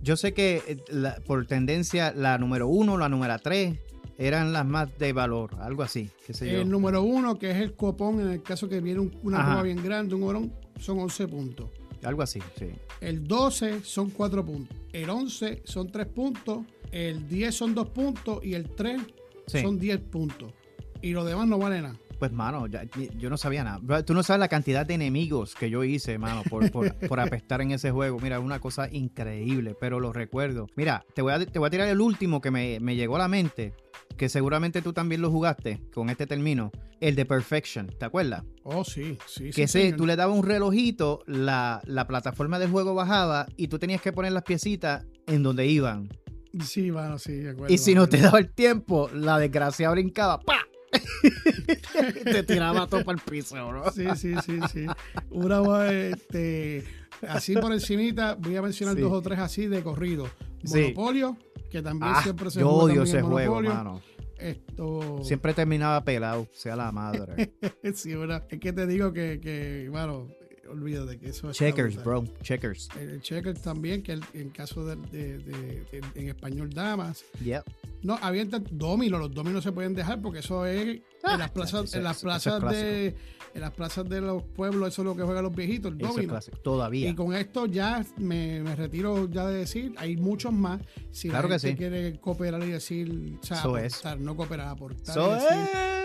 Yo 0.02 0.16
sé 0.16 0.34
que 0.34 0.62
eh, 0.68 0.78
por 1.26 1.46
tendencia 1.48 2.14
la 2.14 2.38
número 2.38 2.68
uno, 2.68 2.98
la 2.98 3.10
número 3.10 3.38
tres 3.40 3.78
eran 4.18 4.54
las 4.54 4.66
más 4.66 4.98
de 4.98 5.14
valor, 5.14 5.56
algo 5.60 5.84
así. 5.84 6.10
El 6.42 6.70
número 6.70 7.04
uno, 7.04 7.38
que 7.38 7.52
es 7.52 7.58
el 7.58 7.76
copón, 7.76 8.20
en 8.20 8.30
el 8.30 8.42
caso 8.42 8.70
que 8.70 8.82
viene 8.82 9.12
una 9.22 9.44
prueba 9.44 9.64
bien 9.64 9.84
grande, 9.84 10.16
un 10.16 10.24
orón, 10.24 10.54
son 10.80 11.00
11 11.00 11.28
puntos. 11.28 11.70
Algo 12.04 12.22
así, 12.22 12.40
sí. 12.58 12.68
El 13.02 13.28
12 13.28 13.82
son 13.84 14.12
4 14.12 14.46
puntos. 14.46 14.78
El 14.94 15.10
11 15.10 15.64
son 15.66 15.92
3 15.92 16.08
puntos. 16.08 16.60
El 16.92 17.28
10 17.28 17.56
son 17.56 17.76
2 17.76 17.90
puntos. 17.90 18.44
Y 18.44 18.54
el 18.54 18.70
3 18.70 19.02
son 19.48 19.80
10 19.80 20.00
puntos. 20.02 20.54
Y 21.02 21.12
lo 21.12 21.26
demás 21.26 21.48
no 21.48 21.58
vale 21.58 21.82
nada. 21.82 21.98
Pues, 22.20 22.32
mano, 22.32 22.66
yo 22.68 23.30
no 23.30 23.38
sabía 23.38 23.64
nada. 23.64 24.04
Tú 24.04 24.14
no 24.14 24.24
sabes 24.24 24.40
la 24.40 24.48
cantidad 24.48 24.86
de 24.86 24.96
enemigos 24.96 25.54
que 25.54 25.70
yo 25.70 25.84
hice, 25.84 26.18
mano, 26.18 26.44
por, 26.50 26.72
por, 27.08 27.20
apestar 27.20 27.62
en 27.62 27.72
ese 27.72 27.92
juego. 27.92 28.20
Mira, 28.20 28.40
una 28.40 28.60
cosa 28.60 28.90
increíble, 28.92 29.76
pero 29.80 30.00
lo 30.00 30.14
recuerdo. 30.14 30.68
Mira, 30.76 31.06
te 31.14 31.22
voy 31.22 31.34
a, 31.34 31.46
te 31.46 31.60
voy 31.60 31.68
a 31.68 31.70
tirar 31.70 31.88
el 31.88 32.02
último 32.02 32.42
que 32.42 32.52
me, 32.52 32.96
llegó 32.96 33.18
a 33.18 33.20
la 33.20 33.28
mente, 33.28 33.74
que 34.18 34.30
seguramente 34.30 34.82
tú 34.82 34.94
también 34.94 35.22
lo 35.22 35.30
jugaste 35.30 35.82
con 35.94 36.10
este 36.10 36.26
término, 36.26 36.72
el 37.00 37.16
de 37.16 37.26
Perfection, 37.26 37.88
¿te 38.00 38.06
acuerdas? 38.06 38.44
Oh, 38.64 38.84
sí, 38.84 39.18
sí. 39.28 39.52
Que 39.52 39.68
sí, 39.68 39.94
tú 39.96 40.08
le 40.08 40.16
dabas 40.16 40.36
un 40.36 40.44
relojito, 40.44 41.22
la, 41.28 41.82
la 41.86 42.08
plataforma 42.08 42.58
del 42.58 42.72
juego 42.72 42.96
bajaba 42.96 43.46
y 43.56 43.68
tú 43.68 43.78
tenías 43.78 44.02
que 44.02 44.12
poner 44.12 44.32
las 44.32 44.44
piecitas 44.44 45.06
en 45.28 45.44
donde 45.44 45.68
iban. 45.68 46.10
Sí, 46.64 46.92
mano, 46.92 47.20
sí, 47.20 47.34
de 47.34 47.52
acuerdo. 47.52 47.74
Y 47.74 47.78
si 47.78 47.94
no 47.94 48.08
te 48.08 48.18
daba 48.18 48.40
el 48.40 48.50
tiempo, 48.50 49.10
la 49.14 49.38
desgracia 49.38 49.90
brincaba, 49.92 50.40
¡pa! 50.40 50.67
te 52.24 52.44
tiraba 52.44 52.88
todo 52.88 53.04
para 53.04 53.18
el 53.18 53.24
piso, 53.24 53.56
bro. 53.68 53.92
Sí, 53.92 54.06
sí, 54.16 54.34
sí, 54.46 54.60
sí. 54.72 54.86
Una, 55.30 55.92
este, 55.92 56.84
así 57.28 57.54
por 57.56 57.72
encimita, 57.74 58.36
voy 58.36 58.56
a 58.56 58.62
mencionar 58.62 58.96
dos 58.96 59.12
o 59.12 59.22
tres 59.22 59.40
así 59.40 59.68
de 59.68 59.84
corrido. 59.84 60.30
Monopolio, 60.64 61.38
que 61.70 61.82
también 61.82 62.14
ah, 62.16 62.24
siempre 62.24 62.52
se 62.52 62.60
Yo 62.60 62.70
odio 62.70 63.04
ese 63.04 63.22
juego, 63.22 63.62
mano. 63.62 64.02
Esto... 64.38 65.20
Siempre 65.24 65.54
terminaba 65.54 66.04
pelado, 66.04 66.48
sea 66.54 66.76
la 66.76 66.92
madre. 66.92 67.54
sí, 67.96 68.14
¿verdad? 68.16 68.46
Es 68.50 68.60
que 68.60 68.72
te 68.72 68.86
digo 68.86 69.12
que, 69.12 69.40
que 69.40 69.88
bueno, 69.90 70.28
olvídate 70.70 71.20
que 71.20 71.30
eso 71.30 71.50
es. 71.50 71.58
Checkers, 71.58 72.04
bro. 72.04 72.24
Checkers. 72.42 72.90
El, 73.00 73.22
checkers 73.22 73.62
también, 73.62 74.04
que 74.04 74.20
en 74.34 74.50
caso 74.50 74.86
de, 74.86 74.96
de, 75.38 75.86
en 76.16 76.30
español, 76.30 76.70
damas. 76.72 77.24
Yep. 77.44 77.64
No, 78.04 78.18
había 78.22 78.46
dominos, 78.46 79.20
los 79.20 79.34
dominos 79.34 79.64
se 79.64 79.72
pueden 79.72 79.94
dejar 79.96 80.22
porque 80.22 80.40
eso 80.40 80.66
es 80.66 81.02
ah, 81.24 81.34
en 81.34 81.40
las 81.40 81.52
plazas, 81.52 81.94
en 81.94 82.04
las 82.04 82.22
plazas 82.22 82.62
de 82.72 83.16
en 83.54 83.62
las 83.62 83.72
plazas 83.72 84.08
de 84.08 84.22
los 84.22 84.44
pueblos, 84.44 84.90
eso 84.90 85.02
es 85.02 85.06
lo 85.06 85.16
que 85.16 85.24
juegan 85.24 85.44
los 85.44 85.56
viejitos, 85.56 85.92
el 85.92 85.98
domino. 85.98 86.40
Todavía. 86.64 87.10
Y 87.10 87.16
con 87.16 87.34
esto 87.34 87.66
ya 87.66 88.06
me, 88.18 88.64
retiro 88.76 89.30
ya 89.30 89.48
de 89.48 89.60
decir, 89.60 89.94
hay 89.98 90.18
muchos 90.18 90.54
más. 90.54 90.82
Si 91.12 91.30
claro 91.30 91.48
la 91.48 91.60
gente 91.60 91.78
quiere 91.78 92.20
cooperar 92.20 92.64
y 92.64 92.72
decir, 92.72 93.38
o 93.42 93.46
sea, 93.46 93.62
aportar, 93.62 94.20
no 94.20 94.36
cooperar, 94.36 94.68
aportar. 94.68 95.18
Eso 95.18 95.38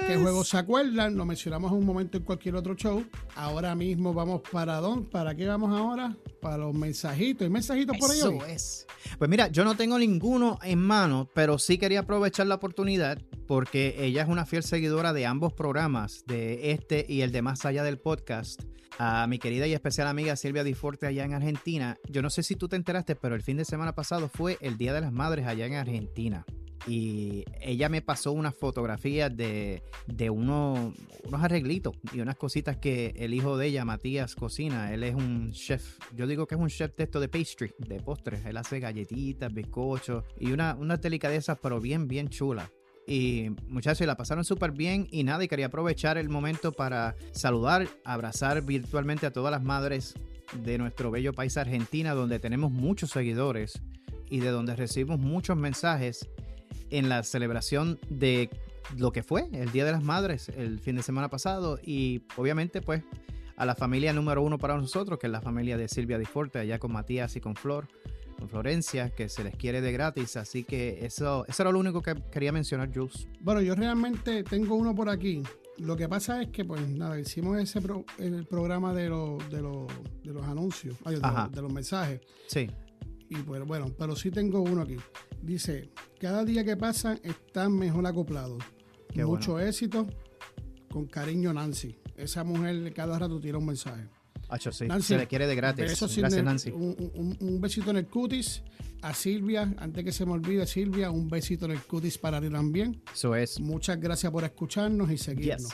qué 0.07 0.16
juegos 0.16 0.48
se 0.48 0.59
acuerdan, 0.59 1.16
lo 1.16 1.24
mencionamos 1.24 1.70
en 1.72 1.78
un 1.78 1.87
momento 1.87 2.18
en 2.18 2.24
cualquier 2.24 2.57
otro 2.57 2.74
show. 2.74 3.05
Ahora 3.35 3.74
mismo 3.74 4.12
vamos 4.12 4.42
¿para 4.50 4.76
dónde? 4.76 5.09
¿Para 5.09 5.35
qué 5.35 5.46
vamos 5.46 5.76
ahora? 5.78 6.16
Para 6.40 6.59
los 6.59 6.74
mensajitos. 6.74 7.42
¿Hay 7.44 7.50
mensajitos 7.50 7.96
por 7.98 8.11
ahí 8.11 8.18
Eso 8.18 8.44
es. 8.46 8.87
Pues 9.18 9.31
mira, 9.31 9.48
yo 9.48 9.64
no 9.64 9.76
tengo 9.76 9.98
ninguno 9.98 10.59
en 10.62 10.78
mano, 10.78 11.28
pero 11.35 11.59
sí 11.59 11.78
quería 11.78 12.00
aprovechar 12.00 12.46
la 12.46 12.57
oportunidad 12.57 13.18
porque 13.53 13.97
ella 13.99 14.23
es 14.23 14.29
una 14.31 14.47
fiel 14.47 14.62
seguidora 14.62 15.12
de 15.12 15.27
ambos 15.27 15.53
programas, 15.53 16.25
de 16.27 16.71
este 16.71 17.05
y 17.07 17.21
el 17.21 17.33
de 17.33 17.43
Más 17.43 17.67
Allá 17.67 17.85
del 17.85 17.99
Podcast. 17.99 18.62
A 18.99 19.27
mi 19.27 19.38
querida 19.38 19.67
y 19.67 19.75
especial 19.75 20.07
amiga 20.07 20.37
Silvia 20.37 20.65
Di 20.65 20.73
Forte 20.73 21.07
allá 21.07 21.27
en 21.27 21.35
Argentina. 21.35 21.99
Yo 22.09 22.23
no 22.23 22.31
sé 22.31 22.43
si 22.45 22.57
tú 22.57 22.67
te 22.67 22.77
enteraste, 22.77 23.15
pero 23.15 23.35
el 23.35 23.43
fin 23.43 23.59
de 23.59 23.67
semana 23.67 23.95
pasado 23.95 24.31
fue 24.31 24.57
el 24.62 24.79
Día 24.79 24.95
de 24.95 25.03
las 25.03 25.12
Madres 25.12 25.47
allá 25.47 25.67
en 25.67 25.75
Argentina 25.75 26.47
y 26.87 27.45
ella 27.61 27.91
me 27.91 28.01
pasó 28.01 28.33
unas 28.33 28.57
fotografías 28.57 29.37
de, 29.37 29.83
de 30.07 30.31
unos 30.31 30.95
arreglitos 31.31 31.95
y 32.15 32.21
unas 32.21 32.37
cositas 32.37 32.79
que 32.79 33.12
el 33.17 33.35
hijo 33.35 33.59
de 33.59 33.67
ella, 33.67 33.85
Matías, 33.85 34.35
cocina. 34.35 34.95
Él 34.95 35.05
es 35.05 35.15
un 35.15 35.53
chef, 35.53 35.99
yo 36.15 36.27
digo 36.27 36.47
que 36.47 36.55
es 36.55 36.61
un 36.61 36.71
chef 36.71 36.97
de 36.97 37.05
esto 37.05 37.21
de 37.21 37.29
pastry, 37.29 37.75
de 37.77 38.01
postres. 38.01 38.47
Él 38.47 38.57
hace 38.57 38.81
galletitas, 38.81 39.53
bizcochos 39.53 40.25
y 40.41 40.53
una, 40.53 40.75
unas 40.75 41.03
delicadezas, 41.03 41.59
pero 41.62 41.83
bien, 41.83 42.09
bien 42.09 42.31
chulas. 42.31 42.71
Y 43.07 43.51
muchachos, 43.69 44.07
la 44.07 44.17
pasaron 44.17 44.45
súper 44.45 44.73
bien 44.73 45.09
y 45.11 45.25
nada, 45.25 45.45
y 45.45 45.49
quería 45.49 45.67
aprovechar 45.67 46.19
el 46.19 46.29
momento 46.29 46.73
para 46.73 47.17
saludar, 47.33 47.88
abrazar 48.05 48.62
virtualmente 48.62 49.27
a 49.27 49.33
todas 49.33 49.51
las 49.51 49.62
madres 49.62 50.15
de 50.62 50.79
nuestro 50.79 51.11
bello 51.11 51.33
país 51.33 51.57
Argentina, 51.57 52.15
donde 52.15 52.38
tenemos 52.38 52.71
muchos 52.71 53.11
seguidores 53.11 53.81
y 54.29 54.41
de 54.41 54.51
donde 54.51 54.77
recibimos 54.77 55.19
muchos 55.19 55.57
mensajes 55.57 56.29
en 56.91 57.09
la 57.09 57.23
celebración 57.23 57.99
de 58.09 58.51
lo 58.97 59.12
que 59.12 59.23
fue 59.23 59.49
el 59.53 59.73
Día 59.73 59.85
de 59.85 59.93
las 59.93 60.03
Madres 60.03 60.49
el 60.51 60.79
fin 60.79 60.97
de 60.97 61.03
semana 61.03 61.29
pasado 61.31 61.79
y 61.83 62.23
obviamente 62.37 62.83
pues 62.83 63.03
a 63.57 63.67
la 63.67 63.75
familia 63.75 64.12
número 64.12 64.43
uno 64.43 64.59
para 64.59 64.77
nosotros, 64.77 65.19
que 65.19 65.27
es 65.27 65.33
la 65.33 65.41
familia 65.41 65.77
de 65.77 65.88
Silvia 65.88 66.19
Di 66.19 66.25
Forte, 66.25 66.59
allá 66.59 66.79
con 66.79 66.93
Matías 66.93 67.37
y 67.37 67.41
con 67.41 67.55
Flor, 67.55 67.88
Florencia, 68.48 69.11
que 69.11 69.28
se 69.28 69.44
les 69.44 69.57
quiere 69.57 69.81
de 69.81 69.92
gratis. 69.92 70.37
Así 70.37 70.64
que 70.64 71.05
eso, 71.05 71.44
eso 71.48 71.62
era 71.62 71.72
lo 71.72 71.78
único 71.78 72.02
que 72.02 72.14
quería 72.31 72.52
mencionar, 72.52 72.90
Jules. 72.94 73.26
Bueno, 73.40 73.61
yo 73.61 73.74
realmente 73.74 74.42
tengo 74.44 74.74
uno 74.74 74.94
por 74.94 75.09
aquí. 75.09 75.42
Lo 75.78 75.96
que 75.96 76.09
pasa 76.09 76.42
es 76.42 76.48
que, 76.48 76.64
pues 76.64 76.87
nada, 76.88 77.18
hicimos 77.18 77.59
ese 77.59 77.81
el 78.18 78.46
programa 78.46 78.92
de, 78.92 79.05
de, 79.05 79.88
de 80.22 80.33
los 80.33 80.44
anuncios, 80.46 80.96
de, 81.05 81.18
de, 81.50 81.62
los 81.62 81.72
mensajes. 81.72 82.20
Sí. 82.46 82.68
Y 83.28 83.37
pues 83.37 83.64
bueno, 83.64 83.87
pero 83.98 84.14
sí 84.14 84.31
tengo 84.31 84.61
uno 84.61 84.83
aquí. 84.83 84.96
Dice, 85.40 85.90
cada 86.20 86.44
día 86.44 86.64
que 86.64 86.76
pasa 86.76 87.18
están 87.22 87.76
mejor 87.76 88.07
acoplados. 88.07 88.62
Mucho 89.14 89.59
éxito. 89.59 90.07
Con 90.90 91.07
cariño, 91.07 91.52
Nancy. 91.52 91.96
Esa 92.16 92.44
mujer 92.44 92.92
cada 92.92 93.18
rato 93.18 93.40
tira 93.40 93.59
un 93.59 93.66
mensaje. 93.66 94.09
Sí. 94.59 94.87
se 95.01 95.19
le 95.19 95.27
quiere 95.27 95.47
de 95.47 95.55
gratis. 95.55 96.01
Gracias, 96.17 96.45
Nancy. 96.45 96.71
Un, 96.71 97.61
besito 97.61 97.91
en 97.91 97.97
el 97.99 98.07
cutis. 98.07 98.62
A 99.03 99.12
Silvia, 99.15 99.75
antes 99.79 100.05
que 100.05 100.12
se 100.12 100.25
me 100.25 100.31
olvide, 100.31 100.65
Silvia, 100.65 101.11
un 101.11 101.29
besito 101.29 101.65
en 101.65 101.73
el 101.73 101.81
cutis 101.81 102.19
para 102.19 102.41
ti 102.41 102.49
también. 102.49 103.03
Eso 103.12 103.35
es. 103.35 103.59
Muchas 103.59 103.99
gracias 103.99 104.31
por 104.31 104.45
escucharnos 104.45 105.11
y 105.11 105.19
seguirnos. 105.19 105.73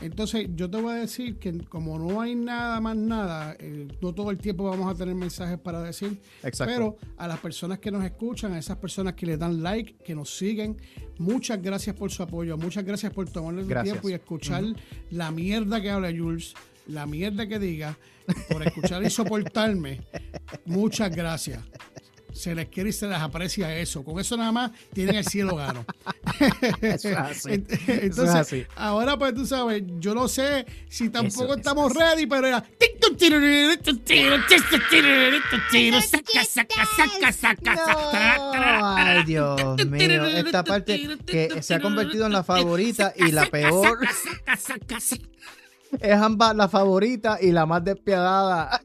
Entonces, 0.00 0.48
yo 0.54 0.70
te 0.70 0.80
voy 0.80 0.92
a 0.92 0.96
decir 0.96 1.38
que 1.38 1.58
como 1.64 1.98
no 1.98 2.20
hay 2.20 2.36
nada 2.36 2.80
más 2.80 2.96
nada, 2.96 3.56
eh, 3.58 3.88
no 4.00 4.14
todo 4.14 4.30
el 4.30 4.38
tiempo 4.38 4.64
vamos 4.64 4.92
a 4.92 4.96
tener 4.96 5.14
mensajes 5.14 5.58
para 5.58 5.82
decir. 5.82 6.20
Exacto. 6.44 6.72
Pero 6.72 6.96
a 7.16 7.26
las 7.26 7.40
personas 7.40 7.80
que 7.80 7.90
nos 7.90 8.04
escuchan, 8.04 8.52
a 8.52 8.58
esas 8.58 8.76
personas 8.76 9.14
que 9.14 9.26
le 9.26 9.36
dan 9.36 9.60
like, 9.60 9.96
que 9.96 10.14
nos 10.14 10.36
siguen, 10.36 10.76
muchas 11.18 11.60
gracias 11.60 11.96
por 11.96 12.12
su 12.12 12.22
apoyo, 12.22 12.56
muchas 12.56 12.84
gracias 12.84 13.12
por 13.12 13.28
tomarle 13.28 13.62
el 13.62 13.82
tiempo 13.82 14.08
y 14.08 14.12
escuchar 14.12 14.64
la 15.10 15.30
mierda 15.32 15.80
que 15.80 15.90
habla 15.90 16.12
Jules, 16.16 16.54
la 16.88 17.06
mierda 17.06 17.46
que 17.46 17.58
diga, 17.58 17.96
por 18.50 18.66
escuchar 18.66 19.02
y 19.04 19.10
soportarme. 19.10 20.00
Muchas 20.64 21.14
gracias 21.14 21.60
se 22.38 22.54
les 22.54 22.68
quiere 22.68 22.90
y 22.90 22.92
se 22.92 23.08
les 23.08 23.18
aprecia 23.18 23.76
eso. 23.76 24.04
Con 24.04 24.20
eso 24.20 24.36
nada 24.36 24.52
más 24.52 24.70
tienen 24.92 25.16
el 25.16 25.24
cielo 25.24 25.56
gano. 25.56 25.84
Entonces, 27.88 28.66
ahora 28.76 29.18
pues 29.18 29.34
tú 29.34 29.44
sabes, 29.46 29.82
yo 29.98 30.14
no 30.14 30.28
sé 30.28 30.64
si 30.88 31.08
tampoco 31.08 31.54
estamos 31.56 31.92
ready, 31.94 32.26
pero 32.26 32.46
era... 32.46 32.64
Ay, 38.96 39.24
Dios 39.24 39.86
mío, 39.86 40.26
esta 40.26 40.62
parte 40.64 41.18
que 41.26 41.62
se 41.62 41.74
ha 41.74 41.80
convertido 41.80 42.26
en 42.26 42.32
la 42.32 42.44
favorita 42.44 43.12
y 43.16 43.32
la 43.32 43.46
peor. 43.46 43.98
Es 46.00 46.14
ambas 46.14 46.54
la 46.54 46.68
favorita 46.68 47.38
y 47.40 47.52
la 47.52 47.66
más 47.66 47.84
despiadada 47.84 48.80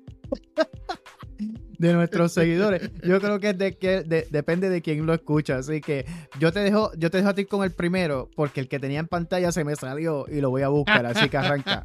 de 1.78 1.94
nuestros 1.94 2.32
seguidores. 2.32 2.92
Yo 3.04 3.20
creo 3.20 3.40
que, 3.40 3.54
de 3.54 3.78
que 3.78 4.04
depende 4.30 4.70
de 4.70 4.82
quién 4.82 5.06
lo 5.06 5.14
escucha. 5.14 5.58
Así 5.58 5.82
que 5.82 6.06
yo 6.40 6.52
te 6.52 6.62
dejo, 6.62 6.92
yo 6.98 7.12
te 7.12 7.18
dejo 7.18 7.30
a 7.30 7.36
ti 7.36 7.46
con 7.46 7.64
el 7.64 7.72
primero, 7.72 8.30
porque 8.36 8.62
el 8.62 8.68
que 8.68 8.80
tenía 8.80 9.00
en 9.00 9.08
pantalla 9.08 9.52
se 9.52 9.64
me 9.64 9.76
salió 9.76 10.26
y 10.30 10.42
lo 10.42 10.50
voy 10.50 10.62
a 10.62 10.70
buscar. 10.70 11.06
Así 11.06 11.30
que 11.30 11.38
arranca. 11.38 11.84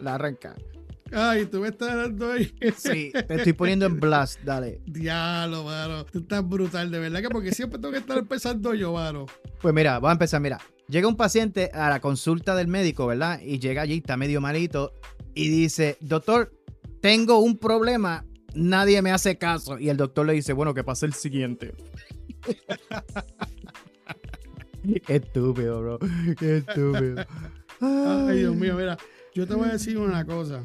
La 0.00 0.14
arranca. 0.14 0.54
Ay, 1.12 1.46
tú 1.46 1.60
me 1.60 1.68
estás 1.68 1.96
dando 1.96 2.30
ahí. 2.30 2.54
Sí, 2.76 3.10
te 3.12 3.34
estoy 3.34 3.52
poniendo 3.52 3.86
en 3.86 3.98
blast, 3.98 4.40
dale. 4.42 4.80
Diablo, 4.86 5.64
mano. 5.64 6.06
Tú 6.06 6.20
estás 6.20 6.48
brutal, 6.48 6.90
de 6.90 7.00
verdad 7.00 7.20
que 7.20 7.28
porque 7.28 7.52
siempre 7.52 7.80
tengo 7.80 7.92
que 7.92 7.98
estar 7.98 8.16
empezando 8.16 8.72
yo, 8.74 8.92
mano. 8.92 9.26
Pues 9.60 9.74
mira, 9.74 9.94
vamos 9.94 10.10
a 10.10 10.12
empezar, 10.12 10.40
mira. 10.40 10.60
Llega 10.90 11.08
un 11.08 11.16
paciente 11.16 11.70
a 11.72 11.88
la 11.88 12.00
consulta 12.00 12.54
del 12.54 12.68
médico, 12.68 13.06
¿verdad? 13.06 13.40
Y 13.40 13.58
llega 13.58 13.82
allí, 13.82 13.98
está 13.98 14.16
medio 14.16 14.40
malito, 14.40 14.92
y 15.34 15.48
dice, 15.48 15.96
doctor, 16.00 16.52
tengo 17.00 17.38
un 17.38 17.56
problema 17.56 18.24
nadie 18.54 19.02
me 19.02 19.12
hace 19.12 19.38
caso. 19.38 19.78
Y 19.78 19.88
el 19.88 19.96
doctor 19.96 20.26
le 20.26 20.32
dice, 20.34 20.52
bueno, 20.52 20.74
que 20.74 20.84
pase 20.84 21.06
el 21.06 21.14
siguiente. 21.14 21.74
Qué 25.06 25.16
estúpido, 25.16 25.80
bro. 25.80 25.98
Qué 26.38 26.58
estúpido. 26.58 27.24
Ay, 27.80 28.40
Dios 28.40 28.54
mío, 28.54 28.74
mira, 28.76 28.98
yo 29.34 29.46
te 29.46 29.54
voy 29.54 29.68
a 29.68 29.72
decir 29.72 29.98
una 29.98 30.24
cosa. 30.24 30.62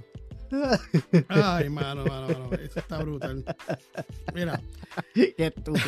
Ay, 1.27 1.69
mano, 1.69 2.05
mano, 2.05 2.27
mano. 2.27 2.49
Esto 2.53 2.79
está 2.79 2.99
brutal. 2.99 3.43
Mira. 4.33 4.61
Qué 5.13 5.35
estúpido, 5.37 5.83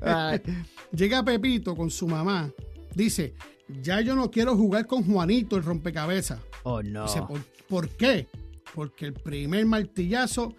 bro. 0.00 0.42
Llega 0.92 1.22
Pepito 1.22 1.76
con 1.76 1.90
su 1.90 2.08
mamá. 2.08 2.50
Dice, 2.94 3.34
ya 3.82 4.00
yo 4.00 4.14
no 4.14 4.30
quiero 4.30 4.56
jugar 4.56 4.86
con 4.86 5.04
Juanito 5.04 5.56
el 5.56 5.62
rompecabezas. 5.62 6.40
Oh, 6.64 6.82
no. 6.82 7.04
Dice, 7.04 7.22
¿por 7.68 7.88
qué? 7.90 8.26
Porque 8.74 9.06
el 9.06 9.14
primer 9.14 9.66
martillazo 9.66 10.54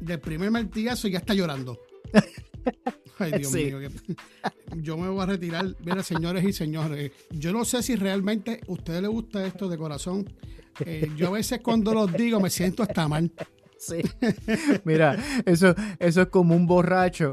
del 0.00 0.20
primer 0.20 0.50
martillazo 0.50 1.08
ya 1.08 1.18
está 1.18 1.34
llorando. 1.34 1.78
Ay, 3.18 3.32
Dios 3.38 3.52
mío. 3.52 3.78
Yo 4.76 4.96
me 4.96 5.08
voy 5.08 5.22
a 5.22 5.26
retirar. 5.26 5.76
Mira, 5.84 6.02
señores 6.02 6.44
y 6.44 6.52
señores, 6.52 7.12
yo 7.30 7.52
no 7.52 7.64
sé 7.64 7.82
si 7.82 7.94
realmente 7.94 8.60
a 8.66 8.72
ustedes 8.72 9.02
les 9.02 9.10
gusta 9.10 9.46
esto 9.46 9.68
de 9.68 9.76
corazón. 9.76 10.24
Eh, 10.86 11.10
yo 11.14 11.28
a 11.28 11.32
veces 11.32 11.60
cuando 11.60 11.92
los 11.92 12.10
digo 12.12 12.40
me 12.40 12.48
siento 12.48 12.82
hasta 12.82 13.06
mal. 13.06 13.30
Sí. 13.76 14.00
Mira, 14.84 15.22
eso, 15.44 15.74
eso 15.98 16.22
es 16.22 16.28
como 16.28 16.56
un 16.56 16.66
borracho 16.66 17.32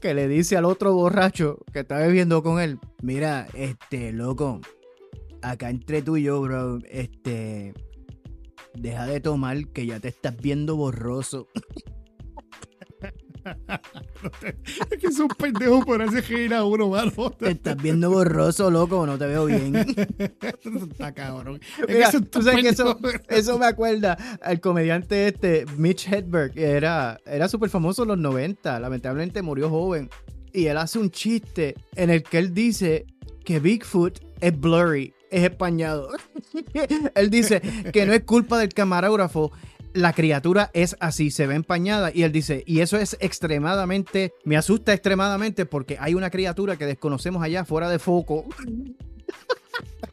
que 0.00 0.14
le 0.14 0.28
dice 0.28 0.56
al 0.56 0.64
otro 0.64 0.92
borracho 0.94 1.58
que 1.72 1.80
está 1.80 1.98
bebiendo 1.98 2.42
con 2.42 2.60
él, 2.60 2.78
mira, 3.02 3.46
este, 3.54 4.12
loco, 4.12 4.60
acá 5.42 5.70
entre 5.70 6.02
tú 6.02 6.16
y 6.16 6.24
yo, 6.24 6.40
bro, 6.40 6.78
este, 6.90 7.74
deja 8.74 9.06
de 9.06 9.20
tomar 9.20 9.68
que 9.68 9.86
ya 9.86 10.00
te 10.00 10.08
estás 10.08 10.36
viendo 10.36 10.76
borroso. 10.76 11.48
es 14.90 14.98
que 14.98 15.06
es 15.06 15.18
un 15.18 15.28
pendejo 15.28 15.84
por 15.84 16.02
ese 16.02 16.22
gira 16.22 16.64
uno, 16.64 16.88
mano. 16.88 17.30
Te 17.38 17.50
estás 17.50 17.76
viendo 17.76 18.10
borroso, 18.10 18.70
loco, 18.70 19.06
no 19.06 19.18
te 19.18 19.26
veo 19.26 19.46
bien. 19.46 19.76
Está 20.16 21.12
cabrón. 21.14 21.60
tú 22.30 22.42
sabes 22.42 22.62
que 22.62 22.68
eso, 22.70 22.98
eso, 23.28 23.58
me 23.58 23.66
acuerda 23.66 24.16
al 24.42 24.60
comediante 24.60 25.28
este, 25.28 25.66
Mitch 25.76 26.08
Hedberg, 26.08 26.58
era, 26.58 27.18
era 27.26 27.48
súper 27.48 27.70
famoso 27.70 28.02
en 28.02 28.08
los 28.08 28.18
90, 28.18 28.80
lamentablemente 28.80 29.42
murió 29.42 29.70
joven. 29.70 30.10
Y 30.52 30.66
él 30.66 30.78
hace 30.78 30.98
un 30.98 31.10
chiste 31.10 31.74
en 31.94 32.10
el 32.10 32.22
que 32.22 32.38
él 32.38 32.54
dice 32.54 33.06
que 33.44 33.60
Bigfoot 33.60 34.18
es 34.40 34.58
blurry 34.58 35.12
es 35.30 35.44
españado. 35.44 36.10
él 37.14 37.30
dice 37.30 37.60
que 37.92 38.06
no 38.06 38.12
es 38.12 38.24
culpa 38.24 38.58
del 38.58 38.72
camarógrafo, 38.72 39.52
la 39.96 40.12
criatura 40.12 40.70
es 40.74 40.96
así, 41.00 41.30
se 41.30 41.46
ve 41.46 41.54
empañada. 41.54 42.10
Y 42.14 42.22
él 42.22 42.32
dice, 42.32 42.62
y 42.66 42.80
eso 42.80 42.98
es 42.98 43.16
extremadamente, 43.20 44.34
me 44.44 44.56
asusta 44.56 44.92
extremadamente 44.92 45.66
porque 45.66 45.96
hay 45.98 46.14
una 46.14 46.30
criatura 46.30 46.76
que 46.76 46.86
desconocemos 46.86 47.42
allá 47.42 47.64
fuera 47.64 47.88
de 47.88 47.98
foco. 47.98 48.44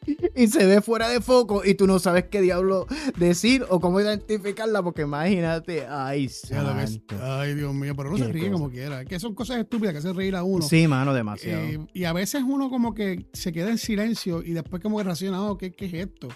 y 0.36 0.48
se 0.48 0.66
ve 0.66 0.82
fuera 0.82 1.10
de 1.10 1.22
foco 1.22 1.64
y 1.66 1.76
tú 1.76 1.88
no 1.88 2.00
sabes 2.00 2.26
qué 2.26 2.42
diablo 2.42 2.88
decir 3.18 3.66
o 3.70 3.80
cómo 3.80 4.00
identificarla 4.00 4.82
porque 4.84 5.04
imagínate, 5.04 5.86
ay, 5.88 6.30
santo. 6.30 7.16
Ay, 7.22 7.56
Dios 7.56 7.74
mío, 7.74 7.96
pero 7.96 8.12
no 8.12 8.18
se 8.18 8.28
ríe 8.32 8.52
como 8.52 8.70
quiera. 8.70 9.06
Que 9.06 9.20
son 9.20 9.34
cosas 9.36 9.60
estúpidas 9.60 9.94
que 9.94 10.00
hacen 10.00 10.16
reír 10.16 10.36
a 10.36 10.44
uno. 10.44 10.64
Sí, 10.64 10.88
mano, 10.88 11.14
demasiado. 11.14 11.64
Eh, 11.64 11.80
y 11.94 12.04
a 12.06 12.14
veces 12.14 12.44
uno 12.46 12.70
como 12.70 12.94
que 12.94 13.26
se 13.34 13.52
queda 13.52 13.70
en 13.70 13.78
silencio 13.78 14.44
y 14.44 14.54
después 14.54 14.82
como 14.82 14.98
que 14.98 15.04
reacciona, 15.04 15.44
oh, 15.44 15.58
¿qué, 15.58 15.72
¿qué, 15.72 15.86
es 15.86 15.94
esto? 15.94 16.30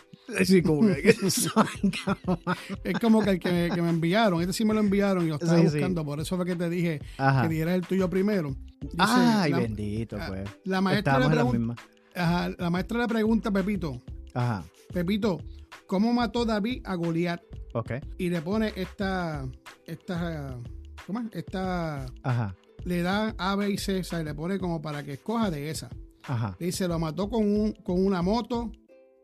Sí, 0.44 0.62
como 0.62 0.88
que... 0.88 1.16
es 2.84 3.00
como 3.00 3.22
que 3.22 3.30
el 3.32 3.40
que, 3.40 3.82
me 3.82 3.90
enviaron, 3.90 4.42
este 4.42 4.54
sí 4.54 4.66
me 4.66 4.74
lo 4.74 4.80
enviaron 4.80 5.26
y 5.26 5.30
lo 5.30 5.36
estaba 5.36 5.60
buscando, 5.60 6.04
por 6.04 6.20
eso 6.20 6.36
fue 6.36 6.46
que 6.46 6.56
te 6.56 6.70
dije 6.70 7.02
que 7.18 7.50
dieras 7.50 7.76
el 7.76 7.82
tuyo 7.82 8.10
primero. 8.10 8.56
ay, 8.98 9.54
bendito, 9.54 10.18
pues. 10.28 10.50
La 10.66 10.82
maestra 10.82 11.20
le 11.20 11.30
pregunta 11.30 11.76
Ajá, 12.18 12.50
la 12.58 12.70
maestra 12.70 13.00
le 13.00 13.08
pregunta 13.08 13.50
a 13.50 13.52
Pepito. 13.52 14.02
Ajá. 14.34 14.64
Pepito, 14.92 15.40
¿cómo 15.86 16.14
mató 16.14 16.46
David 16.46 16.82
a 16.86 16.96
Goliat? 16.96 17.42
Ok. 17.74 17.92
Y 18.18 18.30
le 18.30 18.42
pone 18.42 18.74
esta, 18.76 19.48
esta, 19.86 20.58
¿cómo 21.06 21.20
es? 21.20 21.26
Esta, 21.34 22.06
Ajá. 22.24 22.56
le 22.86 23.02
da 23.02 23.36
A, 23.38 23.56
B 23.56 23.70
y 23.70 23.78
C, 23.78 24.00
o 24.00 24.04
sea, 24.04 24.24
le 24.24 24.34
pone 24.34 24.58
como 24.58 24.82
para 24.82 25.04
que 25.04 25.14
escoja 25.14 25.52
de 25.52 25.70
esa. 25.70 25.90
Ajá. 26.24 26.58
dice, 26.60 26.88
lo 26.88 27.00
mató 27.00 27.30
con, 27.30 27.44
un, 27.44 27.72
con 27.72 28.06
una 28.06 28.22
moto, 28.22 28.72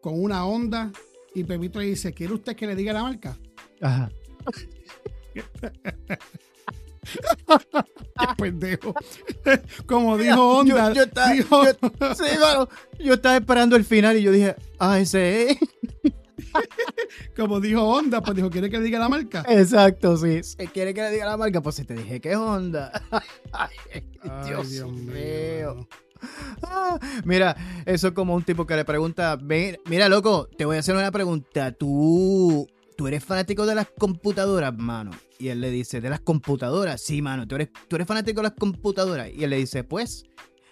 con 0.01 0.21
una 0.21 0.45
Honda, 0.45 0.91
y 1.35 1.43
Pepito 1.43 1.79
le 1.79 1.87
dice, 1.87 2.13
¿quiere 2.13 2.33
usted 2.33 2.55
que 2.55 2.67
le 2.67 2.75
diga 2.75 2.93
la 2.93 3.03
marca? 3.03 3.37
Ajá. 3.81 4.09
Qué 8.19 8.27
pendejo. 8.37 8.93
Como 9.85 10.17
dijo 10.17 10.59
Honda. 10.59 10.93
Yo, 10.93 11.03
estaba, 11.03 11.33
sí, 11.33 12.23
yo 12.99 13.13
estaba 13.13 13.37
esperando 13.37 13.75
el 13.75 13.85
final 13.85 14.17
y 14.17 14.23
yo 14.23 14.31
dije, 14.31 14.55
ah, 14.79 14.99
ese 14.99 15.51
es. 15.51 15.57
Como 17.35 17.59
dijo 17.59 17.83
Honda, 17.83 18.21
pues 18.21 18.35
dijo, 18.35 18.49
¿quiere 18.49 18.69
que 18.69 18.77
le 18.77 18.85
diga 18.85 18.99
la 18.99 19.09
marca? 19.09 19.43
Exacto, 19.47 20.17
sí. 20.17 20.43
Si 20.43 20.67
quiere 20.67 20.93
que 20.93 21.01
le 21.01 21.11
diga 21.11 21.25
la 21.25 21.37
marca, 21.37 21.61
pues 21.61 21.75
si 21.75 21.85
te 21.85 21.93
dije 21.95 22.19
que 22.21 22.31
es 22.31 22.37
Honda. 22.37 22.91
Ay, 23.51 24.03
Dios, 24.45 24.91
mío. 24.91 25.87
Ah, 26.63 26.97
mira, 27.25 27.55
eso 27.85 28.07
es 28.07 28.13
como 28.13 28.33
un 28.35 28.43
tipo 28.43 28.65
que 28.65 28.75
le 28.75 28.85
pregunta, 28.85 29.37
mira, 29.41 30.07
loco, 30.09 30.47
te 30.57 30.65
voy 30.65 30.77
a 30.77 30.79
hacer 30.79 30.95
una 30.95 31.11
pregunta. 31.11 31.71
¿Tú, 31.71 32.67
tú 32.95 33.07
eres 33.07 33.23
fanático 33.23 33.65
de 33.65 33.75
las 33.75 33.87
computadoras, 33.97 34.75
mano? 34.77 35.11
Y 35.39 35.49
él 35.49 35.61
le 35.61 35.71
dice, 35.71 36.01
¿de 36.01 36.09
las 36.09 36.21
computadoras? 36.21 37.01
Sí, 37.01 37.21
mano, 37.21 37.47
¿tú 37.47 37.55
eres, 37.55 37.69
tú 37.87 37.95
eres 37.95 38.07
fanático 38.07 38.39
de 38.39 38.43
las 38.43 38.53
computadoras. 38.57 39.29
Y 39.33 39.43
él 39.43 39.49
le 39.49 39.57
dice, 39.57 39.83
pues, 39.83 40.25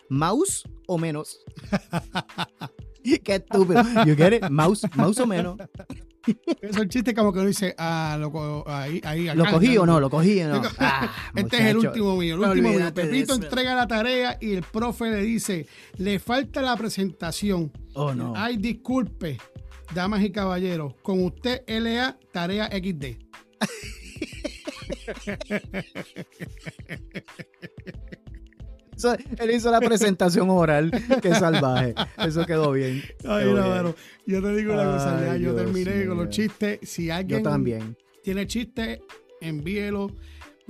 ¿mouse 0.09 0.63
o 0.87 0.97
menos? 0.97 1.39
Qué 3.23 3.35
estúpido. 3.35 3.83
You 4.05 4.15
get 4.15 4.33
it? 4.33 4.49
Mouse, 4.49 4.83
mouse 4.95 5.19
o 5.19 5.27
menos. 5.27 5.57
Es 6.61 6.77
un 6.77 6.87
chiste 6.87 7.13
como 7.15 7.33
que 7.33 7.39
lo 7.39 7.45
dice, 7.45 7.73
ah, 7.77 8.15
lo, 8.19 8.63
ahí, 8.67 9.01
ahí, 9.03 9.25
¿Lo 9.35 9.45
cogí 9.45 9.77
o 9.77 9.85
no? 9.85 9.99
¿Lo 9.99 10.09
cogí 10.09 10.41
o 10.41 10.49
no? 10.49 10.61
Ah, 10.77 11.11
este 11.35 11.57
es 11.57 11.63
el 11.63 11.77
último 11.77 12.15
mío. 12.15 12.35
El 12.35 12.41
último 12.41 12.69
mío. 12.69 12.93
Pepito 12.93 13.33
entrega 13.33 13.73
la 13.73 13.87
tarea 13.87 14.37
y 14.39 14.53
el 14.53 14.63
profe 14.63 15.09
le 15.09 15.21
dice, 15.23 15.67
le 15.97 16.19
falta 16.19 16.61
la 16.61 16.75
presentación. 16.77 17.71
Oh, 17.93 18.13
no. 18.13 18.33
Ay, 18.35 18.57
disculpe, 18.57 19.37
damas 19.93 20.23
y 20.23 20.31
caballeros, 20.31 20.95
con 21.01 21.23
usted 21.23 21.63
LA, 21.67 22.17
tarea 22.31 22.67
XD. 22.67 23.17
él 29.39 29.51
hizo 29.51 29.71
la 29.71 29.79
presentación 29.79 30.49
oral. 30.49 30.91
Qué 31.21 31.33
salvaje. 31.35 31.93
Eso 32.17 32.45
quedó 32.45 32.71
bien. 32.71 33.01
Ay, 33.27 33.51
no, 33.53 33.95
yo 34.25 34.41
te 34.41 34.55
digo 34.55 34.73
una 34.73 34.85
cosa, 34.85 35.25
ya 35.25 35.37
yo 35.37 35.55
terminé 35.55 36.05
con 36.05 36.17
los 36.17 36.29
chistes. 36.29 36.79
Si 36.83 37.09
alguien 37.09 37.43
también. 37.43 37.97
tiene 38.23 38.47
chistes, 38.47 38.99
envíelo. 39.39 40.15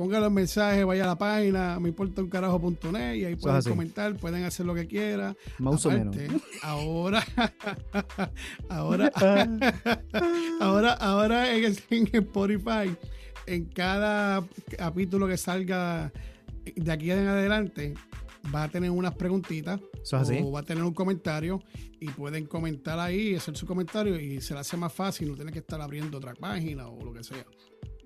Póngalo 0.01 0.25
en 0.25 0.33
mensaje, 0.33 0.83
vaya 0.83 1.03
a 1.03 1.07
la 1.09 1.15
página, 1.15 1.79
me 1.79 1.89
importa 1.89 2.23
un 2.23 2.27
carajo.net 2.27 3.17
y 3.17 3.25
ahí 3.25 3.35
pueden 3.35 3.61
comentar, 3.61 4.17
pueden 4.17 4.43
hacer 4.45 4.65
lo 4.65 4.73
que 4.73 4.87
quieran. 4.87 5.37
Más 5.59 5.85
o 5.85 5.91
menos. 5.91 6.17
Ahora, 6.63 7.23
ahora, 8.67 9.11
ahora, 10.59 10.93
ahora 10.93 11.55
en, 11.55 11.65
en 11.91 12.07
Spotify, 12.15 12.97
en 13.45 13.65
cada 13.65 14.43
capítulo 14.75 15.27
que 15.27 15.37
salga 15.37 16.11
de 16.75 16.91
aquí 16.91 17.11
en 17.11 17.27
adelante, 17.27 17.93
va 18.53 18.63
a 18.63 18.69
tener 18.69 18.89
unas 18.89 19.13
preguntitas 19.13 19.79
o 20.11 20.51
va 20.51 20.61
a 20.61 20.63
tener 20.63 20.83
un 20.83 20.95
comentario 20.95 21.61
y 21.99 22.07
pueden 22.07 22.47
comentar 22.47 22.97
ahí, 22.97 23.35
hacer 23.35 23.55
su 23.55 23.67
comentario 23.67 24.19
y 24.19 24.41
se 24.41 24.55
le 24.55 24.61
hace 24.61 24.77
más 24.77 24.91
fácil, 24.91 25.29
no 25.29 25.35
tiene 25.35 25.51
que 25.51 25.59
estar 25.59 25.79
abriendo 25.79 26.17
otra 26.17 26.33
página 26.33 26.87
o 26.87 27.05
lo 27.05 27.13
que 27.13 27.23
sea. 27.23 27.45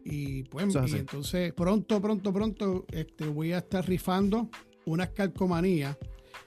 Y 0.08 0.43
pues, 0.43 0.76
entonces 0.93 1.51
pronto, 1.53 1.99
pronto, 1.99 2.32
pronto 2.32 2.86
este, 2.91 3.28
voy 3.28 3.53
a 3.53 3.58
estar 3.58 3.86
rifando 3.88 4.49
unas 4.86 5.10
calcomanías. 5.10 5.97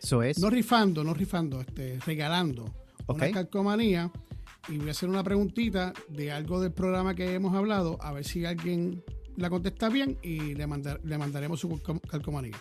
Eso 0.01 0.23
es. 0.23 0.39
No 0.39 0.49
rifando, 0.49 1.03
no 1.03 1.13
rifando, 1.13 1.61
este, 1.61 1.99
regalando 2.07 2.73
unas 3.09 3.33
calcomanías 3.33 4.11
y 4.69 4.79
voy 4.79 4.89
a 4.89 4.91
hacer 4.93 5.09
una 5.09 5.25
preguntita 5.25 5.93
de 6.09 6.31
algo 6.31 6.61
del 6.61 6.73
programa 6.73 7.15
que 7.15 7.35
hemos 7.35 7.55
hablado, 7.55 7.99
a 8.01 8.13
ver 8.13 8.25
si 8.25 8.45
alguien 8.45 9.03
la 9.37 9.51
contesta 9.51 9.89
bien 9.89 10.19
y 10.23 10.55
le, 10.55 10.67
le 11.03 11.19
mandaremos 11.19 11.59
su 11.59 11.81
calcomanía. 12.09 12.57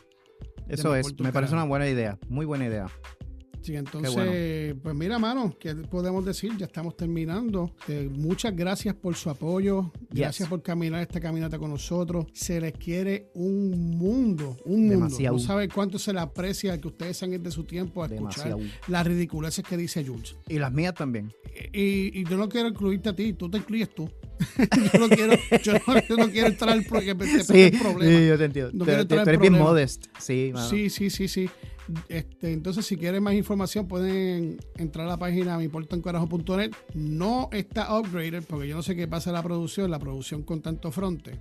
Eso 0.68 0.96
es, 0.96 1.18
me 1.20 1.32
parece 1.32 1.54
una 1.54 1.64
buena 1.64 1.88
idea, 1.88 2.18
muy 2.28 2.46
buena 2.46 2.66
idea. 2.66 2.88
Sí, 3.68 3.76
entonces, 3.76 4.76
pues 4.82 4.96
mira, 4.96 5.20
mano, 5.20 5.54
¿qué 5.60 5.76
podemos 5.76 6.24
decir? 6.24 6.56
Ya 6.58 6.68
estamos 6.68 6.96
terminando. 6.96 7.76
Eh, 7.90 8.10
muchas 8.10 8.56
gracias 8.56 8.96
por 8.96 9.14
su 9.16 9.30
apoyo. 9.30 9.92
Gracias 10.10 10.48
por 10.48 10.62
caminar 10.62 11.02
esta 11.02 11.20
caminata 11.20 11.60
con 11.60 11.72
nosotros. 11.72 12.28
Se 12.32 12.62
les 12.62 12.72
quiere 12.72 13.30
un 13.34 13.98
mundo, 13.98 14.56
un 14.64 14.88
mundo. 14.88 15.18
No 15.20 15.38
sabe 15.38 15.68
cuánto 15.68 16.00
se 16.00 16.14
le 16.14 16.22
aprecia 16.22 16.80
que 16.80 16.88
ustedes 16.88 17.18
sean 17.18 17.44
de 17.44 17.52
su 17.52 17.66
tiempo 17.66 18.02
a 18.02 18.06
escuchar 18.06 18.56
las 18.88 19.06
ridiculeces 19.06 19.66
que 19.66 19.76
dice 19.76 20.06
Jules. 20.06 20.38
Y 20.48 20.60
las 20.60 20.72
mías 20.72 20.94
también. 20.94 21.34
Y, 21.74 22.24
yo 22.24 22.38
no 22.38 22.48
quiero 22.48 22.70
incluirte 22.70 23.10
a 23.10 23.16
ti, 23.18 23.34
tú 23.34 23.50
te 23.50 23.58
incluyes 23.58 23.94
tú. 23.94 24.10
yo, 24.94 25.00
no 25.00 25.10
quiero, 25.10 25.34
yo, 25.62 25.74
no, 26.16 26.30
quiero 26.30 26.48
entrar 26.48 26.70
al 26.70 26.86
problema. 26.86 27.26
Sí, 27.26 27.42
sí, 27.44 27.72
yo 28.28 28.38
te 28.38 28.46
entiendo. 28.46 28.72
No 28.72 28.86
tú, 29.06 29.16
eres 29.16 29.40
bien 29.42 29.54
modest. 29.54 30.06
Sí, 30.20 30.54
sí, 30.70 30.90
sí, 30.90 31.10
sí, 31.10 31.28
sí. 31.28 31.50
Este, 32.10 32.52
entonces, 32.52 32.86
si 32.86 32.98
quieren 32.98 33.24
más 33.24 33.34
información, 33.34 33.88
pueden 33.88 34.58
entrar 34.76 35.08
a 35.08 35.12
la 35.12 35.18
página 35.18 35.58
miportancarajo.net. 35.58 36.72
No 36.94 37.50
está 37.52 37.98
upgraded, 37.98 38.44
porque 38.44 38.68
yo 38.68 38.76
no 38.76 38.84
sé 38.84 38.96
qué 38.96 39.08
pasa 39.08 39.30
en 39.30 39.36
la 39.36 39.44
producción, 39.44 39.90
la 39.90 40.00
producción 40.00 40.44
con 40.44 40.62
tanto 40.62 40.92
fronte. 40.92 41.40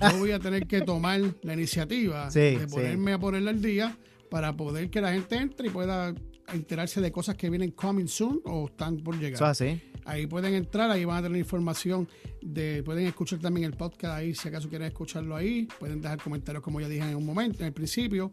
Yo 0.00 0.18
voy 0.18 0.32
a 0.32 0.38
tener 0.38 0.66
que 0.66 0.82
tomar 0.82 1.20
la 1.42 1.54
iniciativa 1.54 2.28
de 2.30 2.66
ponerme 2.70 3.12
a 3.14 3.18
ponerla 3.18 3.50
al 3.50 3.62
día 3.62 3.96
para 4.30 4.56
poder 4.56 4.90
que 4.90 5.00
la 5.00 5.12
gente 5.12 5.36
entre 5.36 5.68
y 5.68 5.70
pueda 5.70 6.14
enterarse 6.52 7.00
de 7.00 7.12
cosas 7.12 7.36
que 7.36 7.48
vienen 7.48 7.70
coming 7.70 8.06
soon 8.06 8.40
o 8.44 8.66
están 8.66 8.98
por 8.98 9.18
llegar. 9.18 9.42
así. 9.44 9.80
Ahí 10.04 10.26
pueden 10.26 10.54
entrar, 10.54 10.90
ahí 10.90 11.04
van 11.04 11.18
a 11.18 11.22
tener 11.22 11.38
información 11.38 12.08
de, 12.40 12.82
pueden 12.82 13.06
escuchar 13.06 13.38
también 13.38 13.66
el 13.66 13.76
podcast 13.76 14.14
ahí 14.14 14.34
si 14.34 14.48
acaso 14.48 14.68
quieren 14.68 14.88
escucharlo 14.88 15.36
ahí, 15.36 15.68
pueden 15.78 16.00
dejar 16.00 16.20
comentarios 16.20 16.62
como 16.62 16.80
ya 16.80 16.88
dije 16.88 17.08
en 17.08 17.16
un 17.16 17.26
momento, 17.26 17.60
en 17.60 17.66
el 17.66 17.72
principio. 17.72 18.30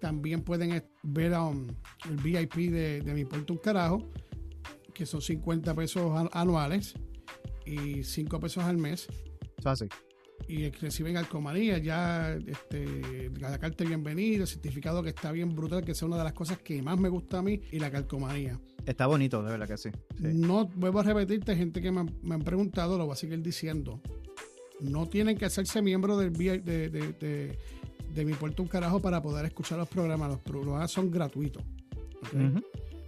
También 0.00 0.42
pueden 0.42 0.82
ver 1.02 1.32
um, 1.32 1.66
el 2.08 2.16
VIP 2.16 2.70
de, 2.70 3.00
de 3.00 3.14
Mi 3.14 3.24
Puerto 3.24 3.52
Un 3.52 3.58
Carajo, 3.58 4.08
que 4.92 5.06
son 5.06 5.20
50 5.20 5.74
pesos 5.74 6.28
anuales 6.32 6.94
y 7.64 8.02
5 8.02 8.40
pesos 8.40 8.64
al 8.64 8.78
mes. 8.78 9.08
Fácil. 9.62 9.88
Y 10.48 10.70
reciben 10.70 11.16
alcomanía, 11.16 11.78
ya 11.78 12.34
este, 12.34 13.30
la 13.40 13.58
carta 13.58 13.82
de 13.82 13.88
bienvenida, 13.88 14.42
el 14.42 14.46
certificado 14.46 15.02
que 15.02 15.08
está 15.08 15.32
bien 15.32 15.56
brutal, 15.56 15.84
que 15.84 15.92
es 15.92 16.02
una 16.02 16.18
de 16.18 16.24
las 16.24 16.34
cosas 16.34 16.58
que 16.58 16.80
más 16.82 16.98
me 16.98 17.08
gusta 17.08 17.38
a 17.38 17.42
mí, 17.42 17.60
y 17.72 17.78
la 17.78 17.90
calcomanía. 17.90 18.60
Está 18.84 19.06
bonito, 19.06 19.42
de 19.42 19.50
verdad 19.50 19.66
que 19.66 19.76
sí. 19.76 19.90
No, 20.20 20.66
vuelvo 20.66 21.00
a 21.00 21.02
repetirte, 21.02 21.56
gente 21.56 21.82
que 21.82 21.90
me, 21.90 22.00
han 22.00 22.42
preguntado, 22.42 22.96
lo 22.96 23.06
voy 23.06 23.14
a 23.14 23.16
seguir 23.16 23.42
diciendo. 23.42 24.00
No 24.80 25.08
tienen 25.08 25.36
que 25.36 25.46
hacerse 25.46 25.82
miembro 25.82 26.16
del 26.16 26.30
VIP 26.30 26.64
de, 26.64 26.90
de 26.90 27.58
mi 28.24 28.34
puerto 28.34 28.62
un 28.62 28.68
carajo 28.68 29.00
para 29.00 29.22
poder 29.22 29.46
escuchar 29.46 29.78
los 29.78 29.88
programas. 29.88 30.30
Los 30.30 30.40
programas 30.40 30.90
son 30.90 31.10
gratuitos. 31.10 31.62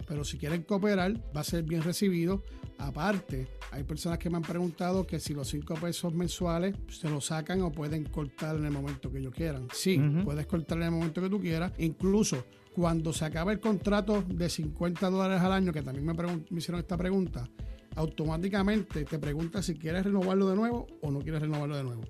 Pero 0.07 0.23
si 0.23 0.37
quieren 0.37 0.63
cooperar, 0.63 1.13
va 1.35 1.41
a 1.41 1.43
ser 1.43 1.63
bien 1.63 1.83
recibido. 1.83 2.43
Aparte, 2.79 3.47
hay 3.71 3.83
personas 3.83 4.17
que 4.17 4.29
me 4.29 4.37
han 4.37 4.43
preguntado 4.43 5.05
que 5.05 5.19
si 5.19 5.33
los 5.33 5.47
5 5.49 5.75
pesos 5.75 6.13
mensuales 6.13 6.75
se 6.87 7.09
los 7.09 7.25
sacan 7.25 7.61
o 7.61 7.71
pueden 7.71 8.05
cortar 8.05 8.55
en 8.55 8.65
el 8.65 8.71
momento 8.71 9.11
que 9.11 9.19
ellos 9.19 9.33
quieran. 9.33 9.67
Sí, 9.73 10.01
puedes 10.23 10.47
cortar 10.47 10.77
en 10.79 10.85
el 10.85 10.91
momento 10.91 11.21
que 11.21 11.29
tú 11.29 11.39
quieras. 11.39 11.73
Incluso 11.77 12.45
cuando 12.73 13.13
se 13.13 13.25
acaba 13.25 13.51
el 13.51 13.59
contrato 13.59 14.23
de 14.27 14.49
50 14.49 15.09
dólares 15.09 15.41
al 15.41 15.51
año, 15.51 15.73
que 15.73 15.81
también 15.81 16.05
me, 16.05 16.13
me 16.13 16.57
hicieron 16.57 16.79
esta 16.79 16.97
pregunta, 16.97 17.49
automáticamente 17.95 19.03
te 19.03 19.19
pregunta 19.19 19.61
si 19.61 19.75
quieres 19.75 20.05
renovarlo 20.05 20.49
de 20.49 20.55
nuevo 20.55 20.87
o 21.01 21.11
no 21.11 21.19
quieres 21.19 21.41
renovarlo 21.41 21.75
de 21.75 21.83
nuevo. 21.83 22.01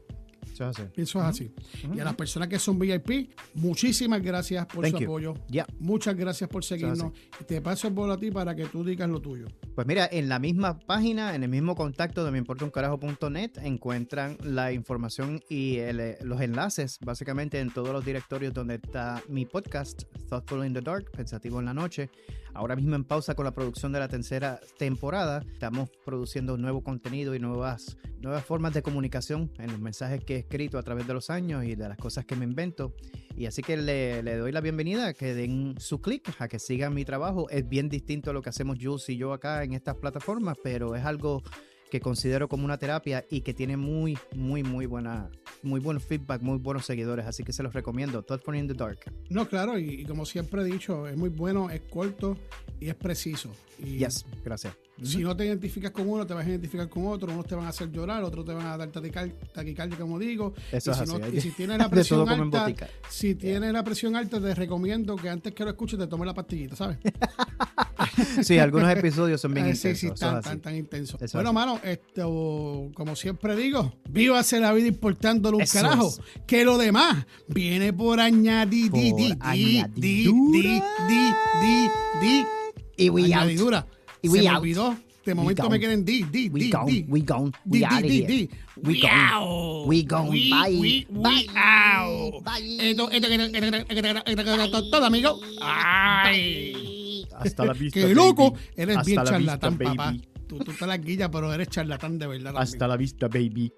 Eso 0.59 0.69
es 0.69 0.79
así. 0.79 1.01
Eso 1.01 1.19
es 1.19 1.25
así. 1.25 1.51
Y 1.93 1.99
a 1.99 2.03
las 2.03 2.15
personas 2.15 2.49
que 2.49 2.59
son 2.59 2.77
VIP, 2.77 3.31
muchísimas 3.53 4.21
gracias 4.21 4.65
por 4.65 4.87
su 4.89 4.97
apoyo. 4.97 5.33
Muchas 5.79 6.15
gracias 6.15 6.49
por 6.49 6.63
seguirnos. 6.65 7.13
Y 7.39 7.43
te 7.45 7.61
paso 7.61 7.87
el 7.87 7.93
bolo 7.93 8.13
a 8.13 8.17
ti 8.17 8.29
para 8.31 8.55
que 8.55 8.65
tú 8.65 8.83
digas 8.83 9.09
lo 9.09 9.21
tuyo. 9.21 9.47
Pues 9.75 9.87
mira, 9.87 10.09
en 10.11 10.27
la 10.27 10.39
misma 10.39 10.77
página, 10.79 11.35
en 11.35 11.43
el 11.43 11.49
mismo 11.49 11.75
contacto 11.75 12.25
de 12.25 12.31
meimportauncarajo.net 12.31 13.51
encuentran 13.63 14.37
la 14.43 14.73
información 14.73 15.41
y 15.49 15.77
eh, 15.77 16.17
los 16.21 16.41
enlaces, 16.41 16.99
básicamente 17.01 17.59
en 17.59 17.71
todos 17.71 17.89
los 17.89 18.03
directorios 18.03 18.53
donde 18.53 18.75
está 18.75 19.21
mi 19.29 19.45
podcast, 19.45 20.03
Thoughtful 20.29 20.65
in 20.65 20.73
the 20.73 20.81
Dark, 20.81 21.11
Pensativo 21.11 21.59
en 21.59 21.65
la 21.65 21.73
Noche. 21.73 22.09
Ahora 22.53 22.75
mismo 22.75 22.95
en 22.95 23.03
pausa 23.03 23.35
con 23.35 23.45
la 23.45 23.53
producción 23.53 23.91
de 23.91 23.99
la 23.99 24.07
tercera 24.07 24.59
temporada. 24.77 25.43
Estamos 25.53 25.89
produciendo 26.03 26.57
nuevo 26.57 26.83
contenido 26.83 27.35
y 27.35 27.39
nuevas, 27.39 27.97
nuevas 28.19 28.43
formas 28.43 28.73
de 28.73 28.81
comunicación 28.81 29.51
en 29.59 29.71
los 29.71 29.79
mensajes 29.79 30.23
que 30.23 30.48
escrito 30.49 30.79
a 30.79 30.83
través 30.83 31.05
de 31.05 31.13
los 31.13 31.29
años 31.29 31.63
y 31.63 31.75
de 31.75 31.87
las 31.87 31.97
cosas 31.97 32.25
que 32.25 32.35
me 32.35 32.43
invento. 32.43 32.95
Y 33.37 33.45
así 33.45 33.61
que 33.61 33.77
le, 33.77 34.23
le 34.23 34.35
doy 34.35 34.51
la 34.51 34.61
bienvenida, 34.61 35.13
que 35.13 35.35
den 35.35 35.75
su 35.77 36.01
clic, 36.01 36.35
a 36.39 36.47
que 36.47 36.57
sigan 36.57 36.95
mi 36.95 37.05
trabajo. 37.05 37.47
Es 37.51 37.69
bien 37.69 37.87
distinto 37.87 38.31
a 38.31 38.33
lo 38.33 38.41
que 38.41 38.49
hacemos 38.49 38.79
Jules 38.81 39.07
y 39.09 39.17
yo 39.17 39.31
acá 39.31 39.63
en 39.63 39.73
estas 39.73 39.95
plataformas, 39.97 40.57
pero 40.63 40.95
es 40.95 41.05
algo 41.05 41.43
que 41.91 41.99
considero 41.99 42.49
como 42.49 42.65
una 42.65 42.77
terapia 42.77 43.25
y 43.29 43.41
que 43.41 43.53
tiene 43.53 43.77
muy, 43.77 44.17
muy, 44.35 44.63
muy 44.63 44.87
buena, 44.87 45.29
muy 45.61 45.79
buen 45.79 45.99
feedback, 45.99 46.41
muy 46.41 46.57
buenos 46.57 46.85
seguidores, 46.85 47.27
así 47.27 47.43
que 47.43 47.53
se 47.53 47.61
los 47.61 47.73
recomiendo. 47.73 48.25
For 48.43 48.55
in 48.55 48.67
the 48.67 48.73
Dark. 48.73 48.99
No, 49.29 49.47
claro, 49.47 49.77
y, 49.77 50.03
como 50.05 50.25
siempre 50.25 50.61
he 50.61 50.65
dicho, 50.65 51.07
es 51.07 51.15
muy 51.15 51.29
bueno, 51.29 51.69
es 51.69 51.81
corto 51.81 52.37
y 52.79 52.89
es 52.89 52.95
preciso. 52.95 53.51
Y 53.77 53.99
yes, 53.99 54.25
gracias. 54.43 54.75
Si 55.03 55.19
no 55.19 55.35
te 55.35 55.45
identificas 55.45 55.91
con 55.91 56.09
uno, 56.09 56.25
te 56.25 56.33
vas 56.33 56.45
a 56.45 56.49
identificar 56.49 56.89
con 56.89 57.07
otro. 57.07 57.31
Unos 57.31 57.45
te 57.45 57.55
van 57.55 57.65
a 57.65 57.69
hacer 57.69 57.91
llorar, 57.91 58.23
otros 58.23 58.45
te 58.45 58.53
van 58.53 58.65
a 58.65 58.77
dar 58.77 58.89
taquicardia, 58.89 59.97
como 59.97 60.19
digo. 60.19 60.53
Eso 60.71 60.91
y, 60.91 60.93
si 60.93 61.03
es 61.03 61.09
así, 61.09 61.37
y 61.37 61.41
si 61.41 61.51
tienes 61.57 61.77
la 61.77 61.89
presión 61.89 62.27
alta, 62.27 62.67
si 63.09 63.35
tienes 63.35 63.71
la 63.71 63.83
presión 63.83 64.15
alta, 64.15 64.39
te 64.41 64.53
recomiendo 64.55 65.15
que 65.15 65.29
antes 65.29 65.53
que 65.53 65.63
lo 65.63 65.71
escuches 65.71 65.99
te 65.99 66.07
tomes 66.07 66.27
la 66.27 66.33
pastillita, 66.33 66.75
¿sabes? 66.75 66.97
sí, 68.41 68.57
algunos 68.57 68.91
episodios 68.91 69.41
son 69.41 69.53
bien 69.53 69.67
intensos. 69.67 69.89
Sí, 69.99 70.07
sí, 70.07 70.13
tan, 70.13 70.41
tan, 70.41 70.59
tan 70.59 70.75
intensos. 70.75 71.19
bueno, 71.33 71.51
mano, 71.51 71.79
esto, 71.83 72.89
como 72.93 73.15
siempre 73.15 73.55
digo, 73.55 73.93
vívase 74.09 74.59
la 74.59 74.71
vida 74.71 74.87
importándole 74.87 75.57
un 75.57 75.65
carajo. 75.65 76.13
Que 76.45 76.63
lo 76.63 76.77
demás 76.77 77.25
viene 77.47 77.91
por 77.91 78.19
añadir, 78.19 78.91
di, 78.91 79.13
di, 79.13 79.33
di, 79.53 79.83
di, 79.95 80.25
di, 80.25 81.31
di, 81.59 81.89
di, 82.21 82.45
y 82.97 83.33
añadidura. 83.33 83.85
Y 84.21 84.29
we 84.29 84.39
Se 84.39 84.49
me 84.49 84.55
olvidó. 84.55 84.97
De 85.25 85.35
momento 85.35 85.69
me 85.69 85.79
queden 85.79 86.03
di, 86.05 86.23
di, 86.23 86.49
we 86.49 86.59
di, 86.61 86.69
gone, 86.71 86.91
di. 86.91 87.05
We 87.07 87.21
gone. 87.21 87.51
We 87.65 87.85
out 87.85 88.03
of 88.03 88.09
here. 88.09 88.49
We 88.77 88.99
gone. 88.99 89.85
We 89.87 90.03
gone. 90.03 90.29
Bye. 90.31 91.05
Bye. 91.09 91.45
Esto, 92.89 93.11
esto, 93.11 93.27
esto, 93.27 94.89
todo, 94.89 95.05
amigo. 95.05 95.39
Ay. 95.61 97.27
Hasta 97.35 97.65
la 97.65 97.73
vista, 97.73 97.99
Qué 97.99 98.15
loco. 98.15 98.55
Eres 98.75 99.05
bien 99.05 99.23
charlatán, 99.23 99.77
papá. 99.77 100.15
Tú, 100.47 100.57
tú 100.59 100.73
te 100.73 100.87
la 100.87 100.97
guillas, 100.97 101.29
pero 101.31 101.53
eres 101.53 101.67
charlatán 101.67 102.17
de 102.17 102.25
verdad. 102.25 102.55
Hasta 102.57 102.87
la 102.87 102.97
vista, 102.97 103.27
baby. 103.27 103.71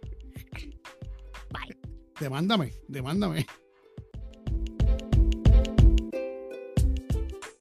Bye. 1.51 1.77
Demándame, 2.19 2.71
demándame. 2.87 3.45